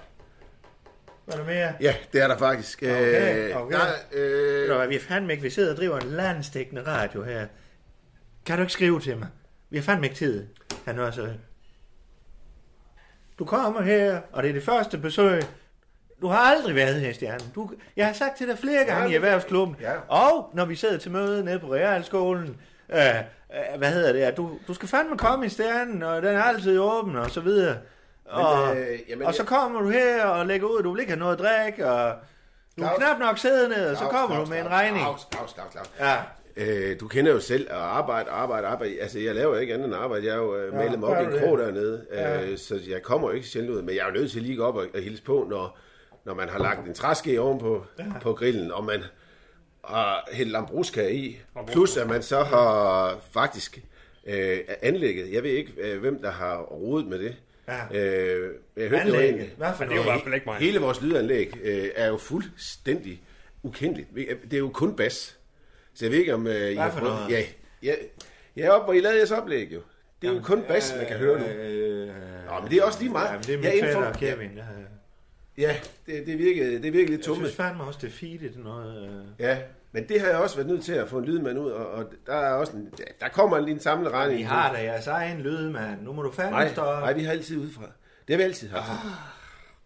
Var 1.27 1.35
der 1.35 1.45
mere? 1.45 1.73
Ja, 1.81 1.95
det 2.13 2.21
er 2.21 2.27
der 2.27 2.37
faktisk. 2.37 2.81
Okay, 2.83 3.49
Øh, 3.49 3.61
okay. 3.61 3.75
Der, 3.77 3.85
øh, 4.13 4.77
hvad, 4.77 4.87
vi 4.87 4.95
er 4.95 4.99
fandme 4.99 5.31
ikke, 5.33 5.43
vi 5.43 5.49
sidder 5.49 5.71
og 5.71 5.77
driver 5.77 5.97
en 5.99 6.07
landstækkende 6.07 6.81
radio 6.87 7.23
her. 7.23 7.47
Kan 8.45 8.55
du 8.57 8.61
ikke 8.61 8.73
skrive 8.73 8.99
til 8.99 9.17
mig? 9.17 9.27
Vi 9.69 9.77
har 9.77 9.83
fandme 9.83 10.05
ikke 10.05 10.15
tid. 10.15 10.47
Han 10.85 10.99
også... 10.99 11.29
Du 13.41 13.45
kommer 13.45 13.81
her, 13.81 14.21
og 14.31 14.43
det 14.43 14.49
er 14.49 14.53
det 14.53 14.63
første 14.63 14.97
besøg. 14.97 15.43
Du 16.21 16.27
har 16.27 16.37
aldrig 16.37 16.75
været 16.75 16.95
her, 17.01 17.13
Stjerne. 17.13 17.39
Du, 17.55 17.69
jeg 17.95 18.05
har 18.05 18.13
sagt 18.13 18.37
til 18.37 18.47
dig 18.47 18.57
flere 18.57 18.83
gange 18.85 19.03
i 19.03 19.07
men- 19.07 19.15
erhvervsklubben. 19.15 19.75
Ja. 19.81 19.91
Og 20.07 20.49
når 20.53 20.65
vi 20.65 20.75
sidder 20.75 20.97
til 20.97 21.11
møde 21.11 21.45
nede 21.45 21.59
på 21.59 21.73
Realskolen, 21.73 22.57
øh, 22.89 22.97
øh, 22.99 23.77
hvad 23.77 23.91
hedder 23.91 24.13
det, 24.13 24.19
at 24.19 24.37
du, 24.37 24.49
du 24.67 24.73
skal 24.73 24.87
fandme 24.89 25.17
komme 25.17 25.45
i 25.45 25.49
Stjernen, 25.49 26.03
og 26.03 26.21
den 26.21 26.35
er 26.35 26.43
altid 26.43 26.79
åben, 26.79 27.15
og 27.15 27.29
så 27.31 27.41
videre. 27.41 27.77
Og, 28.25 28.77
øh, 28.77 28.99
jamen, 29.09 29.27
og 29.27 29.33
så 29.33 29.43
kommer 29.43 29.81
du 29.81 29.89
her 29.89 30.25
og 30.25 30.45
lægger 30.45 30.67
ud, 30.67 30.83
du 30.83 30.91
vil 30.91 30.99
ikke 30.99 31.11
have 31.11 31.19
noget 31.19 31.33
at 31.33 31.39
drikke, 31.39 31.91
og 31.91 32.15
du 32.77 32.83
er 32.83 32.95
knap 32.97 33.19
nok 33.19 33.37
siddende, 33.37 33.91
og 33.91 33.97
så 33.97 34.03
kommer 34.03 34.35
Claus, 34.35 34.47
du 34.49 34.53
med 34.53 34.61
en 34.61 34.69
regning. 34.69 35.03
Claus, 35.03 35.27
Claus, 35.33 35.51
Claus, 35.51 35.71
Claus. 35.71 35.91
Ja. 35.99 36.15
Øh, 36.57 36.99
du 36.99 37.07
kender 37.07 37.31
jo 37.31 37.39
selv 37.39 37.67
at 37.69 37.75
arbejde, 37.77 38.29
arbejde, 38.29 38.67
arbejde. 38.67 39.01
Altså, 39.01 39.19
jeg 39.19 39.35
laver 39.35 39.57
ikke 39.57 39.73
andet 39.73 39.85
end 39.85 39.95
arbejde. 39.95 40.25
Jeg 40.25 40.33
er 40.33 40.37
jo 40.37 40.55
øh, 40.57 40.73
Ja, 40.73 40.77
malet 40.77 40.99
mig 40.99 41.09
op 41.09 41.31
i 41.31 41.33
en 41.35 41.39
krog 41.39 41.57
dernede. 41.57 42.05
Ja. 42.13 42.41
Øh, 42.49 42.57
så 42.57 42.79
jeg 42.89 43.01
kommer 43.01 43.29
jo 43.29 43.35
ikke 43.35 43.47
sjældent 43.47 43.73
ud. 43.75 43.81
Men 43.81 43.95
jeg 43.95 44.01
er 44.01 44.05
jo 44.07 44.13
nødt 44.13 44.31
til 44.31 44.41
lige 44.41 44.51
at 44.53 44.57
gå 44.57 44.63
op 44.63 44.75
og, 44.75 44.85
og 44.93 45.01
hilse 45.01 45.23
på, 45.23 45.47
når, 45.49 45.77
når 46.25 46.33
man 46.33 46.49
har 46.49 46.59
lagt 46.59 46.87
en 46.87 46.93
træske 46.93 47.41
oven 47.41 47.59
på, 47.59 47.85
ja. 47.99 48.03
på 48.21 48.33
grillen, 48.33 48.71
og 48.71 48.83
man 48.83 49.03
har 49.85 50.29
hældt 50.31 50.51
lambrusca 50.51 51.07
i. 51.07 51.39
Plus, 51.71 51.97
at 51.97 52.07
man 52.09 52.21
så 52.23 52.43
har 52.43 53.17
faktisk 53.31 53.79
øh, 54.27 54.57
anlægget. 54.81 55.33
Jeg 55.33 55.43
ved 55.43 55.51
ikke, 55.51 55.71
øh, 55.77 55.99
hvem 55.99 56.21
der 56.21 56.31
har 56.31 56.57
rodet 56.61 57.07
med 57.07 57.19
det. 57.19 57.35
Ja. 57.67 58.01
Øh, 58.01 58.53
jeg 58.77 58.89
hørte, 58.89 59.01
Anlægget. 59.03 59.41
en, 59.43 59.49
Hvad 59.57 59.69
for 59.77 59.83
det 59.83 59.91
er 59.91 59.95
jo 59.95 60.01
i 60.01 60.05
noget? 60.05 60.11
hvert 60.13 60.23
fald 60.23 60.33
ikke 60.33 60.45
mig. 60.45 60.55
Hele 60.55 60.79
vores 60.79 61.01
lydanlæg 61.01 61.53
øh, 61.63 61.85
er 61.95 62.07
jo 62.07 62.17
fuldstændig 62.17 63.21
ukendeligt. 63.63 64.07
Det 64.43 64.53
er 64.53 64.57
jo 64.57 64.69
kun 64.69 64.95
bas. 64.95 65.37
Så 65.93 66.05
jeg 66.05 66.11
ved 66.11 66.19
ikke, 66.19 66.33
om 66.33 66.47
øh, 66.47 66.71
I 66.71 66.75
har 66.75 66.89
prøvet... 66.99 67.17
Ja, 67.29 67.43
ja, 67.83 67.93
ja, 68.57 68.69
op, 68.69 68.83
hvor 68.85 68.93
I 68.93 68.99
lavede 68.99 69.17
jeres 69.17 69.31
oplæg 69.31 69.73
jo. 69.73 69.79
Det 70.21 70.29
er 70.29 70.33
jo 70.33 70.41
kun 70.43 70.63
bas, 70.67 70.93
man 70.97 71.05
kan 71.07 71.17
høre 71.17 71.39
nu. 71.39 71.45
Øh, 71.45 72.07
Nå, 72.47 72.59
men 72.61 72.71
det 72.71 72.77
er 72.77 72.83
også 72.83 72.99
lige 72.99 73.11
meget. 73.11 73.31
Ja, 73.33 73.37
det 73.37 73.49
er 73.53 73.57
min 73.57 73.65
Jeg 73.65 73.77
er 73.79 73.85
fætter 73.85 74.13
Kevin. 74.13 74.51
Ja. 74.55 74.63
Ja, 75.57 75.75
det, 76.05 76.25
det 76.27 76.37
virkede, 76.37 76.71
det 76.73 76.81
virkede 76.93 77.05
lidt 77.05 77.11
Jeg 77.11 77.25
tumme. 77.25 77.43
synes 77.45 77.55
fandme 77.55 77.83
også, 77.83 77.99
det 78.01 78.07
er 78.07 78.11
fedt 78.11 78.63
noget. 78.63 79.09
øh. 79.09 79.25
Ja, 79.39 79.57
Men 79.91 80.07
det 80.09 80.21
har 80.21 80.27
jeg 80.27 80.37
også 80.37 80.55
været 80.55 80.67
nødt 80.69 80.83
til 80.83 80.93
at 80.93 81.09
få 81.09 81.17
en 81.17 81.25
lydmand 81.25 81.59
ud, 81.59 81.71
og, 81.71 81.87
og 81.91 82.05
der 82.27 82.35
er 82.35 82.53
også 82.53 82.73
en, 82.73 82.89
der 83.21 83.27
kommer 83.27 83.57
en 83.57 83.65
lille 83.65 83.81
samlet 83.81 84.11
regning. 84.11 84.37
Vi 84.37 84.43
har 84.43 84.73
da 84.73 84.83
jeres 84.83 85.07
egen 85.07 85.41
lydmand. 85.41 86.01
Nu 86.01 86.13
må 86.13 86.21
du 86.21 86.31
fandme 86.31 86.51
Nej, 86.51 86.71
stå... 86.71 86.81
nej, 86.83 87.13
vi 87.13 87.23
har 87.23 87.31
altid 87.31 87.57
udefra. 87.57 87.81
Det 88.27 88.33
har 88.33 88.37
vi 88.37 88.43
altid 88.43 88.69
haft. 88.69 88.89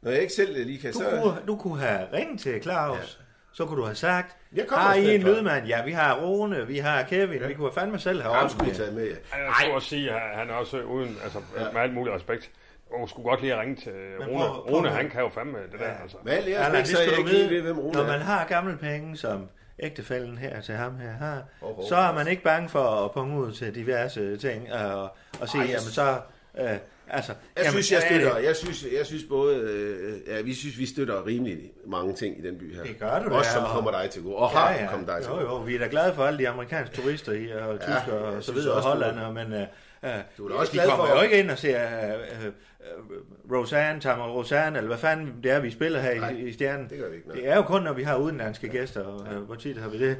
Når 0.02 0.12
jeg 0.12 0.22
ikke 0.22 0.34
selv 0.34 0.66
lige 0.66 0.80
kan, 0.80 0.92
Du, 0.94 1.00
så... 1.00 1.10
kunne, 1.24 1.36
du 1.48 1.56
kunne 1.56 1.80
have 1.80 2.08
ringet 2.14 2.40
til 2.40 2.62
Claus. 2.62 2.98
Ja. 3.20 3.25
Så 3.56 3.66
kunne 3.66 3.80
du 3.82 3.86
have 3.86 3.96
sagt, 3.96 4.36
Jeg 4.56 4.66
har 4.70 4.94
I 4.94 5.16
en 5.16 5.22
fra." 5.22 5.30
lydmand? 5.30 5.68
Ja, 5.68 5.84
vi 5.86 5.92
har 5.92 6.16
Rune, 6.22 6.68
vi 6.68 6.78
har 6.78 7.04
Kevin, 7.04 7.42
ja. 7.42 7.48
vi 7.48 7.54
kunne 7.54 7.72
fandme 7.74 8.00
selv 8.00 8.22
have 8.22 8.50
skulle 8.50 8.66
I 8.66 8.70
med. 8.70 8.76
tage 8.76 8.92
med, 8.92 9.04
ja. 9.08 9.16
Jeg 9.38 9.54
tror 9.68 9.76
at 9.78 9.84
sige, 9.84 10.12
at 10.12 10.38
han 10.38 10.50
er 10.50 10.54
også 10.54 10.82
uden, 10.82 11.18
altså 11.24 11.40
med 11.74 11.82
alt 11.82 11.94
muligt 11.94 12.16
respekt, 12.16 12.52
og 12.92 13.10
skulle 13.10 13.30
godt 13.30 13.42
lige 13.42 13.54
at 13.54 13.60
ringe 13.60 13.76
til 13.76 13.92
Rune. 14.20 14.38
prøv- 14.38 14.68
prøv 14.68 14.76
Rune, 14.76 14.90
han 14.90 15.10
kan 15.10 15.22
jo 15.22 15.30
fandme 15.30 15.58
det 15.72 15.80
der, 15.80 15.86
altså. 16.04 16.18
Jeres 16.26 16.46
Allan, 16.46 16.62
respekt, 16.62 16.78
det 16.88 16.88
så 16.88 16.96
skal 17.04 17.10
jeg 17.10 17.18
du 17.18 17.24
vide, 17.24 17.50
ved, 17.50 17.62
hvem 17.62 17.80
Rune 17.80 17.94
når 17.94 18.04
er. 18.04 18.08
man 18.08 18.22
har 18.22 18.46
gamle 18.48 18.78
penge, 18.78 19.18
som 19.18 19.50
ægtefælden 19.80 20.38
her 20.38 20.62
til 20.62 20.76
ham 20.76 20.98
her 21.00 21.12
har, 21.12 21.44
Hov, 21.62 21.76
hov. 21.76 21.86
så 21.90 21.96
er 21.96 22.14
man 22.14 22.28
ikke 22.28 22.44
bange 22.44 22.70
for 22.70 23.06
at 23.06 23.12
punge 23.12 23.38
ud 23.40 23.52
til 23.52 23.76
diverse 23.76 24.38
ting 24.38 24.74
og, 24.74 25.02
og 25.42 25.50
sige, 25.50 25.64
jamen 25.64 25.80
så... 25.80 26.18
Øh, 26.60 26.70
altså, 27.10 27.32
Jeg 27.56 27.64
jamen, 27.66 27.72
synes, 27.72 27.92
jeg 27.92 27.98
er 27.98 28.02
støtter, 28.08 28.38
jeg 28.38 28.56
synes, 28.56 28.86
jeg 28.98 29.06
synes 29.06 29.24
både, 29.30 29.56
øh, 29.58 30.36
ja, 30.36 30.42
vi 30.42 30.54
synes, 30.54 30.78
vi 30.78 30.86
støtter 30.86 31.26
rimelig 31.26 31.72
mange 31.88 32.14
ting 32.16 32.40
i 32.40 32.42
den 32.48 32.58
by 32.58 32.76
her. 32.76 32.84
Det 32.84 33.00
gør 33.00 33.20
du 33.20 33.30
Også 33.36 33.52
som 33.52 33.64
og- 33.64 33.70
kommer 33.70 33.92
dig 33.92 34.10
til 34.10 34.24
gode, 34.24 34.36
og 34.36 34.50
har 34.50 34.88
kommet 34.92 35.08
dig 35.08 35.18
til 35.22 35.30
jo, 35.30 35.36
gode. 35.36 35.44
jo, 35.46 35.58
vi 35.58 35.76
er 35.76 35.80
da 35.80 35.88
glade 35.92 36.14
for 36.14 36.24
alle 36.26 36.40
de 36.40 36.50
amerikanske 36.50 36.96
turister 36.96 37.32
i, 37.32 37.52
og 37.52 37.80
tyskere 37.80 37.96
jeg 38.26 38.36
og 38.36 38.44
så 38.44 38.52
videre, 38.54 38.74
og 38.76 38.82
hollandere, 38.82 39.34
men 39.34 39.54
uh, 39.54 40.10
Du 40.38 40.46
er 40.46 40.50
da 40.50 40.56
også 40.56 40.72
de 40.72 40.78
glad 40.78 40.90
kommer 40.90 41.06
for- 41.08 41.16
jo 41.16 41.22
ikke 41.22 41.40
ind 41.40 41.52
og 41.52 41.58
ser 41.58 41.80
uh, 42.16 42.46
uh, 42.48 43.58
Roseanne, 43.58 44.02
Tamar 44.02 44.28
Roseanne, 44.30 44.78
eller 44.78 44.88
hvad 44.88 44.98
fanden 44.98 45.34
det 45.44 45.52
er, 45.52 45.60
vi 45.60 45.72
spiller 45.72 46.00
her 46.00 46.16
Nej, 46.20 46.30
i, 46.30 46.42
i 46.48 46.54
Stjernen. 46.54 46.90
det 46.90 46.98
gør 47.00 47.10
vi 47.10 47.16
ikke, 47.16 47.28
nej. 47.28 47.38
Det 47.38 47.48
er 47.50 47.56
jo 47.56 47.62
kun, 47.62 47.82
når 47.82 47.94
vi 47.94 48.04
har 48.04 48.16
udenlandske 48.18 48.70
gæster, 48.70 49.04
og 49.04 49.20
uh, 49.22 49.38
hvor 49.38 49.56
tit 49.56 49.78
har 49.78 49.90
vi 49.90 50.00
det? 50.00 50.18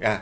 Ja, 0.00 0.18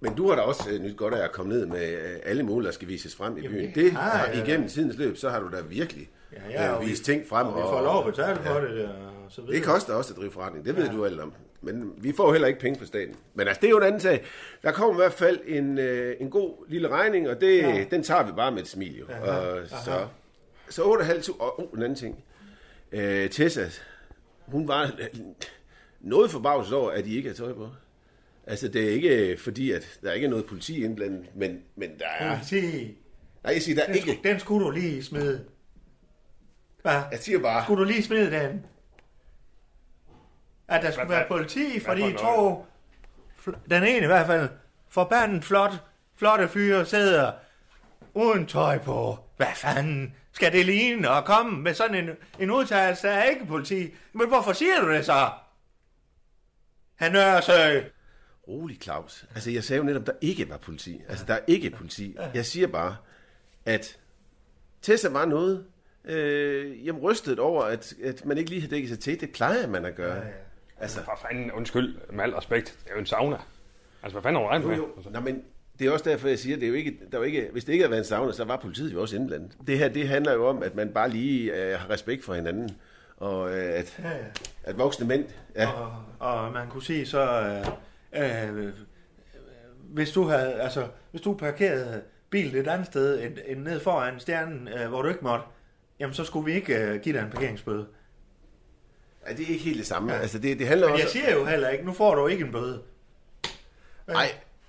Men 0.00 0.14
du 0.14 0.28
har 0.28 0.36
da 0.36 0.42
også 0.42 0.70
øh, 0.70 0.80
nyt 0.82 0.96
godt 0.96 1.14
af 1.14 1.24
at 1.24 1.32
komme 1.32 1.52
ned 1.52 1.66
med 1.66 1.88
øh, 1.92 2.16
alle 2.24 2.42
mulige, 2.42 2.66
der 2.66 2.72
skal 2.72 2.88
vises 2.88 3.16
frem 3.16 3.36
i 3.38 3.40
Jamen, 3.40 3.56
byen. 3.58 3.74
det 3.74 3.92
har 3.92 4.24
jeg 4.26 4.34
da. 4.36 4.42
igennem 4.44 4.68
tidens 4.68 4.96
løb, 4.96 5.16
så 5.16 5.28
har 5.30 5.40
du 5.40 5.50
da 5.56 5.60
virkelig 5.60 6.10
Ja, 6.32 6.38
ja, 6.64 6.70
og 6.72 6.76
øh, 6.80 6.86
vi- 6.86 6.90
vist 6.90 7.04
ting 7.04 7.26
frem. 7.28 7.46
og 7.46 7.56
vi 7.56 7.60
får 7.62 7.82
lov 7.82 7.98
at 8.08 8.14
betale 8.14 8.36
for 8.42 8.60
det, 8.60 8.84
og 8.84 8.92
så 9.28 9.40
videre. 9.40 9.56
Det 9.56 9.64
koster 9.64 9.94
også 9.94 10.14
at 10.14 10.20
drive 10.20 10.30
forretning, 10.30 10.64
det 10.64 10.76
ved 10.76 10.88
du 10.88 11.04
alt 11.04 11.20
om. 11.20 11.32
Men 11.62 11.92
vi 11.98 12.12
får 12.12 12.32
heller 12.32 12.48
ikke 12.48 12.60
penge 12.60 12.78
fra 12.78 12.86
staten. 12.86 13.14
Men 13.34 13.48
altså, 13.48 13.60
det 13.60 13.66
er 13.66 13.70
jo 13.70 13.76
en 13.76 13.82
anden 13.82 14.00
sag. 14.00 14.24
Der 14.62 14.72
kommer 14.72 14.94
i 14.94 14.96
hvert 14.96 15.12
fald 15.12 15.38
en, 15.46 15.78
øh, 15.78 16.16
en 16.20 16.30
god 16.30 16.64
lille 16.68 16.88
regning, 16.88 17.28
og 17.28 17.40
det, 17.40 17.58
ja. 17.58 17.84
den 17.90 18.02
tager 18.02 18.22
vi 18.26 18.32
bare 18.32 18.52
med 18.52 18.62
et 18.62 18.68
smil 18.68 18.98
jo. 18.98 19.04
Og 19.22 19.58
så, 19.68 20.06
så 20.68 20.82
8.500, 20.82 21.40
og 21.42 21.60
oh, 21.60 21.78
en 21.78 21.82
anden 21.82 21.96
ting. 21.96 22.24
Øh, 22.92 23.30
Tessa, 23.30 23.64
hun 24.46 24.68
var 24.68 24.90
noget 26.00 26.30
forbavset 26.30 26.74
over, 26.74 26.90
at 26.90 27.06
I 27.06 27.16
ikke 27.16 27.28
har 27.28 27.36
tøj 27.36 27.52
på. 27.52 27.68
Altså, 28.46 28.68
det 28.68 28.84
er 28.84 28.90
ikke 28.90 29.36
fordi, 29.42 29.70
at 29.70 29.98
der 30.02 30.12
ikke 30.12 30.24
er 30.24 30.30
noget 30.30 30.46
politi 30.46 30.84
indblandet, 30.84 31.26
men, 31.36 31.62
men 31.76 31.98
der 31.98 32.06
er... 32.18 32.36
Politi. 32.36 32.86
Nej, 33.44 33.52
jeg 33.52 33.62
siger, 33.62 33.74
der 33.76 33.82
er 33.82 33.86
Den, 33.86 33.94
ikke... 33.94 34.12
skulle, 34.12 34.30
den 34.32 34.40
skulle 34.40 34.66
du 34.66 34.70
lige 34.70 35.04
smide. 35.04 35.44
Hvad? 36.82 37.02
Jeg 37.10 37.18
siger 37.18 37.38
bare... 37.38 37.64
Skulle 37.64 37.80
du 37.84 37.84
lige 37.90 38.02
smide 38.02 38.30
den? 38.30 38.66
At 40.68 40.82
der 40.82 40.90
skulle 40.90 41.06
Hvad- 41.06 41.16
være 41.16 41.26
hvad- 41.28 41.36
politi, 41.38 41.70
hvad 41.72 41.80
fordi 41.80 42.12
for 42.12 42.18
to... 42.18 42.66
fl- 43.50 43.58
Den 43.70 43.82
ene 43.82 44.02
i 44.02 44.06
hvert 44.06 44.26
fald. 44.26 44.48
Forbandet 44.88 45.44
flot, 45.44 45.72
flotte 46.16 46.48
fyre 46.48 46.86
sidder 46.86 47.32
uden 48.14 48.46
tøj 48.46 48.78
på. 48.78 49.18
Hvad 49.36 49.46
fanden 49.54 50.14
skal 50.32 50.52
det 50.52 50.66
ligne 50.66 51.08
at 51.10 51.24
komme 51.24 51.62
med 51.62 51.74
sådan 51.74 52.04
en, 52.08 52.10
en 52.40 52.50
udtalelse, 52.50 53.06
der 53.08 53.12
er 53.14 53.24
ikke 53.24 53.46
politi? 53.46 53.90
Men 54.12 54.28
hvorfor 54.28 54.52
siger 54.52 54.80
du 54.80 54.90
det 54.92 55.06
så? 55.06 55.30
Han 56.94 57.12
Nørresø. 57.12 57.80
Rolig, 58.50 58.78
Claus. 58.82 59.24
Altså, 59.34 59.50
jeg 59.50 59.64
sagde 59.64 59.78
jo 59.78 59.84
netop, 59.86 60.06
der 60.06 60.12
ikke 60.20 60.50
var 60.50 60.56
politi. 60.56 61.00
Altså, 61.08 61.24
der 61.28 61.34
er 61.34 61.40
ikke 61.46 61.70
politi. 61.70 62.16
Jeg 62.34 62.46
siger 62.46 62.66
bare, 62.66 62.96
at 63.66 63.96
Tessa 64.82 65.08
var 65.08 65.24
noget 65.24 65.64
øh, 66.04 66.86
jamen, 66.86 67.02
rystet 67.02 67.38
over, 67.38 67.62
at, 67.62 67.94
at 68.04 68.24
man 68.26 68.38
ikke 68.38 68.50
lige 68.50 68.62
har 68.62 68.68
dækket 68.68 68.88
sig 68.90 68.98
til. 68.98 69.20
Det 69.20 69.30
plejer 69.32 69.66
man 69.66 69.84
at 69.84 69.94
gøre. 69.94 70.22
Altså, 70.80 71.02
For 71.04 71.18
fanden, 71.28 71.52
undskyld, 71.52 71.96
med 72.12 72.24
al 72.24 72.30
respekt, 72.34 72.78
det 72.84 72.90
er 72.90 72.94
jo 72.94 73.00
en 73.00 73.06
sauna. 73.06 73.36
Altså, 74.02 74.14
hvad 74.14 74.22
fanden 74.22 74.36
har 74.36 74.42
du 74.42 74.48
regnet 74.48 74.64
jo, 74.66 74.72
jo. 74.72 74.88
Altså, 74.96 75.10
Nå, 75.10 75.20
men 75.20 75.42
det 75.78 75.86
er 75.86 75.90
også 75.90 76.10
derfor, 76.10 76.28
jeg 76.28 76.38
siger, 76.38 76.56
det 76.56 76.64
er 76.64 76.68
jo 76.68 76.74
ikke, 76.74 76.90
der 77.10 77.16
er 77.18 77.20
jo 77.20 77.22
ikke, 77.26 77.48
hvis 77.52 77.64
det 77.64 77.72
ikke 77.72 77.82
havde 77.82 77.90
været 77.90 78.00
en 78.00 78.04
sauna, 78.08 78.32
så 78.32 78.44
var 78.44 78.56
politiet 78.56 78.92
jo 78.92 79.00
også 79.00 79.16
indblandet. 79.16 79.56
Det 79.66 79.78
her, 79.78 79.88
det 79.88 80.08
handler 80.08 80.32
jo 80.32 80.46
om, 80.46 80.62
at 80.62 80.74
man 80.74 80.92
bare 80.92 81.08
lige 81.10 81.54
øh, 81.54 81.78
har 81.78 81.90
respekt 81.90 82.24
for 82.24 82.34
hinanden. 82.34 82.70
Og 83.16 83.50
øh, 83.50 83.74
at, 83.78 83.98
Ja, 84.02 84.08
ja. 84.10 84.16
at 84.64 84.78
voksne 84.78 85.06
mænd... 85.06 85.24
Ja, 85.56 85.68
Og, 85.70 85.92
og 86.18 86.52
man 86.52 86.68
kunne 86.68 86.82
sige 86.82 87.06
så, 87.06 87.20
øh, 87.20 87.66
øh, 88.16 88.68
hvis 89.80 90.10
du 90.10 90.24
havde, 90.24 90.52
altså, 90.54 90.88
hvis 91.10 91.20
du 91.22 91.34
parkerede 91.34 92.02
bilen 92.30 92.56
et 92.60 92.68
andet 92.68 92.86
sted 92.86 93.22
end, 93.22 93.38
end 93.46 93.60
ned 93.62 93.80
foran 93.80 94.20
stjernen, 94.20 94.68
øh, 94.68 94.88
hvor 94.88 95.02
du 95.02 95.08
ikke 95.08 95.20
måtte, 95.24 95.44
jamen 96.00 96.14
så 96.14 96.24
skulle 96.24 96.44
vi 96.46 96.52
ikke 96.52 96.76
øh, 96.78 97.00
give 97.00 97.18
dig 97.18 97.24
en 97.24 97.30
parkeringsbøde. 97.30 97.86
ja, 99.28 99.32
det 99.32 99.44
er 99.44 99.48
ikke 99.48 99.64
helt 99.64 99.78
det 99.78 99.86
samme. 99.86 100.14
Altså, 100.14 100.38
det, 100.38 100.58
det 100.58 100.66
handler 100.68 100.86
Men 100.86 100.92
også... 100.92 101.04
jeg 101.04 101.10
siger 101.10 101.38
jo 101.38 101.44
heller 101.44 101.68
ikke, 101.68 101.84
nu 101.84 101.92
får 101.92 102.14
du 102.14 102.26
ikke 102.26 102.44
en 102.44 102.52
bøde. 102.52 102.82
Nej, 104.08 104.26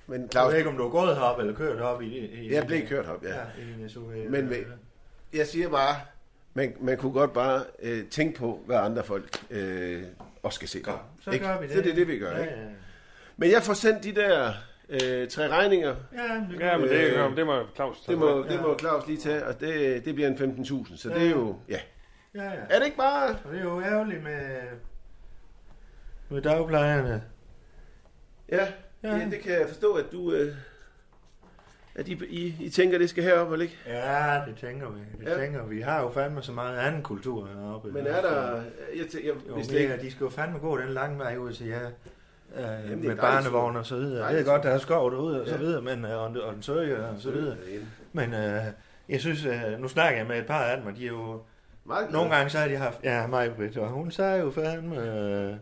men 0.08 0.22
Jeg 0.22 0.30
Claus, 0.32 0.52
ved 0.52 0.58
ikke, 0.58 0.70
om 0.70 0.78
du 0.78 0.86
er 0.86 0.90
gået 0.90 1.16
herop 1.16 1.40
eller 1.40 1.54
kørt 1.56 1.78
herop 1.78 2.02
i, 2.02 2.18
i 2.18 2.54
jeg 2.54 2.68
blev 2.68 2.88
kørt 2.88 3.06
op, 3.06 3.24
ja. 3.24 3.30
Ja, 3.36 3.86
i 3.86 3.90
SUV. 3.90 4.12
Men 4.30 4.50
ved- 4.50 4.66
jeg 5.34 5.48
siger 5.48 5.70
bare, 5.70 5.96
man, 6.54 6.74
man 6.80 6.98
kunne 6.98 7.12
godt 7.14 7.34
bare 7.34 7.64
øh, 7.82 8.06
tænke 8.10 8.40
på, 8.40 8.62
hvad 8.66 8.78
andre 8.78 9.04
folk 9.04 9.44
øh, 9.52 10.04
også 10.44 10.56
skal 10.56 10.68
se. 10.68 10.84
så 11.22 11.32
Ikke? 11.32 11.46
gør 11.46 11.60
vi 11.62 11.68
det. 11.68 11.76
Så 11.76 11.82
det 11.82 11.92
er 11.92 11.96
det, 11.96 12.08
vi 12.08 12.18
gør. 12.20 12.32
Ja, 12.32 12.42
Ikke? 12.42 12.54
ja. 12.54 12.66
Men 13.38 13.52
jeg 13.52 13.62
får 13.64 13.74
sendt 13.74 14.04
de 14.04 14.16
der 14.16 14.54
øh, 14.90 15.28
tre 15.28 15.48
regninger. 15.48 15.96
Ja, 16.18 16.24
det, 16.52 16.60
ja, 16.60 16.78
men 16.78 16.88
det, 16.90 17.14
Øh, 17.14 17.36
det 17.38 17.46
må 17.46 17.64
Claus 17.76 18.02
tage 18.02 18.12
Det 18.12 18.18
må, 18.20 18.44
det 18.44 18.62
må 18.62 18.78
Claus 18.80 19.08
lige 19.08 19.20
tage, 19.20 19.46
og 19.46 19.60
det, 19.60 20.06
det 20.06 20.16
bliver 20.16 20.28
en 20.30 20.36
15.000. 20.36 20.98
Så 20.98 21.10
det 21.10 21.26
er 21.28 21.30
jo... 21.30 21.56
Ja. 21.70 21.80
ja, 22.36 22.44
ja. 22.44 22.50
Er 22.70 22.78
det 22.80 22.86
ikke 22.86 22.98
bare... 22.98 23.30
Og 23.30 23.52
det 23.52 23.60
er 23.60 23.64
jo 23.64 23.82
ærgerligt 23.82 24.24
med, 24.24 24.48
med 26.30 26.42
dagplejerne. 26.42 27.24
Ja, 28.50 28.68
Ja. 29.04 29.16
ja. 29.18 29.26
det 29.32 29.40
kan 29.40 29.52
jeg 29.52 29.68
forstå, 29.68 29.94
at 29.94 30.06
du... 30.12 30.34
Øh, 30.34 30.56
at 31.96 32.08
I, 32.08 32.20
I, 32.30 32.56
I 32.60 32.70
tænker, 32.70 32.98
det 32.98 33.10
skal 33.10 33.24
herop, 33.24 33.52
eller 33.52 33.64
ikke? 33.64 33.78
Ja, 33.88 34.42
det 34.48 34.56
tænker 34.58 34.90
vi. 34.90 35.00
Det 35.20 35.26
Ja. 35.26 35.32
ja. 35.32 35.38
tænker 35.44 35.64
vi. 35.66 35.76
Vi 35.76 35.82
har 35.82 36.02
jo 36.02 36.12
fandme 36.12 36.42
så 36.44 36.52
meget 36.52 36.78
anden 36.78 37.04
kultur 37.04 37.46
heroppe. 37.48 37.92
Men 37.92 38.08
er 38.08 38.22
der... 38.22 38.56
Jeg, 38.96 39.06
tæ- 39.06 39.28
jeg, 39.28 39.34
Jo, 39.48 39.56
hvis 39.56 39.68
men 39.68 39.76
det 39.76 39.82
ikke, 39.82 39.98
de 40.02 40.12
skal 40.12 40.24
jo 40.24 40.30
fandme 40.30 40.60
gå 40.60 40.78
den 40.78 40.90
lange 40.90 41.18
vej 41.20 41.38
ud 41.38 41.54
til 41.54 41.68
jer. 41.68 41.90
Øh, 42.58 42.64
er 42.64 42.82
med 42.82 42.90
dejligt 42.98 43.22
barnevogn 43.22 43.76
og 43.76 43.86
så 43.86 43.96
videre. 43.96 44.26
Jeg 44.26 44.36
ved 44.38 44.46
godt, 44.46 44.64
der 44.64 44.70
er 44.70 44.78
skov 44.78 45.12
derude 45.12 45.42
og 45.42 45.48
så 45.48 45.58
videre, 45.58 45.82
men, 45.82 46.06
øh, 46.06 46.12
og, 46.12 46.36
og 46.44 46.54
en 46.54 46.62
søge 46.62 46.98
og 47.06 47.16
så 47.20 47.32
videre. 47.32 47.56
Men 48.14 48.34
øh, 48.34 48.62
jeg 49.10 49.20
synes, 49.20 49.46
øh, 49.46 49.80
nu 49.80 49.88
snakker 49.88 50.18
jeg 50.18 50.28
med 50.28 50.38
et 50.40 50.46
par 50.46 50.64
af 50.64 50.78
dem, 50.78 50.88
og 50.88 50.96
de 50.98 51.04
er 51.04 51.08
jo... 51.08 51.42
Meget. 51.86 52.12
Nogle 52.12 52.36
gange 52.36 52.50
så 52.50 52.58
har 52.58 52.68
de 52.68 52.76
haft... 52.76 53.00
Ja, 53.04 53.28
mig, 53.28 53.52
Britt, 53.56 53.78
og 53.78 53.88
hun 53.90 54.12
sagde 54.12 54.40
jo 54.40 54.52
fandme, 54.52 54.98
øh, 55.50 55.54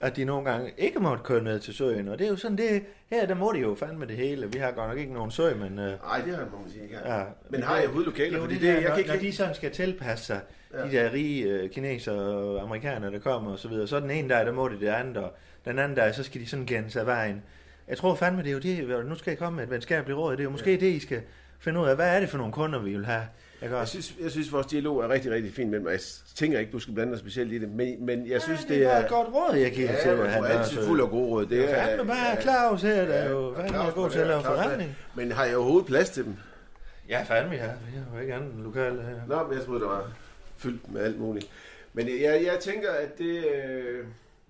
at 0.00 0.16
de 0.16 0.24
nogle 0.24 0.50
gange 0.50 0.72
ikke 0.78 0.98
måtte 1.00 1.24
køre 1.24 1.42
ned 1.42 1.60
til 1.60 1.74
søen. 1.74 2.08
Og 2.08 2.18
det 2.18 2.24
er 2.26 2.30
jo 2.30 2.36
sådan, 2.36 2.56
det, 2.58 2.82
her 3.10 3.26
der 3.26 3.34
må 3.34 3.52
de 3.52 3.58
jo 3.58 3.74
fandme 3.74 4.06
det 4.06 4.16
hele. 4.16 4.52
Vi 4.52 4.58
har 4.58 4.70
godt 4.70 4.88
nok 4.88 4.98
ikke 4.98 5.12
nogen 5.12 5.30
sø, 5.30 5.54
men... 5.54 5.78
Øh, 5.78 5.92
Nej, 6.02 6.20
det 6.26 6.34
har 6.34 6.38
man 6.38 6.70
sige 6.70 6.82
ikke. 6.82 6.98
Ja, 7.04 7.22
Men 7.50 7.62
har 7.62 7.74
jeg 7.76 7.84
overhovedet 7.84 8.06
lokaler? 8.12 8.36
jo, 8.36 8.42
Fordi 8.42 8.54
det, 8.54 8.62
det, 8.62 8.68
der, 8.68 8.74
jeg 8.74 8.82
når, 8.82 8.90
kan 8.90 8.98
ikke... 8.98 9.10
når 9.10 9.18
de 9.20 9.32
sådan 9.32 9.54
skal 9.54 9.70
tilpasse 9.70 10.24
sig, 10.24 10.40
Ja. 10.74 10.84
de 10.86 10.90
der 10.90 11.12
rige 11.12 11.44
øh, 11.44 11.70
kinesere 11.70 12.14
og 12.16 12.62
amerikanere, 12.62 13.12
der 13.12 13.18
kommer 13.18 13.52
og 13.52 13.58
så 13.58 13.68
videre, 13.68 13.86
så 13.86 13.96
er 13.96 14.00
den 14.00 14.10
ene 14.10 14.28
dag, 14.28 14.46
der 14.46 14.52
må 14.52 14.68
de 14.68 14.80
det 14.80 14.86
andet, 14.88 15.16
og 15.16 15.32
den 15.66 15.78
anden 15.78 15.96
dag, 15.96 16.14
så 16.14 16.22
skal 16.22 16.40
de 16.40 16.46
sådan 16.48 16.66
gennem 16.66 16.90
sig 16.90 17.06
vejen. 17.06 17.42
Jeg 17.88 17.96
tror 17.98 18.14
fandme, 18.14 18.42
det 18.42 18.48
er 18.48 18.52
jo 18.52 18.58
det, 18.58 19.06
nu 19.06 19.14
skal 19.14 19.30
jeg 19.30 19.38
komme 19.38 19.56
med 19.56 19.64
et 19.64 19.70
venskabeligt 19.70 20.18
råd, 20.18 20.32
det 20.32 20.40
er 20.40 20.44
jo 20.44 20.50
måske 20.50 20.70
ja. 20.70 20.76
det, 20.80 20.86
I 20.86 20.98
skal 21.00 21.20
finde 21.58 21.80
ud 21.80 21.86
af, 21.88 21.96
hvad 21.96 22.16
er 22.16 22.20
det 22.20 22.28
for 22.28 22.38
nogle 22.38 22.52
kunder, 22.52 22.78
vi 22.78 22.90
vil 22.90 23.06
have? 23.06 23.22
Jeg 23.62 23.70
Jeg 23.70 23.88
synes, 23.88 24.14
jeg 24.22 24.30
synes, 24.30 24.52
vores 24.52 24.66
dialog 24.66 25.00
er 25.04 25.08
rigtig, 25.08 25.30
rigtig 25.32 25.52
fin 25.54 25.70
med 25.70 25.80
mig. 25.80 25.90
Jeg 25.92 26.00
tænker 26.34 26.58
ikke, 26.58 26.72
du 26.72 26.78
skal 26.78 26.94
blande 26.94 27.12
dig 27.12 27.20
specielt 27.20 27.52
i 27.52 27.58
det, 27.58 27.68
men, 27.68 28.06
men 28.06 28.28
jeg 28.28 28.42
synes, 28.42 28.60
ja, 28.68 28.74
det, 28.74 28.80
det 28.80 28.86
er 28.86 28.90
er... 28.90 29.04
et 29.04 29.08
godt 29.10 29.28
råd, 29.34 29.56
jeg 29.56 29.72
giver 29.72 29.92
Ja, 29.92 30.00
til 30.02 30.16
men 30.16 30.26
dig. 30.26 30.34
du 30.38 30.42
er 30.44 30.48
altid 30.48 30.86
fuld 30.86 31.00
af 31.00 31.10
gode 31.10 31.28
råd. 31.28 31.46
Det 31.46 31.70
er 31.70 31.86
fandme 31.86 32.06
bare 32.06 32.42
Claus 32.42 32.82
her, 32.82 33.04
der 33.06 33.14
er 33.14 33.30
jo 33.30 33.52
fandme 33.56 33.68
Claus 33.68 33.94
god 33.94 34.10
til 34.10 34.18
at 34.18 34.22
det, 34.22 34.28
lave 34.28 34.38
det. 34.38 34.46
forretning. 34.46 34.96
Men 35.14 35.32
har 35.32 35.44
jeg 35.44 35.56
overhovedet 35.56 35.86
plads 35.86 36.10
til 36.10 36.24
dem? 36.24 36.34
Ja, 37.08 37.22
fandme, 37.22 37.54
ja. 37.54 37.66
Vi 37.66 37.96
har 37.96 38.16
jo 38.16 38.20
ikke 38.22 38.34
andet 38.34 38.54
end 38.54 38.62
lokale 38.62 39.02
her. 39.02 39.20
Nå, 39.28 39.48
men 39.48 39.58
jeg 39.58 39.66
troede, 39.66 39.80
der 39.80 39.88
var 39.88 40.10
fyldt 40.56 40.92
med 40.92 41.00
alt 41.02 41.18
muligt. 41.20 41.46
Men 41.92 42.08
jeg, 42.08 42.42
jeg 42.44 42.56
tænker, 42.60 42.90
at 42.90 43.18
det... 43.18 43.44
øh, 43.54 44.04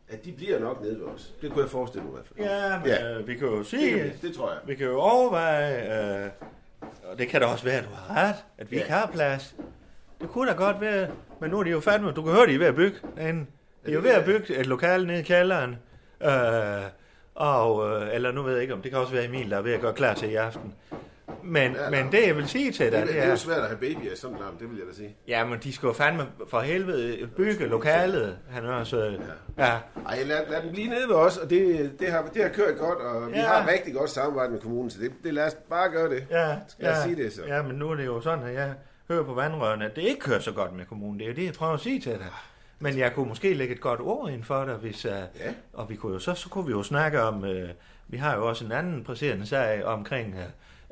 At 0.08 0.24
de 0.24 0.32
bliver 0.32 0.58
nok 0.58 0.82
nede 0.82 0.98
ved 1.00 1.06
os. 1.06 1.32
Det 1.42 1.50
kunne 1.52 1.62
jeg 1.62 1.70
forestille 1.70 2.04
mig 2.04 2.10
i 2.10 2.14
hvert 2.14 2.26
fald. 2.26 2.60
Ja, 2.60 2.78
men 2.78 2.86
Ja. 2.88 3.18
Øh, 3.18 3.28
vi 3.28 3.34
kan 3.34 3.48
jo 3.48 3.62
sige, 3.64 4.02
Det, 4.04 4.12
det 4.22 4.34
tror 4.36 4.50
jeg. 4.50 4.58
Vi 4.66 4.74
kan 4.74 4.86
jo 4.86 4.98
overveje, 5.00 6.24
øh, 6.24 6.30
og 7.10 7.18
det 7.18 7.28
kan 7.28 7.40
da 7.40 7.46
også 7.46 7.64
være, 7.64 7.78
at 7.78 7.84
du 7.84 7.88
har 7.94 8.28
ret, 8.28 8.34
at 8.58 8.70
vi 8.70 8.76
Ja. 8.76 8.82
ikke 8.82 8.92
har 8.92 9.06
plads. 9.14 9.54
Det 10.20 10.28
kunne 10.28 10.50
da 10.50 10.56
godt 10.56 10.80
være, 10.80 11.08
men 11.40 11.50
nu 11.50 11.58
er 11.58 11.62
de 11.62 11.70
jo 11.70 11.80
fandme, 11.80 12.12
du 12.12 12.22
kan 12.22 12.32
høre, 12.32 12.46
de 12.46 12.54
er 12.54 12.58
ved 12.58 12.66
at 12.66 12.74
bygge 12.74 12.96
derinde. 13.16 13.46
De 13.86 13.90
er 13.90 13.94
jo 13.94 14.00
ved 14.00 14.10
at 14.10 14.24
bygge 14.24 14.56
et 14.56 14.66
lokal 14.66 15.06
nede 15.06 15.20
i 15.20 15.22
kælderen. 15.22 15.76
Øh, 16.22 16.30
og, 17.34 17.88
øh, 18.02 18.14
eller 18.14 18.32
nu 18.32 18.42
ved 18.42 18.52
jeg 18.52 18.62
ikke 18.62 18.74
om, 18.74 18.82
det 18.82 18.90
kan 18.90 19.00
også 19.00 19.12
være 19.12 19.24
Emil, 19.24 19.50
der 19.50 19.56
er 19.56 19.62
ved 19.62 19.72
at 19.72 19.80
gøre 19.80 19.92
klar 19.94 20.14
til 20.14 20.30
i 20.30 20.34
aften. 20.34 20.74
Men, 21.44 21.72
Ja, 21.72 21.90
men 21.90 22.12
det, 22.12 22.26
jeg 22.26 22.36
vil 22.36 22.48
sige 22.48 22.72
til 22.72 22.84
Det, 22.86 22.92
dig, 22.92 22.98
er- 23.00 23.04
det 23.04 23.14
det 23.14 23.22
er 23.22 23.26
jo 23.26 23.32
er... 23.32 23.36
svært 23.36 23.58
at 23.58 23.66
have 23.66 23.76
babyer 23.78 24.12
i 24.12 24.16
sådan 24.16 24.36
en 24.36 24.42
larm, 24.42 24.56
det 24.56 24.70
vil 24.70 24.78
jeg 24.78 24.86
da 24.90 24.94
sige. 24.94 25.16
Ja, 25.28 25.44
men 25.44 25.58
de 25.62 25.72
skal 25.72 25.86
jo 25.86 25.92
fandme 25.92 26.26
for 26.50 26.60
helvede 26.60 27.26
bygge 27.36 27.66
lokalet. 27.66 28.38
Han 28.50 28.64
er 28.64 28.72
også... 28.72 29.18
Ja. 29.58 29.64
Ej, 30.08 30.22
lad, 30.22 30.40
lad 30.50 30.62
den 30.62 30.70
blive 30.72 30.88
nede 30.88 31.08
ved 31.08 31.14
os, 31.14 31.36
og 31.36 31.50
det, 31.50 31.92
det, 32.00 32.08
har, 32.12 32.22
det 32.34 32.42
har 32.42 32.48
kørt 32.50 32.78
godt, 32.78 32.98
og 32.98 33.28
vi 33.32 33.36
Ja. 33.36 33.46
har 33.46 33.68
rigtig 33.72 33.94
godt 33.94 34.10
samarbejde 34.10 34.52
med 34.52 34.60
kommunen, 34.60 34.90
så 34.90 35.00
det, 35.00 35.12
det 35.24 35.34
lad 35.34 35.46
os 35.46 35.54
bare 35.70 35.90
gøre 35.90 36.10
det. 36.10 36.26
Ja, 36.30 36.54
Skal 36.68 36.84
jeg 36.86 36.94
ja, 36.96 37.02
sige 37.02 37.24
det 37.24 37.32
så? 37.32 37.42
Ja, 37.46 37.62
men 37.62 37.76
nu 37.76 37.90
er 37.90 37.94
det 37.94 38.06
jo 38.06 38.20
sådan, 38.20 38.44
at 38.44 38.54
jeg 38.54 38.72
hører 39.08 39.22
på 39.24 39.34
vandrørene, 39.34 39.84
at 39.84 39.96
det 39.96 40.02
ikke 40.02 40.20
kører 40.20 40.40
så 40.40 40.52
godt 40.52 40.76
med 40.76 40.84
kommunen. 40.84 41.18
Det 41.18 41.24
er 41.24 41.28
jo 41.28 41.34
det, 41.36 41.44
jeg 41.44 41.52
prøver 41.52 41.72
at 41.74 41.80
sige 41.80 42.00
til 42.00 42.12
dig. 42.12 42.26
Men 42.78 42.98
jeg 42.98 43.12
kunne 43.14 43.28
måske 43.28 43.54
lægge 43.54 43.74
et 43.74 43.80
godt 43.80 44.00
ord 44.00 44.30
ind 44.30 44.44
for 44.44 44.64
dig, 44.64 44.74
hvis, 44.74 45.04
uh, 45.04 45.10
Ja. 45.10 45.18
og 45.72 45.90
vi 45.90 45.96
kunne 45.96 46.12
jo, 46.12 46.18
så, 46.18 46.34
så 46.34 46.48
kunne 46.48 46.66
vi 46.66 46.70
jo 46.72 46.82
snakke 46.82 47.22
om, 47.22 47.42
uh, 47.42 47.50
vi 48.08 48.16
har 48.16 48.36
jo 48.36 48.48
også 48.48 48.64
en 48.64 48.72
anden 48.72 49.04
presserende 49.04 49.46
sag 49.46 49.84
omkring 49.84 50.34
uh, 50.34 50.40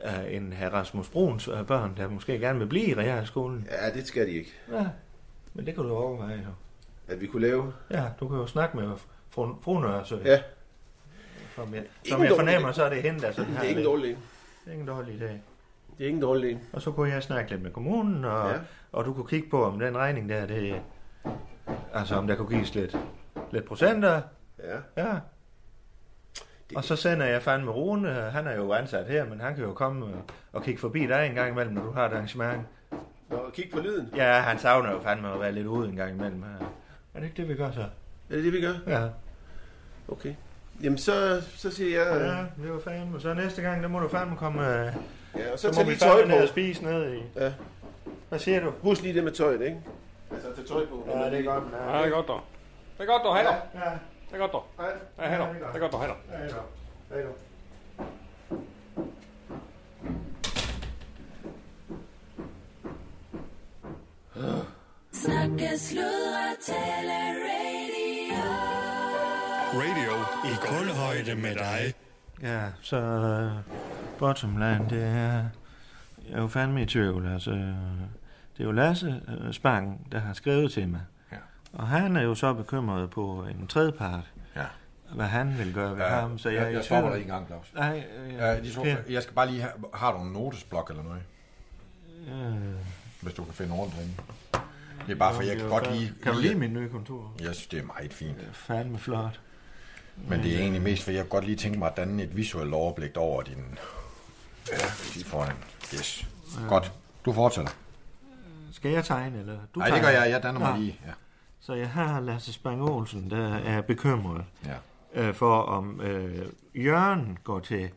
uh, 0.04 0.34
en 0.34 0.52
herr 0.52 0.70
Rasmus 0.70 1.08
Bruns 1.08 1.48
uh, 1.48 1.66
børn, 1.66 1.96
der 1.96 2.08
måske 2.08 2.38
gerne 2.38 2.58
vil 2.58 2.66
blive 2.66 2.86
i 2.86 2.94
realskolen. 2.94 3.68
Ja, 3.70 3.90
det 3.90 4.06
skal 4.06 4.26
de 4.26 4.32
ikke. 4.32 4.52
Ja, 4.72 4.86
men 5.54 5.66
det 5.66 5.74
kan 5.74 5.84
du 5.84 5.94
overveje 5.96 6.36
jo. 6.36 6.50
At 7.08 7.20
vi 7.20 7.26
kunne 7.26 7.42
lave... 7.42 7.72
Ja, 7.90 8.04
du 8.20 8.28
kan 8.28 8.38
jo 8.38 8.46
snakke 8.46 8.76
med 8.76 8.90
fru, 9.30 9.54
fru 9.62 9.78
Nørresø. 9.80 10.16
Ja, 10.24 10.42
Som 11.56 11.74
jeg, 11.74 11.84
som 12.08 12.24
jeg 12.24 12.32
fornemmer, 12.36 12.72
så 12.72 12.84
er 12.84 12.88
det 12.88 13.02
hende, 13.02 13.20
der 13.20 13.32
sådan 13.32 13.50
det 13.50 13.56
har 13.56 13.64
er 13.64 13.68
ikke 13.68 13.80
en 13.80 13.86
dårlig 13.86 14.12
idé. 14.12 14.16
Det 14.64 14.66
er 14.66 14.70
ikke 14.70 14.80
en 14.80 14.88
dårlig 14.88 15.14
idé. 15.14 15.32
Det 15.98 16.00
er 16.00 16.04
ikke 16.04 16.16
en 16.16 16.22
dårlig 16.22 16.52
idé. 16.52 16.58
Og 16.72 16.82
så 16.82 16.92
kunne 16.92 17.10
jeg 17.10 17.22
snakke 17.22 17.50
lidt 17.50 17.62
med 17.62 17.70
kommunen, 17.70 18.24
og, 18.24 18.50
ja. 18.50 18.56
og 18.92 19.04
du 19.04 19.14
kunne 19.14 19.26
kigge 19.26 19.50
på, 19.50 19.64
om 19.64 19.78
den 19.78 19.96
regning 19.96 20.28
der, 20.28 20.46
det, 20.46 20.80
altså 21.94 22.14
om 22.14 22.26
der 22.26 22.36
kunne 22.36 22.48
gives 22.48 22.74
lidt, 22.74 22.98
lidt 23.52 23.64
procenter. 23.64 24.20
Ja. 24.58 25.02
Ja. 25.04 25.18
Og 26.76 26.84
så 26.84 26.96
sender 26.96 27.26
jeg 27.26 27.42
fandme 27.42 27.70
Rune, 27.70 28.08
han 28.10 28.46
er 28.46 28.56
jo 28.56 28.72
ansat 28.72 29.06
her, 29.06 29.24
men 29.24 29.40
han 29.40 29.54
kan 29.54 29.64
jo 29.64 29.72
komme 29.72 30.04
og, 30.06 30.12
og 30.52 30.62
kigge 30.62 30.80
forbi 30.80 31.06
dig 31.06 31.26
en 31.26 31.34
gang 31.34 31.50
imellem, 31.50 31.74
når 31.74 31.82
du 31.82 31.90
har 31.90 32.06
et 32.06 32.12
arrangement. 32.12 32.60
Nå, 33.30 33.50
kig 33.52 33.70
på 33.72 33.80
lyden. 33.80 34.08
Ja, 34.16 34.32
han 34.40 34.58
savner 34.58 34.92
jo 34.92 35.00
fandme 35.00 35.32
at 35.32 35.40
være 35.40 35.52
lidt 35.52 35.66
ude 35.66 35.88
en 35.88 35.96
gang 35.96 36.10
imellem. 36.10 36.42
her. 36.42 36.66
Er 37.14 37.20
det 37.20 37.26
ikke 37.26 37.36
det, 37.36 37.48
vi 37.48 37.54
gør 37.54 37.70
så? 37.70 37.80
Er 37.80 38.34
det 38.34 38.44
det, 38.44 38.52
vi 38.52 38.60
gør? 38.60 38.72
Ja. 38.86 39.06
Okay. 40.08 40.34
Jamen, 40.82 40.98
så, 40.98 41.42
så 41.56 41.70
siger 41.70 42.04
jeg... 42.04 42.20
Ja, 42.20 42.62
det 42.64 42.72
var 42.72 42.80
fandme. 42.80 43.20
Så 43.20 43.34
næste 43.34 43.62
gang, 43.62 43.82
der 43.82 43.88
må 43.88 43.98
du 43.98 44.08
fandme 44.08 44.36
komme... 44.36 44.86
øh, 44.86 44.92
ja 45.36 45.52
og 45.52 45.58
Så, 45.58 45.68
så 45.68 45.68
så 45.68 45.68
må 45.68 45.74
tag 45.74 45.86
vi 45.86 45.90
lige 45.90 45.98
tøj 45.98 46.16
fandme 46.16 46.34
ned 46.34 46.42
og 46.42 46.48
på. 46.48 46.52
spise 46.52 46.84
ned 46.84 47.14
i. 47.14 47.22
Ja. 47.36 47.52
Hvad 48.28 48.38
siger 48.38 48.60
du? 48.60 48.72
Husk 48.82 49.02
lige 49.02 49.14
det 49.14 49.24
med 49.24 49.32
tøjet, 49.32 49.60
ikke? 49.62 49.80
Altså, 50.32 50.48
tage 50.54 50.66
tøj 50.68 50.86
på. 50.86 51.08
Ja, 51.14 51.30
det 51.30 51.38
er 51.38 51.44
godt. 51.44 51.64
Ja, 51.92 51.98
det 51.98 52.06
er 52.06 52.10
godt 52.10 52.28
dog. 52.28 52.40
Det 52.98 53.02
er 53.02 53.06
godt 53.12 53.22
dog, 53.24 53.34
hej 53.34 53.44
dog. 53.44 53.54
Ja, 53.74 53.90
Det 54.34 54.40
er 54.40 54.42
godt 54.42 54.52
dog. 54.52 54.64
Hej. 54.78 54.92
Ja, 55.18 55.28
hej 55.28 55.38
dog. 55.38 55.54
Det 55.54 55.62
er 55.74 55.78
godt 55.78 55.92
dog, 55.92 56.00
hej 56.00 56.08
dog. 56.08 56.16
hej. 56.28 57.22
Hej. 64.34 64.64
Snakke, 65.12 65.78
sludre, 65.78 66.56
tale, 66.60 67.18
radio. 67.44 68.42
Radio 69.74 70.14
i 70.44 70.54
kulhøjde 70.66 71.34
med 71.34 71.54
dig. 71.54 71.94
Ja, 72.42 72.62
så 72.80 72.96
uh, 72.96 73.74
bottom 74.18 74.56
line, 74.56 74.86
det 74.90 75.02
er... 75.02 75.44
Jeg 76.28 76.32
er 76.32 76.40
jo 76.40 76.46
fandme 76.46 76.82
i 76.82 76.86
tvivl, 76.86 77.26
altså... 77.26 77.50
Det 77.50 78.60
er 78.60 78.64
jo 78.64 78.72
Lasse 78.72 79.22
uh, 79.28 79.52
Spang, 79.52 80.12
der 80.12 80.18
har 80.18 80.32
skrevet 80.32 80.72
til 80.72 80.88
mig. 80.88 81.00
Ja. 81.76 81.78
Og 81.82 81.88
han 81.88 82.16
er 82.16 82.22
jo 82.22 82.34
så 82.34 82.52
bekymret 82.52 83.10
på 83.10 83.44
en 83.50 83.66
tredjepart, 83.66 84.24
Ja. 84.56 84.64
hvad 85.14 85.26
han 85.26 85.58
vil 85.58 85.74
gøre 85.74 85.90
ved 85.96 86.02
Ja, 86.04 86.08
ham. 86.08 86.38
Så 86.38 86.48
jeg, 86.50 86.62
jeg, 86.62 86.72
jeg 86.72 86.84
stopper 86.84 87.12
dig 87.12 87.20
en 87.22 87.26
gang, 87.28 87.46
Claus. 87.46 87.66
Nej, 87.74 88.04
øh, 88.18 88.34
Ja, 88.34 88.60
de 88.60 88.72
to, 88.72 88.84
jeg 89.10 89.22
skal 89.22 89.34
bare 89.34 89.46
lige 89.50 89.60
have, 89.60 89.72
har 89.94 90.12
du 90.12 90.18
en 90.18 90.32
notesblok 90.32 90.90
eller 90.90 91.02
noget, 91.02 91.22
Øh, 92.28 92.54
hvis 93.20 93.34
du 93.34 93.44
kan 93.44 93.54
finde 93.54 93.74
rundt 93.74 93.94
herinde? 93.94 94.12
Det 95.06 95.12
er 95.12 95.16
bare 95.18 95.34
for, 95.34 95.42
jeg 95.42 95.56
kan 95.56 95.68
godt 95.68 95.92
lide... 95.92 96.12
Kan 96.22 96.32
du 96.32 96.38
lide 96.38 96.54
mit 96.54 96.72
nye 96.72 96.88
kontor? 96.88 97.32
Jeg 97.40 97.54
synes, 97.54 97.66
det 97.66 97.78
er 97.78 97.84
meget 97.84 98.12
fint. 98.12 98.36
Det 98.38 98.48
er 98.48 98.52
fandme 98.52 98.98
flot. 98.98 99.40
Men 100.28 100.42
det 100.42 100.54
er 100.54 100.58
egentlig 100.58 100.82
mest, 100.82 101.02
for 101.02 101.10
jeg 101.10 101.20
kan 101.22 101.28
godt 101.28 101.44
lige 101.44 101.56
tænke 101.56 101.78
mig 101.78 101.88
at 101.90 101.96
danne 101.96 102.22
et 102.22 102.36
visuelt 102.36 102.74
overblik 102.74 103.16
over 103.16 103.42
din... 103.42 103.78
Ja, 104.72 104.76
lige 105.14 105.24
foran. 105.24 105.52
Yes. 105.94 106.26
Godt. 106.68 106.92
Du 107.24 107.32
fortsætter. 107.32 107.72
Skal 108.72 108.90
jeg 108.90 109.04
tegne, 109.04 109.38
eller? 109.40 109.58
Du 109.74 109.78
Nej, 109.80 109.90
det 109.90 110.00
gør 110.00 110.08
jeg. 110.08 110.30
Jeg 110.30 110.42
danner 110.42 110.60
mig 110.60 110.78
lige. 110.78 111.00
Ja. 111.06 111.12
Så 111.64 111.74
jeg 111.74 111.90
har 111.90 112.20
Lasse 112.20 112.52
Spang 112.52 112.82
Olsen, 112.82 113.30
der 113.30 113.54
er 113.54 113.80
bekymret 113.80 114.44
ja. 114.64 114.76
øh, 115.22 115.34
for, 115.34 115.62
om 115.62 116.00
øh, 116.00 116.46
Jørgen 116.74 117.38
går 117.44 117.60
til 117.60 117.90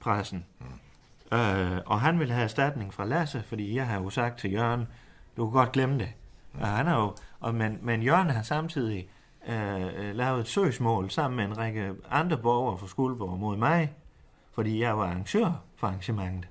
pressen. 0.00 0.46
Øh, 1.32 1.78
og 1.86 2.00
han 2.00 2.20
vil 2.20 2.30
have 2.30 2.44
erstatning 2.44 2.94
fra 2.94 3.04
Lasse, 3.04 3.42
fordi 3.46 3.76
jeg 3.76 3.86
har 3.86 4.00
jo 4.00 4.10
sagt 4.10 4.38
til 4.38 4.52
Jørgen, 4.52 4.88
du 5.36 5.46
kan 5.46 5.52
godt 5.52 5.72
glemme 5.72 5.98
det. 5.98 6.08
Og 6.60 6.68
han 6.68 6.88
er 6.88 6.94
jo, 6.94 7.14
og 7.40 7.54
men, 7.54 7.78
men 7.82 8.02
Jørgen 8.02 8.30
har 8.30 8.42
samtidig 8.42 9.08
øh, 9.48 9.82
øh, 9.82 10.14
lavet 10.14 10.40
et 10.40 10.48
søgsmål 10.48 11.10
sammen 11.10 11.36
med 11.36 11.44
en 11.44 11.58
række 11.58 11.92
andre 12.10 12.38
borgere 12.38 12.78
fra 12.78 12.88
Skuldborg 12.88 13.38
mod 13.38 13.56
mig, 13.56 13.92
fordi 14.54 14.80
jeg 14.80 14.98
var 14.98 15.04
arrangør 15.04 15.62
for 15.76 15.86
arrangementet. 15.86 16.48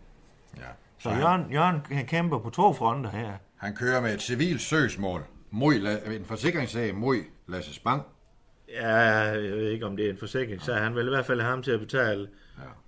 ja. 0.58 0.62
Så 0.98 1.10
han, 1.10 1.20
Jørgen, 1.22 1.52
Jørgen 1.52 2.06
kæmper 2.06 2.40
på 2.40 2.50
to 2.50 2.74
fronter 2.74 3.10
her. 3.10 3.34
han 3.58 3.76
kører 3.76 4.02
med 4.02 4.14
et 4.14 4.22
civilt 4.22 4.62
søgsmål 4.62 5.24
mod 5.52 5.74
en 6.16 6.26
forsikringssag 6.26 6.96
mod 6.96 7.16
Lasse 7.48 7.74
Spang. 7.74 8.04
Ja, 8.70 8.98
jeg 8.98 9.42
ved 9.42 9.70
ikke, 9.70 9.86
om 9.86 9.98
det 9.98 10.06
er 10.06 10.10
en 10.10 10.18
forsikring, 10.18 10.62
så 10.62 10.74
han 10.74 10.96
vil 10.96 11.06
i 11.06 11.10
hvert 11.10 11.26
fald 11.26 11.42
have 11.42 11.50
ham 11.50 11.64
til 11.64 11.72
at 11.72 11.80
betale. 11.80 12.30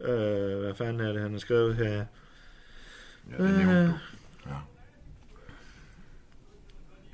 Ja. 0.01 0.11
Øh, 0.11 0.59
hvad 0.59 0.73
fanden 0.73 0.99
er 1.07 1.11
det, 1.13 1.21
han 1.21 1.31
har 1.31 1.39
skrevet 1.39 1.75
her? 1.75 2.05
Ja, 3.31 3.43
det 3.43 3.57
nævnte 3.57 3.87
du. 3.87 3.93
Ja. 4.45 4.55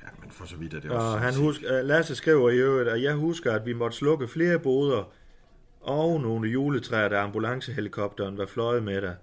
Ja, 0.02 0.08
men 0.20 0.30
for 0.30 0.46
så 0.46 0.56
vidt 0.56 0.74
er 0.74 0.80
det 0.80 0.90
også... 0.90 1.06
Og 1.06 1.20
han 1.20 1.34
husker, 1.34 1.82
Lasse 1.82 2.14
skriver 2.14 2.50
i 2.50 2.56
øvrigt, 2.56 2.88
at 2.88 3.02
jeg 3.02 3.14
husker, 3.14 3.52
at 3.52 3.66
vi 3.66 3.72
måtte 3.72 3.96
slukke 3.96 4.28
flere 4.28 4.58
boder 4.58 5.12
og 5.80 6.20
nogle 6.20 6.50
juletræer, 6.50 7.08
da 7.08 7.16
ambulancehelikopteren 7.16 8.38
var 8.38 8.46
fløjet 8.46 8.82
med 8.82 9.02
der. 9.02 9.14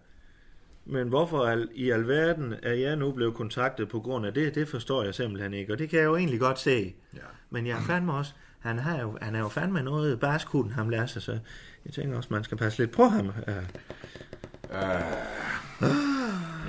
Men 0.86 1.08
hvorfor 1.08 1.46
al, 1.46 1.70
i 1.74 1.90
alverden 1.90 2.54
er 2.64 2.74
jeg 2.74 2.96
nu 2.96 3.12
blevet 3.12 3.34
kontaktet 3.34 3.90
på 3.90 4.00
grund 4.00 4.26
af 4.26 4.34
det, 4.34 4.56
det 4.56 4.68
forstår 4.68 5.04
jeg 5.04 5.16
simpelthen 5.16 5.54
ikke. 5.54 5.74
Og 5.74 5.80
det 5.80 5.90
kan 5.90 6.00
jeg 6.00 6.06
jo 6.06 6.16
egentlig 6.16 6.40
godt 6.40 6.60
se. 6.60 6.96
Ja. 7.14 7.20
Men 7.50 7.68
jeg 7.68 7.78
er 7.78 7.82
fandme 7.82 8.14
også, 8.14 8.32
han, 8.60 8.80
har 8.80 9.02
jo, 9.02 9.18
han 9.22 9.36
er 9.36 9.40
jo 9.40 9.48
fandme 9.48 9.82
noget 9.84 10.20
barskud, 10.20 10.70
ham 10.70 10.90
Lasse, 10.90 11.22
så 11.22 11.40
jeg 11.86 11.94
tænker 11.94 12.18
også, 12.18 12.30
man 12.32 12.44
skal 12.44 12.58
passe 12.58 12.80
lidt 12.80 12.92
på 12.92 13.04
ham. 13.04 13.32
Ja. 13.48 13.62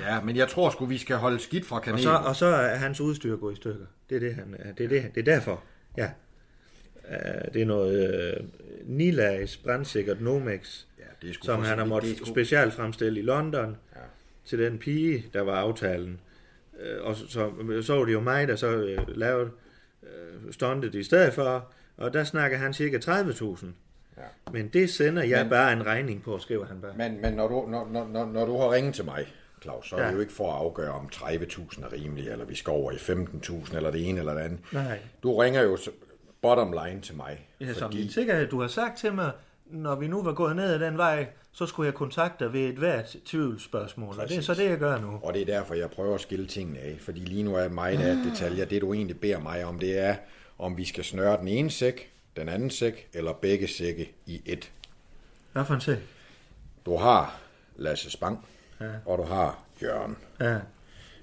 Ja, 0.07 0.21
men 0.21 0.35
jeg 0.35 0.47
tror 0.47 0.69
sgu, 0.69 0.85
vi 0.85 0.97
skal 0.97 1.15
holde 1.15 1.39
skidt 1.39 1.65
fra 1.65 1.75
Og, 1.75 1.81
kanalen. 1.81 2.03
så, 2.03 2.11
og 2.11 2.35
så 2.35 2.45
er 2.45 2.75
hans 2.75 3.01
udstyr 3.01 3.35
gået 3.35 3.53
i 3.53 3.55
stykker. 3.55 3.85
Det 4.09 4.15
er 4.15 4.19
det, 4.19 4.35
han, 4.35 4.55
er. 4.59 4.71
det, 4.73 4.83
er 4.83 4.89
det, 4.89 5.15
det 5.15 5.27
er 5.27 5.35
derfor. 5.35 5.63
Ja. 5.97 6.09
Uh, 7.03 7.53
det 7.53 7.61
er 7.61 7.65
noget 7.65 8.35
uh, 8.39 8.45
Nilags 8.89 9.57
brandsikkert 9.57 10.21
Nomex, 10.21 10.85
det 11.21 11.29
er 11.29 11.33
sgu 11.33 11.45
som 11.45 11.63
han 11.63 11.77
har 11.77 11.85
måttet 11.85 12.11
er 12.11 12.15
sgu- 12.15 12.25
specielt 12.29 12.73
fremstille 12.73 13.19
i 13.19 13.23
London 13.23 13.77
Ja. 13.95 13.99
til 14.45 14.59
den 14.59 14.77
pige, 14.77 15.25
der 15.33 15.41
var 15.41 15.55
aftalen. 15.55 16.19
Uh, 16.73 17.07
og 17.07 17.15
så, 17.15 17.27
så, 17.29 17.51
så 17.81 17.95
var 17.95 18.05
det 18.05 18.13
jo 18.13 18.19
mig, 18.19 18.47
der 18.47 18.55
så 18.55 18.75
uh, 18.77 19.17
lavede 19.17 19.49
uh, 20.03 20.51
stuntet 20.51 20.95
i 20.95 21.03
stedet 21.03 21.33
for, 21.33 21.71
og 21.97 22.13
der 22.13 22.23
snakker 22.23 22.57
han 22.57 22.73
cirka 22.73 22.97
30.000. 22.97 23.65
Ja. 24.17 24.21
Men 24.51 24.67
det 24.67 24.89
sender 24.89 25.23
jeg 25.23 25.43
Men- 25.43 25.49
bare 25.49 25.73
en 25.73 25.85
regning 25.85 26.23
på, 26.23 26.37
skriver 26.39 26.65
han 26.65 26.81
bare. 26.81 26.93
Men, 26.97 27.21
men 27.21 27.33
når, 27.33 27.47
du, 27.47 27.65
når, 27.69 27.87
når, 27.91 28.07
når, 28.07 28.25
når 28.25 28.45
du 28.45 28.57
har 28.57 28.71
ringet 28.71 28.93
til 28.95 29.05
mig, 29.05 29.27
Claus, 29.61 29.89
så 29.89 29.95
er 29.95 30.01
Ja. 30.01 30.07
det 30.07 30.13
jo 30.15 30.19
ikke 30.19 30.33
for 30.33 30.51
at 30.53 30.57
afgøre, 30.59 30.91
om 30.91 31.09
30.000 31.13 31.85
er 31.85 31.93
rimeligt, 31.93 32.29
eller 32.31 32.45
vi 32.45 32.55
skal 32.55 32.71
over 32.71 32.91
i 32.91 32.95
15.000, 32.95 33.75
eller 33.75 33.91
det 33.91 34.09
ene 34.09 34.19
eller 34.19 34.33
det 34.33 34.41
andet. 34.41 34.59
Nej. 34.71 34.99
Du 35.23 35.37
ringer 35.37 35.61
jo 35.61 35.77
bottom 36.41 36.71
line 36.85 37.01
til 37.01 37.15
mig. 37.15 37.47
Ja, 37.61 37.73
som 37.73 37.91
fordi, 37.91 38.01
din 38.01 38.11
sikkerhed, 38.11 38.47
du 38.47 38.61
har 38.61 38.67
sagt 38.67 38.97
til 38.97 39.13
mig, 39.13 39.31
når 39.69 39.95
vi 39.95 40.07
nu 40.07 40.23
var 40.23 40.33
gået 40.33 40.55
ned 40.55 40.73
ad 40.73 40.79
den 40.79 40.97
vej, 40.97 41.27
så 41.51 41.65
skulle 41.65 41.85
jeg 41.87 41.93
kontakte 41.93 42.45
dig 42.45 42.53
ved 42.53 42.61
et 42.61 42.75
hvert 42.75 43.15
tvivlsspørgsmål. 43.25 44.19
Og 44.19 44.29
det 44.29 44.37
er 44.37 44.41
så 44.41 44.53
det, 44.53 44.69
jeg 44.69 44.77
gør 44.77 44.99
nu. 44.99 45.19
og 45.23 45.33
det 45.33 45.41
er 45.41 45.45
derfor, 45.45 45.73
jeg 45.73 45.89
prøver 45.91 46.15
at 46.15 46.21
skille 46.21 46.47
tingene 46.47 46.79
af. 46.79 46.97
Fordi 47.01 47.19
lige 47.19 47.43
nu 47.43 47.55
er 47.55 47.69
mig 47.69 47.97
der 47.97 48.23
detaljer. 48.23 48.65
Det 48.65 48.81
du 48.81 48.93
egentlig 48.93 49.19
beder 49.19 49.39
mig 49.39 49.65
om, 49.65 49.79
det 49.79 49.97
er, 49.99 50.15
om 50.59 50.77
vi 50.77 50.85
skal 50.85 51.03
snøre 51.03 51.37
den 51.39 51.47
ene 51.47 51.71
sæk, 51.71 52.11
den 52.35 52.49
anden 52.49 52.69
sæk, 52.69 53.09
eller 53.13 53.33
begge 53.33 53.67
sække 53.67 54.11
i 54.25 54.41
et. 54.45 54.71
Hvad 55.53 55.65
for 55.65 55.73
en 55.73 55.81
sag? 55.81 55.97
Du 56.85 56.97
har 56.97 57.39
Lasse 57.75 58.11
Spang, 58.11 58.45
Ja. 58.81 58.85
og 59.05 59.17
du 59.17 59.23
har 59.23 59.63
Jørgen. 59.81 60.17
Ja. 60.39 60.57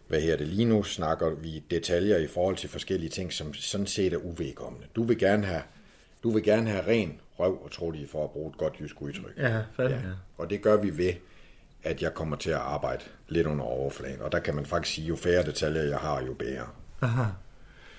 hvad 0.08 0.20
her 0.20 0.36
det 0.36 0.46
lige 0.46 0.64
nu 0.64 0.82
snakker 0.82 1.30
vi 1.30 1.62
detaljer 1.70 2.16
i 2.18 2.26
forhold 2.26 2.56
til 2.56 2.68
forskellige 2.68 3.10
ting, 3.10 3.32
som 3.32 3.54
sådan 3.54 3.86
set 3.86 4.12
er 4.12 4.16
uvedkommende. 4.16 4.86
Du 4.96 5.02
vil 5.02 5.18
gerne 5.18 5.44
have, 5.46 5.62
du 6.22 6.30
vil 6.30 6.42
gerne 6.42 6.70
have 6.70 6.86
ren 6.86 7.20
røv 7.38 7.64
og 7.64 7.70
trolige 7.70 8.08
for 8.08 8.24
at 8.24 8.30
bruge 8.30 8.50
et 8.50 8.56
godt 8.56 8.76
jysk 8.80 9.02
udtryk. 9.02 9.36
Ja, 9.36 9.62
fandme. 9.76 9.96
Ja. 9.96 10.12
Og 10.38 10.50
det 10.50 10.62
gør 10.62 10.76
vi 10.76 10.98
ved, 10.98 11.12
at 11.82 12.02
jeg 12.02 12.14
kommer 12.14 12.36
til 12.36 12.50
at 12.50 12.56
arbejde 12.56 13.04
lidt 13.28 13.46
under 13.46 13.64
overfladen. 13.64 14.20
Og 14.20 14.32
der 14.32 14.38
kan 14.38 14.54
man 14.54 14.66
faktisk 14.66 14.94
sige, 14.94 15.06
jo 15.06 15.16
færre 15.16 15.42
detaljer 15.42 15.82
jeg 15.82 15.98
har, 15.98 16.22
jo 16.22 16.34
bedre. 16.34 16.66
Aha. 17.00 17.24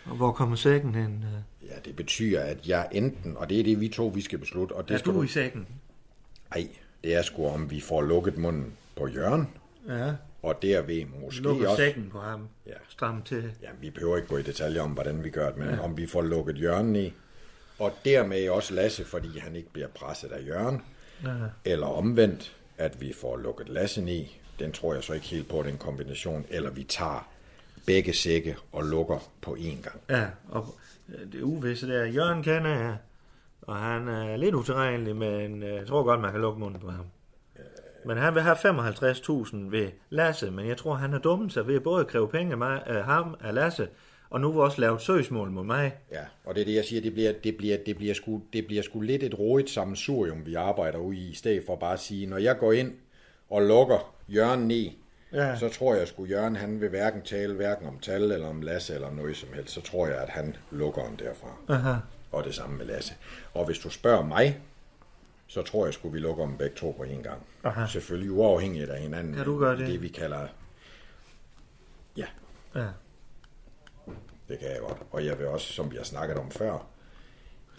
Og 0.05 0.15
hvor 0.15 0.31
kommer 0.31 0.55
sækken 0.55 0.95
hen? 0.95 1.25
Ja, 1.63 1.75
det 1.85 1.95
betyder, 1.95 2.41
at 2.41 2.67
jeg 2.67 2.87
enten, 2.91 3.37
og 3.37 3.49
det 3.49 3.59
er 3.59 3.63
det 3.63 3.79
vi 3.79 3.87
to, 3.87 4.07
vi 4.07 4.21
skal 4.21 4.39
beslutte, 4.39 4.73
og 4.73 4.87
det 4.87 4.93
Er 4.93 4.97
skal 4.97 5.13
du 5.13 5.23
i 5.23 5.27
sækken? 5.27 5.67
Ej, 6.51 6.67
det 7.03 7.15
er 7.15 7.21
sgu 7.21 7.47
om 7.47 7.71
vi 7.71 7.81
får 7.81 8.01
lukket 8.01 8.37
munden 8.37 8.73
på 8.95 9.07
Jørgen, 9.07 9.47
Ja. 9.89 10.13
Og 10.41 10.61
derved 10.61 11.05
måske 11.23 11.41
Lukker 11.41 11.69
også... 11.69 11.83
sækken 11.83 12.09
på 12.11 12.19
ham. 12.19 12.47
Ja. 12.67 12.73
Stram 12.89 13.21
til. 13.21 13.51
Ja, 13.61 13.67
vi 13.81 13.89
behøver 13.89 14.15
ikke 14.15 14.27
gå 14.27 14.37
i 14.37 14.41
detaljer 14.41 14.81
om, 14.81 14.91
hvordan 14.91 15.23
vi 15.23 15.29
gør 15.29 15.49
det, 15.49 15.57
men 15.57 15.69
ja. 15.69 15.79
om 15.79 15.97
vi 15.97 16.07
får 16.07 16.21
lukket 16.21 16.61
Jørgen 16.61 16.95
i. 16.95 17.13
Og 17.79 17.91
dermed 18.05 18.49
også 18.49 18.73
Lasse, 18.73 19.05
fordi 19.05 19.39
han 19.39 19.55
ikke 19.55 19.69
bliver 19.69 19.87
presset 19.87 20.31
af 20.31 20.47
Jørgen. 20.47 20.81
Ja. 21.23 21.29
Eller 21.65 21.87
omvendt, 21.87 22.55
at 22.77 23.01
vi 23.01 23.13
får 23.21 23.37
lukket 23.37 23.69
Lasse 23.69 24.11
i. 24.11 24.41
Den 24.59 24.71
tror 24.71 24.93
jeg 24.93 25.03
så 25.03 25.13
ikke 25.13 25.25
helt 25.25 25.49
på, 25.49 25.63
den 25.63 25.77
kombination. 25.77 26.45
Eller 26.49 26.69
vi 26.69 26.83
tager 26.83 27.27
begge 27.85 28.13
sække 28.13 28.57
og 28.71 28.83
lukker 28.83 29.19
på 29.41 29.55
én 29.59 29.81
gang. 29.81 30.01
Ja, 30.09 30.27
og 30.49 30.75
øh, 31.09 31.31
det 31.31 31.41
uvisse 31.41 31.87
der, 31.87 32.05
Jørgen 32.05 32.43
kender 32.43 32.69
jeg, 32.69 32.97
og 33.61 33.75
han 33.75 34.07
er 34.07 34.37
lidt 34.37 34.55
utilregnelig, 34.55 35.15
men 35.15 35.63
øh, 35.63 35.75
jeg 35.75 35.87
tror 35.87 36.03
godt, 36.03 36.21
man 36.21 36.31
kan 36.31 36.41
lukke 36.41 36.59
munden 36.59 36.79
på 36.79 36.89
ham. 36.91 37.05
Men 38.05 38.17
han 38.17 38.35
vil 38.35 38.41
have 38.41 38.55
55.000 38.55 39.55
ved 39.69 39.91
Lasse, 40.09 40.51
men 40.51 40.67
jeg 40.67 40.77
tror, 40.77 40.93
han 40.93 41.11
har 41.11 41.19
dummet 41.19 41.53
sig 41.53 41.67
ved 41.67 41.75
at 41.75 41.83
både 41.83 42.05
kræve 42.05 42.27
penge 42.27 42.51
af 42.51 42.57
mig, 42.57 42.83
øh, 42.87 42.95
ham 42.95 43.35
af 43.41 43.53
Lasse, 43.53 43.87
og 44.29 44.41
nu 44.41 44.51
vil 44.51 44.61
også 44.61 44.81
lave 44.81 44.95
et 44.95 45.01
søgsmål 45.01 45.51
mod 45.51 45.63
mig. 45.63 45.95
Ja, 46.11 46.23
og 46.45 46.55
det 46.55 46.61
er 46.61 46.65
det, 46.65 46.75
jeg 46.75 46.85
siger, 46.85 47.01
det 47.01 47.13
bliver, 47.13 47.33
det 47.43 47.57
bliver, 47.57 47.77
det 47.85 47.97
bliver, 47.97 48.13
sgu, 48.13 48.41
det 48.53 48.67
bliver 48.67 48.83
sgu 48.83 49.01
lidt 49.01 49.23
et 49.23 49.39
roligt 49.39 49.69
sammensurium, 49.69 50.45
vi 50.45 50.53
arbejder 50.53 50.97
ude 50.97 51.17
i, 51.17 51.29
i 51.29 51.33
stedet 51.35 51.63
for 51.65 51.75
bare 51.75 51.93
at 51.93 51.99
sige, 51.99 52.25
når 52.27 52.37
jeg 52.37 52.57
går 52.57 52.73
ind 52.73 52.93
og 53.49 53.61
lukker 53.61 54.15
Jørgen 54.29 54.71
i, 54.71 54.97
Ja. 55.33 55.59
så 55.59 55.69
tror 55.69 55.95
jeg 55.95 56.07
sgu, 56.07 56.25
Jørgen 56.25 56.55
han 56.55 56.81
vil 56.81 56.89
hverken 56.89 57.21
tale 57.21 57.53
hverken 57.53 57.87
om 57.87 57.99
tal 57.99 58.21
eller 58.31 58.47
om 58.47 58.61
Lasse 58.61 58.93
eller 58.93 59.11
noget 59.11 59.37
som 59.37 59.49
helst, 59.53 59.73
så 59.73 59.81
tror 59.81 60.07
jeg, 60.07 60.17
at 60.21 60.29
han 60.29 60.55
lukker 60.71 61.03
den 61.03 61.15
derfra. 61.19 61.47
Aha. 61.67 61.93
Og 62.31 62.43
det 62.43 62.55
samme 62.55 62.77
med 62.77 62.85
Lasse. 62.85 63.13
Og 63.53 63.65
hvis 63.65 63.79
du 63.79 63.89
spørger 63.89 64.23
mig, 64.25 64.59
så 65.47 65.61
tror 65.61 65.85
jeg 65.85 65.93
sgu, 65.93 66.09
vi 66.09 66.19
lukker 66.19 66.45
dem 66.45 66.57
begge 66.57 66.75
to 66.75 66.91
på 66.97 67.03
en 67.03 67.23
gang. 67.23 67.41
Aha. 67.63 67.87
Selvfølgelig 67.87 68.31
uafhængigt 68.31 68.89
af 68.89 69.01
hinanden. 69.01 69.33
Kan 69.33 69.45
du 69.45 69.59
gøre 69.59 69.77
det? 69.77 69.87
Det 69.87 70.01
vi 70.01 70.07
kalder... 70.07 70.47
Ja, 72.17 72.25
Ja. 72.75 72.85
Det 74.49 74.59
kan 74.59 74.67
jeg 74.67 74.79
godt. 74.79 74.97
Og 75.11 75.25
jeg 75.25 75.39
vil 75.39 75.47
også, 75.47 75.73
som 75.73 75.91
vi 75.91 75.97
har 75.97 76.03
snakket 76.03 76.37
om 76.37 76.51
før, 76.51 76.77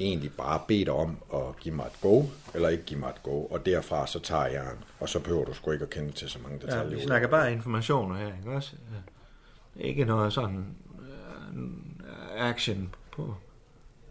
egentlig 0.00 0.32
bare 0.32 0.60
bede 0.68 0.84
dig 0.84 0.92
om 0.92 1.18
at 1.34 1.56
give 1.60 1.74
mig 1.74 1.86
et 1.86 2.00
go, 2.00 2.22
eller 2.54 2.68
ikke 2.68 2.84
give 2.84 3.00
mig 3.00 3.08
et 3.08 3.22
go, 3.22 3.44
og 3.44 3.66
derfra 3.66 4.06
så 4.06 4.20
tager 4.20 4.46
jeg 4.46 4.64
den, 4.64 4.84
og 5.00 5.08
så 5.08 5.20
behøver 5.20 5.44
du 5.44 5.52
sgu 5.52 5.70
ikke 5.70 5.82
at 5.82 5.90
kende 5.90 6.12
til 6.12 6.30
så 6.30 6.38
mange 6.42 6.58
ja, 6.60 6.66
detaljer. 6.66 6.96
vi 6.96 7.02
snakker 7.02 7.28
bare 7.28 7.52
informationer 7.52 8.16
her, 8.16 8.26
ikke 8.26 8.50
også? 8.50 8.76
Ja. 8.92 9.82
Ikke 9.88 10.04
noget 10.04 10.32
sådan 10.32 10.76
øh, 11.00 12.48
action 12.50 12.94
på... 13.12 13.34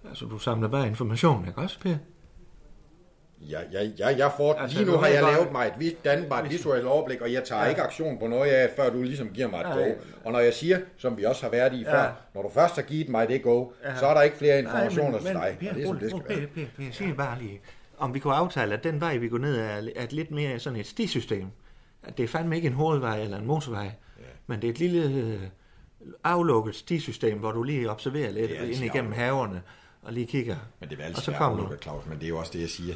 Altså, 0.09 0.25
du 0.25 0.37
samler 0.37 0.67
bare 0.67 0.87
information, 0.87 1.47
ikke 1.47 1.59
også, 1.59 1.79
Per? 1.79 1.97
Ja, 3.41 3.59
ja, 3.71 3.83
ja, 3.99 4.07
jeg 4.17 4.31
får, 4.37 4.53
Altså, 4.53 4.77
lige 4.77 4.91
nu 4.91 4.97
har 4.97 5.07
jeg 5.07 5.21
bare- 5.23 5.33
lavet 5.33 5.51
mig 5.51 5.73
et, 5.79 5.97
et 6.45 6.49
visuelt 6.51 6.85
overblik, 6.85 7.21
og 7.21 7.33
jeg 7.33 7.43
tager 7.43 7.59
Ja. 7.59 7.65
ja. 7.65 7.69
ikke 7.69 7.81
aktion 7.81 8.19
på 8.19 8.27
noget 8.27 8.51
af, 8.51 8.69
før 8.75 8.89
du 8.89 9.01
ligesom 9.01 9.29
giver 9.29 9.47
mig 9.47 9.59
et 9.59 9.65
Nej. 9.65 9.77
go. 9.77 9.91
Og 10.25 10.31
når 10.31 10.39
jeg 10.39 10.53
siger, 10.53 10.79
som 10.97 11.17
vi 11.17 11.23
også 11.23 11.43
har 11.43 11.49
været 11.49 11.73
i 11.73 11.81
Ja. 11.81 11.93
før, 11.93 12.11
når 12.35 12.41
du 12.41 12.49
først 12.49 12.75
har 12.75 12.81
givet 12.81 13.09
mig 13.09 13.27
det 13.27 13.43
go, 13.43 13.67
Ja. 13.83 13.95
så 13.97 14.05
er 14.05 14.13
der 14.13 14.21
ikke 14.21 14.37
flere 14.37 14.61
Nej, 14.61 14.71
informationer 14.71 15.11
men, 15.11 15.19
til 15.25 15.33
men, 15.33 15.41
dig. 15.43 15.57
Per, 15.59 15.69
og 15.69 15.75
det 15.75 15.83
er 15.83 15.87
som 15.87 15.97
det 15.99 16.09
skal 16.09 16.21
rolig, 16.21 16.37
være. 16.37 16.47
Per, 16.47 16.61
Per, 16.77 16.85
Per, 16.85 16.91
sig 16.93 17.13
bare 17.17 17.39
lige, 17.41 17.61
om 17.97 18.13
vi 18.13 18.19
kunne 18.19 18.33
aftale, 18.35 18.73
at 18.73 18.83
den 18.83 19.01
vej, 19.01 19.17
vi 19.17 19.27
går 19.27 19.37
ned, 19.37 19.55
er, 19.57 19.81
er 19.95 20.03
et 20.03 20.13
lidt 20.13 20.31
mere 20.31 20.59
sådan 20.59 20.79
et 20.79 20.87
stisystem. 20.87 21.45
At 22.03 22.17
det 22.17 22.23
er 22.23 22.27
fandme 22.27 22.55
ikke 22.55 22.67
en 22.67 22.73
hovedvej 22.73 23.21
eller 23.21 23.37
en 23.37 23.45
motorvej, 23.45 23.83
ja. 24.19 24.23
men 24.47 24.61
det 24.61 24.67
er 24.67 24.71
et 24.71 24.79
lille 24.79 25.03
øh, 25.19 25.39
aflukket 26.23 26.75
stisystem, 26.75 27.37
hvor 27.39 27.51
du 27.51 27.63
lige 27.63 27.89
observerer 27.91 28.31
lidt 28.31 28.51
ind 28.51 28.83
igennem 28.85 29.11
haverne 29.11 29.61
og 30.05 30.13
lige 30.13 30.25
kigger. 30.27 30.55
Men 30.79 30.89
det 30.89 30.99
og 30.99 31.05
altid 31.05 31.21
så 31.23 31.31
kommer 31.31 31.57
du. 31.57 31.63
aflukket, 31.63 31.83
Claus, 31.83 32.05
men 32.05 32.17
det 32.17 32.23
er 32.25 32.29
jo 32.29 32.37
også 32.37 32.51
det, 32.53 32.61
jeg 32.61 32.69
siger. 32.69 32.95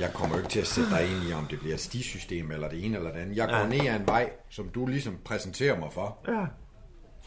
Jeg 0.00 0.12
kommer 0.12 0.36
jo 0.36 0.42
ikke 0.42 0.50
til 0.50 0.60
at 0.60 0.66
sætte 0.66 0.90
dig 0.90 1.04
ind 1.10 1.28
i, 1.28 1.32
om 1.32 1.46
det 1.46 1.58
bliver 1.58 1.74
et 1.74 1.80
stisystem 1.80 2.50
eller 2.50 2.68
det 2.68 2.84
ene 2.84 2.96
eller 2.96 3.12
det 3.12 3.18
andet. 3.20 3.36
Jeg 3.36 3.48
går 3.48 3.56
Ja. 3.56 3.66
ned 3.66 3.86
ad 3.86 3.96
en 4.00 4.06
vej, 4.06 4.30
som 4.48 4.68
du 4.68 4.86
ligesom 4.86 5.18
præsenterer 5.24 5.78
mig 5.78 5.92
for, 5.92 6.18
Ja, 6.28 6.46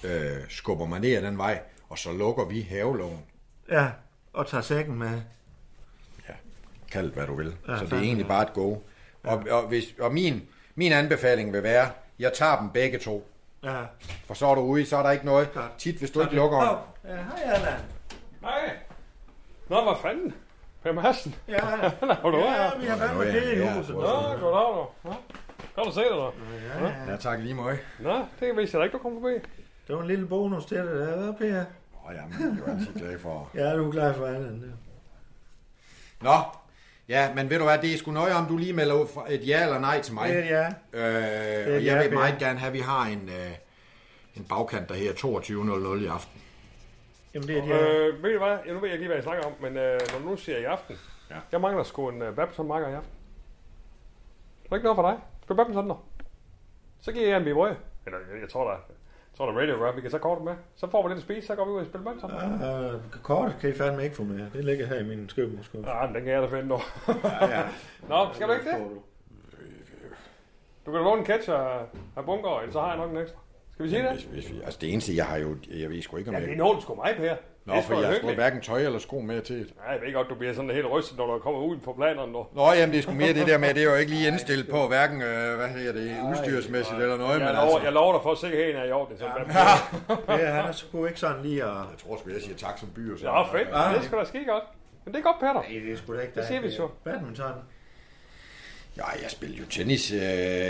øh, 0.09 0.41
skubber 0.49 0.85
mig 0.85 0.99
ned 0.99 1.15
ad 1.15 1.21
den 1.21 1.37
vej, 1.37 1.61
og 1.89 1.97
så 1.97 2.11
lukker 2.13 2.45
vi 2.45 2.61
havelån. 2.61 3.19
ja, 3.71 3.87
og 4.33 4.47
tager 4.47 4.61
sækken 4.61 4.95
med. 4.99 5.21
Kald 6.91 7.05
det, 7.05 7.13
hvad 7.13 7.27
du 7.27 7.35
vil. 7.35 7.53
Ja, 7.67 7.71
Ja, 7.73 7.79
så 7.79 7.85
det 7.85 7.93
er 7.93 7.97
egentlig 8.01 8.23
ja. 8.23 8.27
bare 8.27 8.43
et 8.43 8.53
go. 8.53 8.75
Og, 9.23 9.43
og, 9.51 9.67
hvis, 9.67 9.83
og 9.99 10.13
min, 10.13 10.41
min 10.75 10.91
anbefaling 10.91 11.53
vil 11.53 11.63
være, 11.63 11.91
jeg 12.19 12.31
tager 12.33 12.59
dem 12.59 12.69
begge 12.69 12.97
to. 12.99 13.29
Ja. 13.63 13.81
For 14.25 14.33
så 14.33 14.47
er 14.47 14.55
du 14.55 14.61
ude, 14.61 14.85
så 14.85 14.97
er 14.97 15.03
der 15.03 15.11
ikke 15.11 15.25
noget. 15.25 15.53
Godt. 15.53 15.71
Tit, 15.77 15.95
hvis 15.95 16.11
du 16.11 16.21
ikke 16.21 16.35
lukker 16.35 16.57
Åh, 16.57 16.77
dem. 17.03 17.11
ja, 17.11 17.23
hej 17.23 17.53
Allan. 17.53 17.79
Nej. 18.41 18.75
Nå, 19.69 19.83
hvad 19.83 19.93
fanden? 20.01 20.33
Per 20.83 20.91
Madsen. 20.91 21.35
Ja, 21.47 21.59
Hvor 22.21 22.31
du 22.31 22.37
er 22.37 22.53
ja, 22.63 22.69
her? 22.69 22.79
vi 22.79 22.85
har 22.85 22.97
fandme 22.97 23.17
Nå, 23.17 23.23
ja, 23.23 23.35
det 23.35 23.53
i 23.53 23.57
ja, 23.59 23.77
huset. 23.77 23.95
Nå, 23.95 24.01
goddag 24.01 24.87
du. 25.03 25.09
Nå, 25.09 25.13
Godt 25.75 25.87
at 25.87 25.93
se 25.93 26.01
dig 26.01 26.31
da. 26.81 27.11
Ja, 27.11 27.17
tak 27.17 27.39
lige 27.39 27.53
meget. 27.53 27.79
Nå, 27.99 28.25
det 28.39 28.57
vidste 28.57 28.77
jeg 28.77 28.79
da 28.79 28.83
ikke, 28.83 28.97
du 28.97 29.01
kom 29.03 29.13
forbi. 29.21 29.33
Det 29.87 29.95
var 29.95 30.01
en 30.01 30.07
lille 30.07 30.25
bonus 30.27 30.65
til 30.65 30.77
det 30.77 30.85
der, 30.85 31.15
hvad, 31.17 31.33
Per? 31.33 31.59
Åh, 31.59 32.09
oh, 32.09 32.15
jamen, 32.15 32.33
jeg 32.39 32.63
er 32.63 32.67
jo 32.67 32.79
altid 32.79 32.93
glad 32.99 33.19
for. 33.19 33.49
Ja, 33.55 33.75
du 33.77 33.87
er 33.87 33.91
glad 33.91 34.13
for 34.13 34.25
Allan. 34.25 34.61
der. 34.61 34.67
Nå, 36.21 36.35
ja, 37.09 37.33
men 37.33 37.49
ved 37.49 37.57
du 37.57 37.63
hvad, 37.63 37.77
det 37.77 37.93
er 37.93 37.97
sgu 37.97 38.11
nøje, 38.11 38.33
om 38.33 38.45
du 38.45 38.57
lige 38.57 38.73
melder 38.73 38.95
et 39.29 39.47
ja 39.47 39.63
eller 39.63 39.79
nej 39.79 40.01
til 40.01 40.13
mig. 40.13 40.29
Det 40.29 40.51
er 40.51 40.59
ja. 40.59 40.65
Øh, 40.93 41.03
er 41.71 41.75
og 41.75 41.83
ja, 41.83 41.93
jeg 41.93 42.03
vil 42.03 42.09
Per. 42.09 42.15
meget 42.15 42.39
gerne 42.39 42.59
have, 42.59 42.67
at 42.67 42.73
vi 42.73 42.79
har 42.79 43.05
en, 43.05 43.29
øh, 43.29 43.51
en 44.35 44.43
bagkant, 44.43 44.89
der 44.89 44.95
her 44.95 45.11
22.00 45.11 46.03
i 46.03 46.07
aften. 46.07 46.41
Jamen, 47.33 47.47
det 47.47 47.57
er 47.57 47.63
et 47.63 47.67
ja. 47.69 48.07
Øh, 48.07 48.23
ved 48.23 48.33
du 48.33 48.37
hvad? 48.45 48.57
Ja, 48.65 48.73
nu 48.73 48.79
ved 48.79 48.87
jeg 48.89 48.93
ikke 48.93 48.97
lige, 48.97 49.07
hvad 49.07 49.15
jeg 49.17 49.23
snakker 49.23 49.45
om, 49.45 49.53
men 49.59 49.77
øh, 49.77 49.99
når 50.13 50.19
du 50.19 50.25
nu 50.25 50.37
siger 50.37 50.57
i 50.57 50.63
aften, 50.63 50.95
Ja. 51.29 51.35
jeg 51.51 51.61
mangler 51.61 51.83
sgu 51.83 52.09
en 52.09 52.21
øh, 52.21 52.35
badmintonmarker 52.35 52.87
i 52.87 52.93
aften. 52.93 53.11
Er 54.65 54.69
der 54.69 54.75
ikke 54.75 54.83
noget 54.83 54.95
for 54.97 55.09
dig? 55.09 55.19
Spil 55.43 55.55
badminton 55.55 55.89
der. 55.89 56.05
Så 57.01 57.11
giver 57.11 57.27
jeg 57.27 57.37
en 57.37 57.43
bibrød. 57.43 57.75
Eller 58.05 58.19
jeg, 58.33 58.41
jeg 58.41 58.49
tror, 58.49 58.63
der, 58.63 58.71
jeg 58.71 59.37
tror, 59.37 59.45
der 59.45 59.53
er 59.53 59.57
radio 59.61 59.75
gør. 59.75 59.91
Vi 59.91 60.01
kan 60.01 60.11
så 60.11 60.17
kortet 60.17 60.43
med. 60.45 60.55
Så 60.75 60.89
får 60.89 61.03
vi 61.03 61.09
lidt 61.09 61.17
at 61.17 61.23
spise, 61.23 61.47
så 61.47 61.55
går 61.55 61.65
vi 61.65 61.71
ud 61.71 61.79
og 61.79 61.85
spiller 61.85 62.03
badminton. 62.05 62.31
Uh, 62.95 63.21
kortet 63.23 63.55
kan 63.61 63.69
I 63.69 63.73
fandme 63.73 64.03
ikke 64.03 64.15
få 64.15 64.23
med. 64.23 64.51
Det 64.53 64.65
ligger 64.65 64.85
her 64.87 64.99
i 64.99 65.03
min 65.03 65.29
skrivebordskuffe. 65.29 65.89
Ja, 65.89 66.05
men 66.05 66.15
den 66.15 66.23
kan 66.23 66.33
jeg 66.33 66.41
da 66.41 66.47
finde 66.47 66.67
nu. 66.67 66.79
Ja, 67.23 67.45
ja. 67.57 67.63
Nå, 68.09 68.27
skal 68.33 68.47
du 68.47 68.53
ikke 68.53 68.65
det? 68.71 68.87
Du 70.85 70.91
kan 70.91 70.93
da 70.93 71.05
låne 71.05 71.19
en 71.19 71.25
catch 71.25 71.49
af, 71.49 71.79
af 72.15 72.25
bunker, 72.25 72.59
eller 72.59 72.73
så 72.73 72.79
har 72.81 72.87
jeg 72.87 72.97
nok 72.97 73.11
en 73.11 73.17
ekstra. 73.17 73.39
Skal 73.73 73.85
vi 73.85 73.89
sige 73.89 74.03
det? 74.03 74.11
Hvis, 74.11 74.23
hvis 74.23 74.51
vi, 74.51 74.61
altså 74.65 74.79
det 74.81 74.93
eneste, 74.93 75.15
jeg 75.15 75.25
har 75.25 75.37
jo, 75.37 75.55
jeg 75.79 75.89
ved 75.89 76.01
sgu 76.01 76.17
ikke, 76.17 76.29
om 76.29 76.35
Ja, 76.35 76.39
jeg... 76.39 76.47
det 76.47 76.53
er 76.53 76.57
nogen 76.57 76.81
sgu 76.81 76.95
mig, 76.95 77.13
Per. 77.17 77.35
Nå, 77.65 77.75
det 77.75 77.83
for 77.83 77.99
jeg 78.01 78.09
har 78.21 78.33
hverken 78.33 78.61
tøj 78.61 78.81
eller 78.81 78.99
sko 78.99 79.19
med 79.19 79.41
til 79.41 79.59
det. 79.59 79.73
Nej, 79.77 79.93
jeg 79.93 80.01
ved 80.05 80.13
godt, 80.13 80.29
du 80.29 80.35
bliver 80.35 80.53
sådan 80.53 80.69
helt 80.69 80.85
rystet, 80.91 81.17
når 81.17 81.25
du 81.33 81.39
kommer 81.39 81.59
ud 81.61 81.77
på 81.77 81.93
planerne 81.93 82.31
nu. 82.31 82.45
Nå, 82.53 82.71
jamen 82.71 82.91
det 82.91 82.97
er 82.97 83.01
sgu 83.03 83.11
mere 83.11 83.33
det 83.33 83.47
der 83.47 83.57
med, 83.57 83.73
det 83.73 83.83
er 83.83 83.89
jo 83.89 83.95
ikke 83.95 84.11
lige 84.11 84.27
indstillet 84.27 84.67
på, 84.69 84.87
hverken, 84.87 85.21
øh, 85.21 85.55
hvad 85.57 85.67
hedder 85.67 85.93
det, 85.93 86.17
udstyrsmæssigt 86.29 86.99
eller 87.01 87.17
noget, 87.17 87.39
men 87.39 87.47
Jeg 87.47 87.53
lover, 87.55 87.65
altså... 87.65 87.83
jeg 87.83 87.93
lover 87.93 88.13
dig 88.13 88.21
for, 88.23 88.31
at 88.31 88.37
sikkerheden 88.37 88.75
er 88.75 88.83
i 88.83 88.91
orden. 88.91 89.17
Det 89.17 89.23
er 89.23 89.31
sådan, 89.31 89.47
ja. 90.29 90.45
ja, 90.47 90.51
han 90.53 90.65
er 90.65 90.71
sgu 90.71 91.05
ikke 91.05 91.19
sådan 91.19 91.41
lige 91.43 91.63
at... 91.63 91.69
Jeg 91.69 91.97
tror 92.03 92.17
sgu, 92.17 92.29
jeg 92.29 92.41
siger 92.41 92.55
tak 92.57 92.77
som 92.77 92.89
by 92.95 93.11
og 93.13 93.19
så. 93.19 93.25
ja, 93.25 93.41
fedt. 93.57 93.67
Det 93.95 94.03
skal 94.05 94.17
da 94.17 94.23
ske 94.23 94.45
godt. 94.47 94.63
Men 95.05 95.13
det 95.13 95.19
er 95.19 95.23
godt, 95.23 95.39
Peter. 95.39 95.53
Nej, 95.53 95.65
det 95.85 95.91
er 95.93 95.97
sgu 95.97 96.15
da 96.15 96.19
ikke 96.21 96.35
Det 96.35 96.45
siger 96.47 96.61
vi 96.61 96.71
så. 96.71 96.87
Badminton. 97.03 97.51
Ja, 98.97 99.07
jeg 99.21 99.31
spillede 99.31 99.59
jo 99.59 99.65
tennis. 99.69 100.11
Øh, 100.11 100.19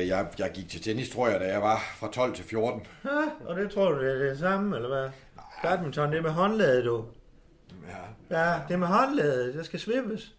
jeg, 0.07 0.27
jeg 0.39 0.51
gik 0.53 0.69
til 0.69 0.81
tennis, 0.81 1.09
tror 1.09 1.27
jeg, 1.27 1.39
da 1.39 1.45
jeg 1.45 1.61
var 1.61 1.79
fra 1.97 2.11
12 2.11 2.35
til 2.35 2.45
14. 2.45 2.87
Ja, 3.05 3.09
og 3.45 3.55
det 3.55 3.71
tror 3.71 3.91
du, 3.91 4.01
det 4.05 4.11
er 4.11 4.29
det 4.29 4.39
samme, 4.39 4.75
eller 4.75 4.89
hvad? 4.89 5.09
Badminton, 5.63 6.11
det 6.11 6.17
er 6.17 6.21
med 6.21 6.31
håndladet, 6.31 6.85
du. 6.85 7.05
Ja, 7.89 8.37
Ja, 8.37 8.59
det 8.67 8.73
er 8.73 8.77
med 8.77 8.87
håndladet. 8.87 9.53
Det 9.53 9.65
skal 9.65 9.79
svippes. 9.79 10.35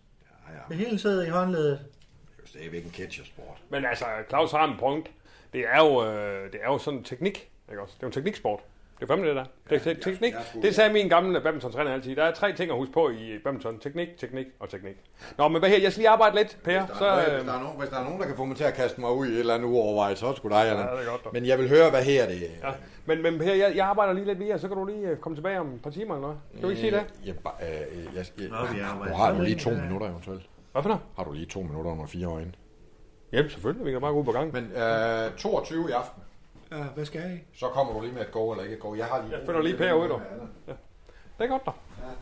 ja, 0.48 0.54
ja. 0.54 0.60
Det 0.68 0.76
hele 0.76 0.98
sidder 0.98 1.26
i 1.26 1.28
håndladet. 1.28 1.78
Det 1.78 2.38
er 2.38 2.42
jo 2.42 2.46
stadigvæk 2.46 2.84
en 2.84 2.90
catchersport. 2.92 3.56
Men 3.70 3.84
altså, 3.84 4.04
Claus 4.28 4.50
har 4.50 4.64
en 4.64 4.78
point. 4.78 5.06
Det 5.52 5.60
er 5.60 5.78
jo, 5.78 6.06
øh, 6.06 6.52
det 6.52 6.60
er 6.62 6.66
jo 6.66 6.78
sådan 6.78 7.04
teknik. 7.04 7.48
Ikke 7.70 7.82
også? 7.82 7.94
Det 7.96 8.02
er 8.02 8.06
jo 8.06 8.08
en 8.08 8.12
tekniksport. 8.12 8.60
Det 9.06 9.10
er 9.10 9.14
fandme 9.16 9.28
det 9.28 9.36
der. 9.36 9.44
Det, 9.70 9.76
er 9.86 9.94
te- 9.94 10.00
teknik. 10.00 10.32
jeg 10.32 10.38
er 10.40 10.44
sgu- 10.44 10.62
Det 10.62 10.74
sagde 10.74 10.92
min 10.92 11.08
gamle 11.08 11.40
badminton-træner 11.40 11.92
altid. 11.92 12.16
Der 12.16 12.22
er 12.24 12.32
tre 12.34 12.52
ting 12.52 12.70
at 12.70 12.76
huske 12.76 12.92
på 12.92 13.10
i 13.10 13.38
badminton. 13.44 13.78
Teknik, 13.78 14.08
teknik 14.18 14.46
og 14.60 14.68
teknik. 14.68 14.94
Nå, 15.38 15.48
men 15.48 15.58
hvad 15.60 15.70
her? 15.70 15.78
Jeg 15.82 15.92
skal 15.92 16.00
lige 16.00 16.08
arbejde 16.08 16.36
lidt, 16.36 16.58
Per. 16.64 16.78
Hvis 16.80 16.90
der, 16.90 16.96
Så, 16.98 17.04
er 17.06 17.26
øh, 17.28 17.34
hvis, 17.34 17.44
der 17.44 17.52
er 17.58 17.62
nogen, 17.62 17.78
hvis 17.78 17.88
der 17.88 17.98
er 17.98 18.04
nogen, 18.04 18.20
der 18.20 18.26
kan 18.26 18.36
få 18.36 18.44
mig 18.44 18.56
til 18.56 18.64
at 18.64 18.74
kaste 18.74 19.00
mig 19.00 19.10
ud 19.12 19.26
i 19.26 19.32
et 19.32 19.38
eller 19.38 19.54
andet 19.54 19.66
uovervejet, 19.68 20.18
så 20.18 20.26
er 20.26 20.30
det 20.30 20.36
sgu 20.38 20.48
dig, 20.48 20.56
Allan. 20.58 20.76
Ja, 20.86 20.92
det 20.92 21.06
er 21.06 21.10
godt, 21.10 21.24
dog. 21.24 21.32
Men 21.32 21.46
jeg 21.46 21.58
vil 21.58 21.68
høre, 21.68 21.90
hvad 21.90 22.02
her 22.04 22.26
det 22.26 22.40
ja. 22.40 22.70
Men, 23.06 23.22
men 23.22 23.38
Per, 23.38 23.54
jeg, 23.54 23.72
jeg 23.76 23.86
arbejder 23.86 24.12
lige 24.12 24.26
lidt 24.26 24.38
videre, 24.38 24.58
så 24.58 24.68
kan 24.68 24.76
du 24.76 24.84
lige 24.84 25.08
øh, 25.08 25.16
komme 25.16 25.36
tilbage 25.36 25.60
om 25.60 25.74
et 25.74 25.82
par 25.82 25.90
timer 25.90 26.14
eller 26.14 26.20
noget. 26.28 26.38
Kan 26.52 26.62
du 26.62 26.68
ikke 26.68 26.80
sige 26.80 26.92
det? 26.92 27.04
Jeg, 27.26 27.34
ba- 27.46 27.64
øh, 27.64 27.70
jeg, 27.70 28.06
jeg, 28.16 28.24
jeg, 28.38 28.86
Nå, 29.08 29.14
har 29.14 29.30
du 29.32 29.36
så 29.38 29.42
lige 29.44 29.58
to 29.58 29.70
ja. 29.70 29.80
minutter 29.82 30.08
eventuelt. 30.10 30.42
Hvad 30.72 30.82
for 30.82 30.88
noget? 30.88 31.02
Har 31.16 31.24
du 31.24 31.32
lige 31.32 31.46
to 31.46 31.60
minutter 31.62 31.90
under 31.90 32.06
fire 32.06 32.28
år 32.28 32.38
inde. 32.38 32.52
Jamen, 33.32 33.50
selvfølgelig. 33.50 33.86
Vi 33.86 33.90
kan 33.90 34.00
bare 34.00 34.12
gå 34.12 34.18
ud 34.18 34.24
på 34.24 34.32
gang. 34.32 34.52
Men 34.52 34.64
øh, 34.64 35.32
22 35.38 35.88
i 35.88 35.92
aften, 35.92 36.22
Ja, 36.78 36.82
hvad 36.82 37.04
skal 37.04 37.30
I? 37.36 37.58
så 37.58 37.68
kommer 37.68 37.92
du 37.92 38.00
lige 38.00 38.12
med 38.12 38.22
et 38.22 38.32
go 38.32 38.50
eller 38.50 38.62
ikke 38.64 38.74
et 38.74 38.80
go. 38.80 38.94
Jeg 38.94 39.06
har 39.06 39.22
lige... 39.22 39.36
Jeg 39.38 39.46
finder 39.46 39.62
lige 39.62 39.76
Per 39.76 39.92
ud, 39.92 40.08
du. 40.08 40.20
Det 41.38 41.44
er 41.44 41.46
godt, 41.46 41.66
da. 41.66 41.70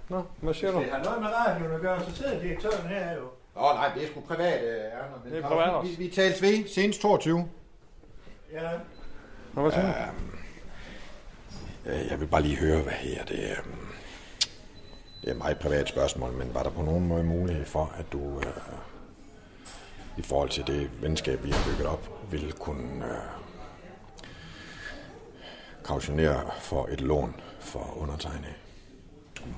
Nå, 0.08 0.22
hvad 0.40 0.54
siger 0.54 0.72
du? 0.72 0.78
Det 0.78 0.90
har 0.90 1.04
noget 1.04 1.20
med 1.22 1.28
radioen 1.28 1.72
at 1.74 1.80
gøre, 1.80 2.04
så 2.04 2.16
sidder 2.16 2.40
direktøren 2.40 2.86
her 2.88 3.12
jo. 3.12 3.20
Nå, 3.54 3.60
nej, 3.62 3.90
det 3.94 4.04
er 4.04 4.08
sgu 4.08 4.20
privat, 4.20 4.62
øh, 4.64 4.70
Erna. 4.84 5.04
Men 5.24 5.32
Det 5.32 5.44
er 5.44 5.48
privat 5.48 5.70
også. 5.70 5.90
Vi, 5.96 6.04
vi 6.04 6.10
tales 6.10 6.42
ved 6.42 6.68
senest 6.68 7.00
22. 7.00 7.48
Ja. 8.52 8.70
Nå, 9.52 9.62
hvad 9.62 9.72
siger 9.72 9.86
du? 9.86 9.92
Øh, 11.90 12.06
Jeg 12.10 12.20
vil 12.20 12.26
bare 12.26 12.42
lige 12.42 12.56
høre, 12.56 12.82
hvad 12.82 12.92
her 12.92 13.24
det 13.24 13.50
er. 13.50 13.56
Det 15.20 15.28
er 15.28 15.32
et 15.32 15.38
meget 15.38 15.58
privat 15.58 15.88
spørgsmål, 15.88 16.32
men 16.32 16.54
var 16.54 16.62
der 16.62 16.70
på 16.70 16.82
nogen 16.82 17.08
måde 17.08 17.24
mulighed 17.24 17.64
for, 17.64 17.92
at 17.98 18.12
du 18.12 18.38
øh, 18.38 18.46
i 20.16 20.22
forhold 20.22 20.48
til 20.48 20.66
det 20.66 21.02
venskab, 21.02 21.44
vi 21.44 21.50
har 21.50 21.70
bygget 21.72 21.86
op, 21.86 22.32
ville 22.32 22.52
kunne 22.52 23.04
øh, 23.06 23.41
kautionere 25.84 26.50
for 26.60 26.88
et 26.92 27.00
lån 27.00 27.34
for 27.60 27.98
undertegnet. 28.00 28.54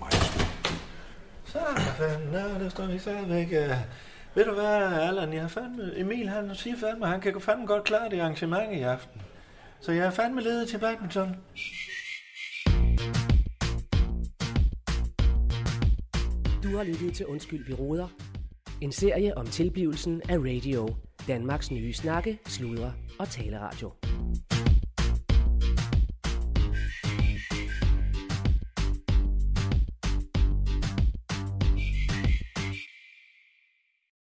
Maestro. 0.01 0.45
Så, 1.45 1.59
fanden, 1.99 2.29
nå, 2.29 2.39
der 2.39 2.69
står 2.69 2.87
vi 2.87 2.99
stadigvæk. 2.99 3.47
Uh, 3.47 3.77
ved 4.35 4.45
du 4.45 4.55
hvad, 4.55 5.01
Allan, 5.09 5.33
jeg 5.33 5.41
har 5.41 5.49
fandme, 5.49 5.93
Emil 5.97 6.29
han 6.29 6.55
siger 6.55 6.77
fandme, 6.77 7.07
han 7.07 7.21
kan 7.21 7.41
fandme 7.41 7.67
godt 7.67 7.85
klare 7.85 8.11
det 8.11 8.21
arrangement 8.21 8.73
i 8.73 8.81
aften. 8.81 9.21
Så 9.81 9.93
jeg 9.93 10.07
er 10.07 10.11
fandme 10.11 10.41
ledet 10.41 10.69
til 10.69 10.79
badminton. 10.79 11.37
Du 16.63 16.77
har 16.77 16.85
lyttet 16.85 17.15
til 17.15 17.27
Undskyld, 17.27 17.67
vi 17.67 17.73
råder. 17.75 18.09
En 18.81 18.93
serie 18.93 19.39
om 19.39 19.47
tilblivelsen 19.47 20.23
af 20.29 20.39
radio. 20.39 20.89
Danmarks 21.29 21.71
nye 21.71 21.93
snakke, 21.93 22.39
sludre 22.47 22.93
og 23.19 23.29
taleradio. 23.29 23.91